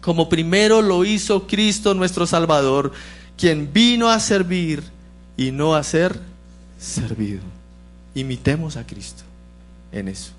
como 0.00 0.28
primero 0.28 0.80
lo 0.80 1.04
hizo 1.04 1.46
Cristo 1.46 1.92
nuestro 1.92 2.26
Salvador, 2.26 2.92
quien 3.36 3.70
vino 3.70 4.08
a 4.08 4.18
servir 4.18 4.82
y 5.36 5.50
no 5.50 5.74
a 5.74 5.82
ser 5.82 6.18
servido. 6.78 7.42
Imitemos 8.14 8.76
a 8.76 8.86
Cristo 8.86 9.24
en 9.92 10.08
eso. 10.08 10.35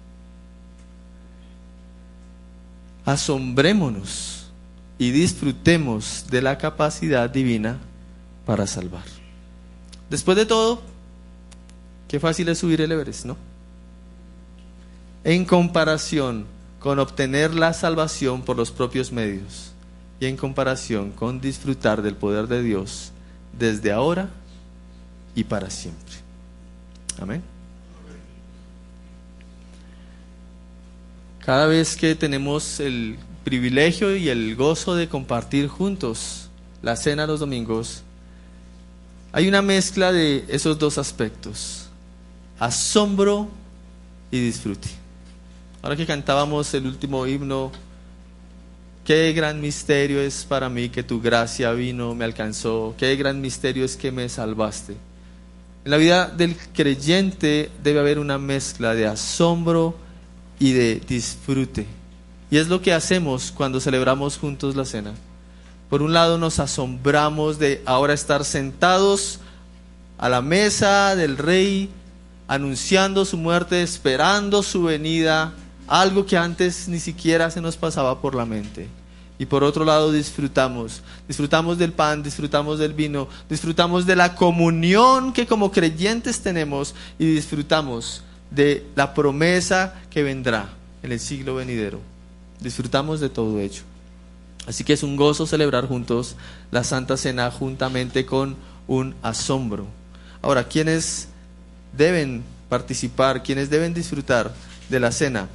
Asombrémonos 3.08 4.48
y 4.98 5.12
disfrutemos 5.12 6.26
de 6.30 6.42
la 6.42 6.58
capacidad 6.58 7.30
divina 7.30 7.78
para 8.46 8.68
salvar. 8.68 9.06
Después 10.10 10.36
de 10.36 10.46
todo, 10.46 10.82
qué 12.10 12.20
fácil 12.20 12.50
es 12.50 12.58
subir 12.58 12.82
el 12.82 12.92
Everest, 12.92 13.24
¿no? 13.24 13.38
En 15.24 15.46
comparación 15.46 16.48
con 16.80 17.00
obtener 17.00 17.54
la 17.54 17.72
salvación 17.72 18.42
por 18.42 18.58
los 18.58 18.72
propios 18.72 19.14
medios 19.14 19.72
y 20.20 20.26
en 20.26 20.36
comparación 20.36 21.12
con 21.12 21.40
disfrutar 21.40 22.02
del 22.02 22.16
poder 22.18 22.48
de 22.48 22.62
Dios 22.62 23.14
desde 23.58 23.94
ahora 23.94 24.32
y 25.34 25.46
para 25.46 25.70
siempre. 25.70 26.16
Amén. 27.22 27.42
Cada 31.48 31.66
vez 31.66 31.96
que 31.96 32.14
tenemos 32.14 32.82
el 32.82 33.18
privilegio 33.46 34.14
y 34.18 34.28
el 34.28 34.58
gozo 34.58 34.96
de 34.96 35.08
compartir 35.08 35.70
juntos 35.70 36.50
la 36.82 36.98
cena 36.98 37.26
los 37.26 37.40
domingos, 37.40 38.04
hay 39.32 39.48
una 39.48 39.62
mezcla 39.62 40.12
de 40.12 40.44
esos 40.50 40.78
dos 40.78 40.98
aspectos, 40.98 41.88
asombro 42.60 43.48
y 44.30 44.42
disfrute. 44.42 44.90
Ahora 45.82 45.96
que 45.96 46.06
cantábamos 46.06 46.74
el 46.74 46.86
último 46.86 47.26
himno, 47.26 47.72
Qué 49.06 49.32
gran 49.32 49.62
misterio 49.62 50.20
es 50.20 50.44
para 50.44 50.68
mí 50.68 50.90
que 50.90 51.02
tu 51.02 51.22
gracia 51.22 51.72
vino, 51.72 52.14
me 52.14 52.26
alcanzó. 52.26 52.94
Qué 52.98 53.16
gran 53.16 53.40
misterio 53.40 53.86
es 53.86 53.96
que 53.96 54.12
me 54.12 54.28
salvaste. 54.28 54.98
En 55.86 55.92
la 55.92 55.96
vida 55.96 56.28
del 56.28 56.58
creyente 56.74 57.72
debe 57.82 58.02
haber 58.02 58.20
una 58.20 58.38
mezcla 58.38 58.94
de 58.94 59.08
asombro 59.08 60.07
y 60.60 60.74
de 60.74 61.02
disfrute. 61.08 61.86
Y 62.50 62.58
es 62.58 62.68
lo 62.68 62.82
que 62.82 62.94
hacemos 62.94 63.52
cuando 63.52 63.80
celebramos 63.80 64.38
juntos 64.38 64.76
la 64.76 64.86
cena. 64.86 65.14
Por 65.90 66.02
un 66.02 66.14
lado 66.14 66.38
nos 66.38 66.60
asombramos 66.60 67.60
de 67.60 67.82
ahora 67.86 68.14
estar 68.14 68.44
sentados 68.44 69.40
a 70.18 70.30
la 70.30 70.42
mesa 70.42 71.16
del 71.16 71.38
rey, 71.38 71.90
anunciando 72.48 73.26
su 73.26 73.38
muerte, 73.38 73.82
esperando 73.82 74.64
su 74.64 74.84
venida, 74.84 75.54
algo 75.88 76.26
que 76.26 76.38
antes 76.38 76.88
ni 76.88 77.00
siquiera 77.00 77.52
se 77.52 77.62
nos 77.62 77.78
pasaba 77.78 78.22
por 78.22 78.36
la 78.36 78.46
mente. 78.46 78.88
Y 79.40 79.46
por 79.46 79.64
otro 79.64 79.86
lado 79.86 80.12
disfrutamos, 80.12 81.04
disfrutamos 81.28 81.78
del 81.78 81.94
pan, 81.94 82.24
disfrutamos 82.24 82.80
del 82.80 82.94
vino, 82.94 83.28
disfrutamos 83.50 84.06
de 84.06 84.16
la 84.16 84.34
comunión 84.34 85.32
que 85.32 85.46
como 85.46 85.72
creyentes 85.72 86.42
tenemos 86.42 86.96
y 87.20 87.26
disfrutamos 87.26 88.24
de 88.52 88.86
la 88.96 89.14
promesa 89.14 89.96
que 90.10 90.24
vendrá 90.24 90.70
en 91.04 91.12
el 91.12 91.20
siglo 91.20 91.56
venidero. 91.56 92.00
Disfrutamos 92.60 93.20
de 93.20 93.30
todo 93.30 93.60
ello. 93.60 93.84
Así 94.66 94.84
que 94.84 94.94
es 94.94 95.04
un 95.04 95.16
gozo 95.16 95.48
celebrar 95.48 95.88
juntos 95.88 96.36
la 96.72 96.84
Santa 96.84 97.18
Cena 97.18 97.50
juntamente 97.52 98.26
con 98.26 98.56
un 98.88 99.16
asombro. 99.22 99.88
Ahora, 100.42 100.68
¿quiénes 100.68 101.30
deben 101.96 102.44
participar, 102.70 103.44
¿quiénes 103.44 103.70
deben 103.70 103.94
disfrutar 103.94 104.54
de 104.90 105.00
la 105.00 105.12
cena? 105.12 105.48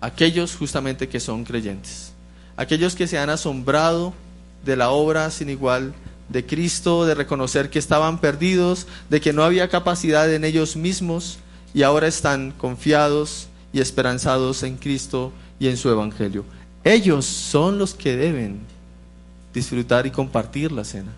Aquellos 0.00 0.54
justamente 0.54 1.08
que 1.08 1.18
son 1.18 1.44
creyentes 1.44 2.14
aquellos 2.56 2.94
que 2.94 3.06
se 3.06 3.18
han 3.18 3.30
asombrado 3.30 4.14
de 4.64 4.76
la 4.76 4.90
obra 4.90 5.30
sin 5.30 5.50
igual 5.50 5.94
de 6.28 6.46
Cristo, 6.46 7.04
de 7.04 7.14
reconocer 7.14 7.70
que 7.70 7.78
estaban 7.78 8.18
perdidos, 8.18 8.86
de 9.10 9.20
que 9.20 9.32
no 9.32 9.42
había 9.42 9.68
capacidad 9.68 10.32
en 10.32 10.44
ellos 10.44 10.76
mismos 10.76 11.38
y 11.74 11.82
ahora 11.82 12.06
están 12.06 12.52
confiados 12.52 13.48
y 13.72 13.80
esperanzados 13.80 14.62
en 14.62 14.76
Cristo 14.76 15.32
y 15.58 15.66
en 15.66 15.76
su 15.76 15.90
Evangelio. 15.90 16.44
Ellos 16.84 17.26
son 17.26 17.78
los 17.78 17.92
que 17.92 18.16
deben 18.16 18.60
disfrutar 19.52 20.06
y 20.06 20.10
compartir 20.10 20.70
la 20.70 20.84
cena. 20.84 21.12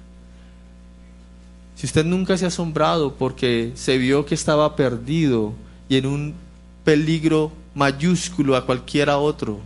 Si 1.75 1.87
usted 1.87 2.07
nunca 2.07 2.39
se 2.39 2.47
ha 2.47 2.49
asombrado 2.49 3.15
porque 3.15 3.73
se 3.75 3.99
vio 3.99 4.25
que 4.25 4.35
estaba 4.35 4.77
perdido 4.77 5.53
y 5.89 5.97
en 5.97 6.07
un 6.07 6.35
peligro 6.85 7.53
mayúsculo 7.75 8.57
a 8.57 8.65
cualquiera 8.65 9.19
otro, 9.19 9.61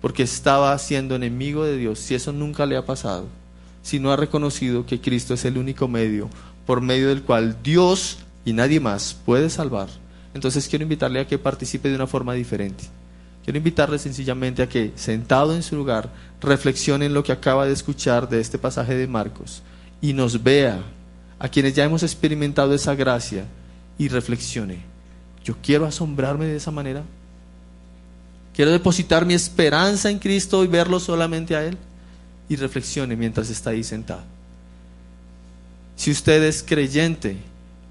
porque 0.00 0.24
estaba 0.24 0.76
siendo 0.78 1.14
enemigo 1.14 1.64
de 1.64 1.76
Dios, 1.76 2.00
si 2.00 2.16
eso 2.16 2.32
nunca 2.32 2.66
le 2.66 2.76
ha 2.76 2.84
pasado, 2.84 3.26
si 3.82 4.00
no 4.00 4.10
ha 4.10 4.16
reconocido 4.16 4.84
que 4.84 5.00
Cristo 5.00 5.34
es 5.34 5.44
el 5.44 5.58
único 5.58 5.86
medio 5.86 6.28
por 6.66 6.80
medio 6.80 7.08
del 7.08 7.22
cual 7.22 7.56
Dios 7.62 8.18
y 8.44 8.52
nadie 8.52 8.80
más 8.80 9.16
puede 9.24 9.48
salvar, 9.48 9.88
entonces 10.34 10.68
quiero 10.68 10.82
invitarle 10.82 11.20
a 11.20 11.26
que 11.26 11.38
participe 11.38 11.88
de 11.88 11.94
una 11.94 12.06
forma 12.06 12.34
diferente. 12.34 12.84
Quiero 13.44 13.58
invitarle 13.58 13.98
sencillamente 13.98 14.62
a 14.62 14.68
que, 14.68 14.92
sentado 14.94 15.54
en 15.54 15.62
su 15.62 15.74
lugar, 15.74 16.10
reflexione 16.40 17.06
en 17.06 17.14
lo 17.14 17.22
que 17.22 17.32
acaba 17.32 17.66
de 17.66 17.72
escuchar 17.72 18.28
de 18.28 18.40
este 18.40 18.58
pasaje 18.58 18.94
de 18.94 19.06
Marcos 19.06 19.62
y 20.00 20.12
nos 20.12 20.42
vea 20.42 20.82
a 21.38 21.48
quienes 21.48 21.74
ya 21.74 21.84
hemos 21.84 22.02
experimentado 22.02 22.74
esa 22.74 22.94
gracia 22.94 23.46
y 23.96 24.08
reflexione. 24.08 24.80
Yo 25.44 25.56
quiero 25.62 25.86
asombrarme 25.86 26.46
de 26.46 26.56
esa 26.56 26.70
manera. 26.70 27.02
Quiero 28.54 28.70
depositar 28.70 29.24
mi 29.24 29.34
esperanza 29.34 30.10
en 30.10 30.18
Cristo 30.18 30.62
y 30.64 30.66
verlo 30.66 31.00
solamente 31.00 31.56
a 31.56 31.64
Él. 31.64 31.78
Y 32.48 32.56
reflexione 32.56 33.16
mientras 33.16 33.50
está 33.50 33.70
ahí 33.70 33.84
sentado. 33.84 34.22
Si 35.96 36.10
usted 36.10 36.42
es 36.44 36.62
creyente, 36.62 37.36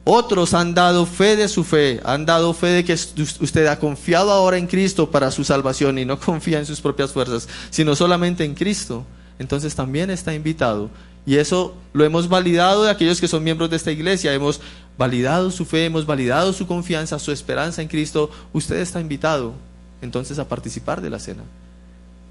otros 0.10 0.54
han 0.54 0.74
dado 0.74 1.06
fe 1.06 1.36
de 1.36 1.50
su 1.50 1.66
fe, 1.66 2.00
han 2.06 2.26
dado 2.26 2.54
fe 2.54 2.68
de 2.68 2.86
que 2.86 2.94
usted 2.94 3.68
ha 3.68 3.78
confiado 3.78 4.32
ahora 4.32 4.58
en 4.58 4.66
Cristo 4.66 5.12
para 5.12 5.32
su 5.32 5.44
salvación 5.44 6.00
y 6.00 6.06
no 6.06 6.18
confía 6.20 6.60
en 6.60 6.66
sus 6.66 6.80
propias 6.80 7.12
fuerzas, 7.12 7.48
sino 7.70 7.94
solamente 7.96 8.46
en 8.46 8.56
Cristo. 8.56 9.06
Entonces 9.38 9.76
también 9.76 10.10
está 10.10 10.34
invitado. 10.34 10.90
Y 11.26 11.36
eso 11.36 11.76
lo 11.92 12.06
hemos 12.06 12.30
validado 12.30 12.86
de 12.86 12.90
aquellos 12.90 13.20
que 13.20 13.28
son 13.28 13.44
miembros 13.44 13.70
de 13.70 13.76
esta 13.76 13.92
iglesia. 13.92 14.34
Hemos 14.34 14.62
validado 14.98 15.52
su 15.52 15.66
fe, 15.66 15.84
hemos 15.84 16.06
validado 16.06 16.54
su 16.54 16.66
confianza, 16.66 17.20
su 17.20 17.34
esperanza 17.34 17.82
en 17.82 17.90
Cristo. 17.90 18.32
Usted 18.54 18.78
está 18.78 19.02
invitado 19.02 19.54
entonces 20.02 20.40
a 20.40 20.48
participar 20.48 21.02
de 21.02 21.10
la 21.10 21.20
cena. 21.20 21.44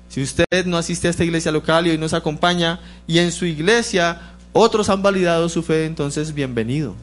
Si 0.08 0.22
usted 0.22 0.64
no 0.64 0.78
asiste 0.78 1.08
a 1.08 1.10
esta 1.10 1.24
iglesia 1.24 1.52
local 1.52 1.86
y 1.86 1.90
hoy 1.90 1.98
nos 1.98 2.14
acompaña 2.14 2.80
y 3.06 3.18
en 3.18 3.32
su 3.32 3.44
iglesia 3.44 4.32
otros 4.54 4.88
han 4.88 5.02
validado 5.02 5.50
su 5.50 5.62
fe, 5.62 5.84
entonces 5.84 6.32
bienvenido. 6.32 6.94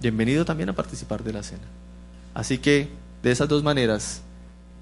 Bienvenido 0.00 0.44
también 0.44 0.68
a 0.68 0.74
participar 0.74 1.24
de 1.24 1.32
la 1.32 1.42
cena. 1.42 1.64
Así 2.34 2.58
que 2.58 2.88
de 3.22 3.30
esas 3.30 3.48
dos 3.48 3.62
maneras, 3.62 4.20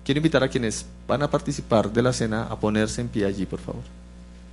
quiero 0.04 0.18
invitar 0.18 0.42
a 0.42 0.48
quienes 0.48 0.86
van 1.06 1.22
a 1.22 1.30
participar 1.30 1.92
de 1.92 2.02
la 2.02 2.12
cena 2.12 2.44
a 2.44 2.58
ponerse 2.58 3.00
en 3.00 3.08
pie 3.08 3.24
allí, 3.24 3.46
por 3.46 3.60
favor. 3.60 3.82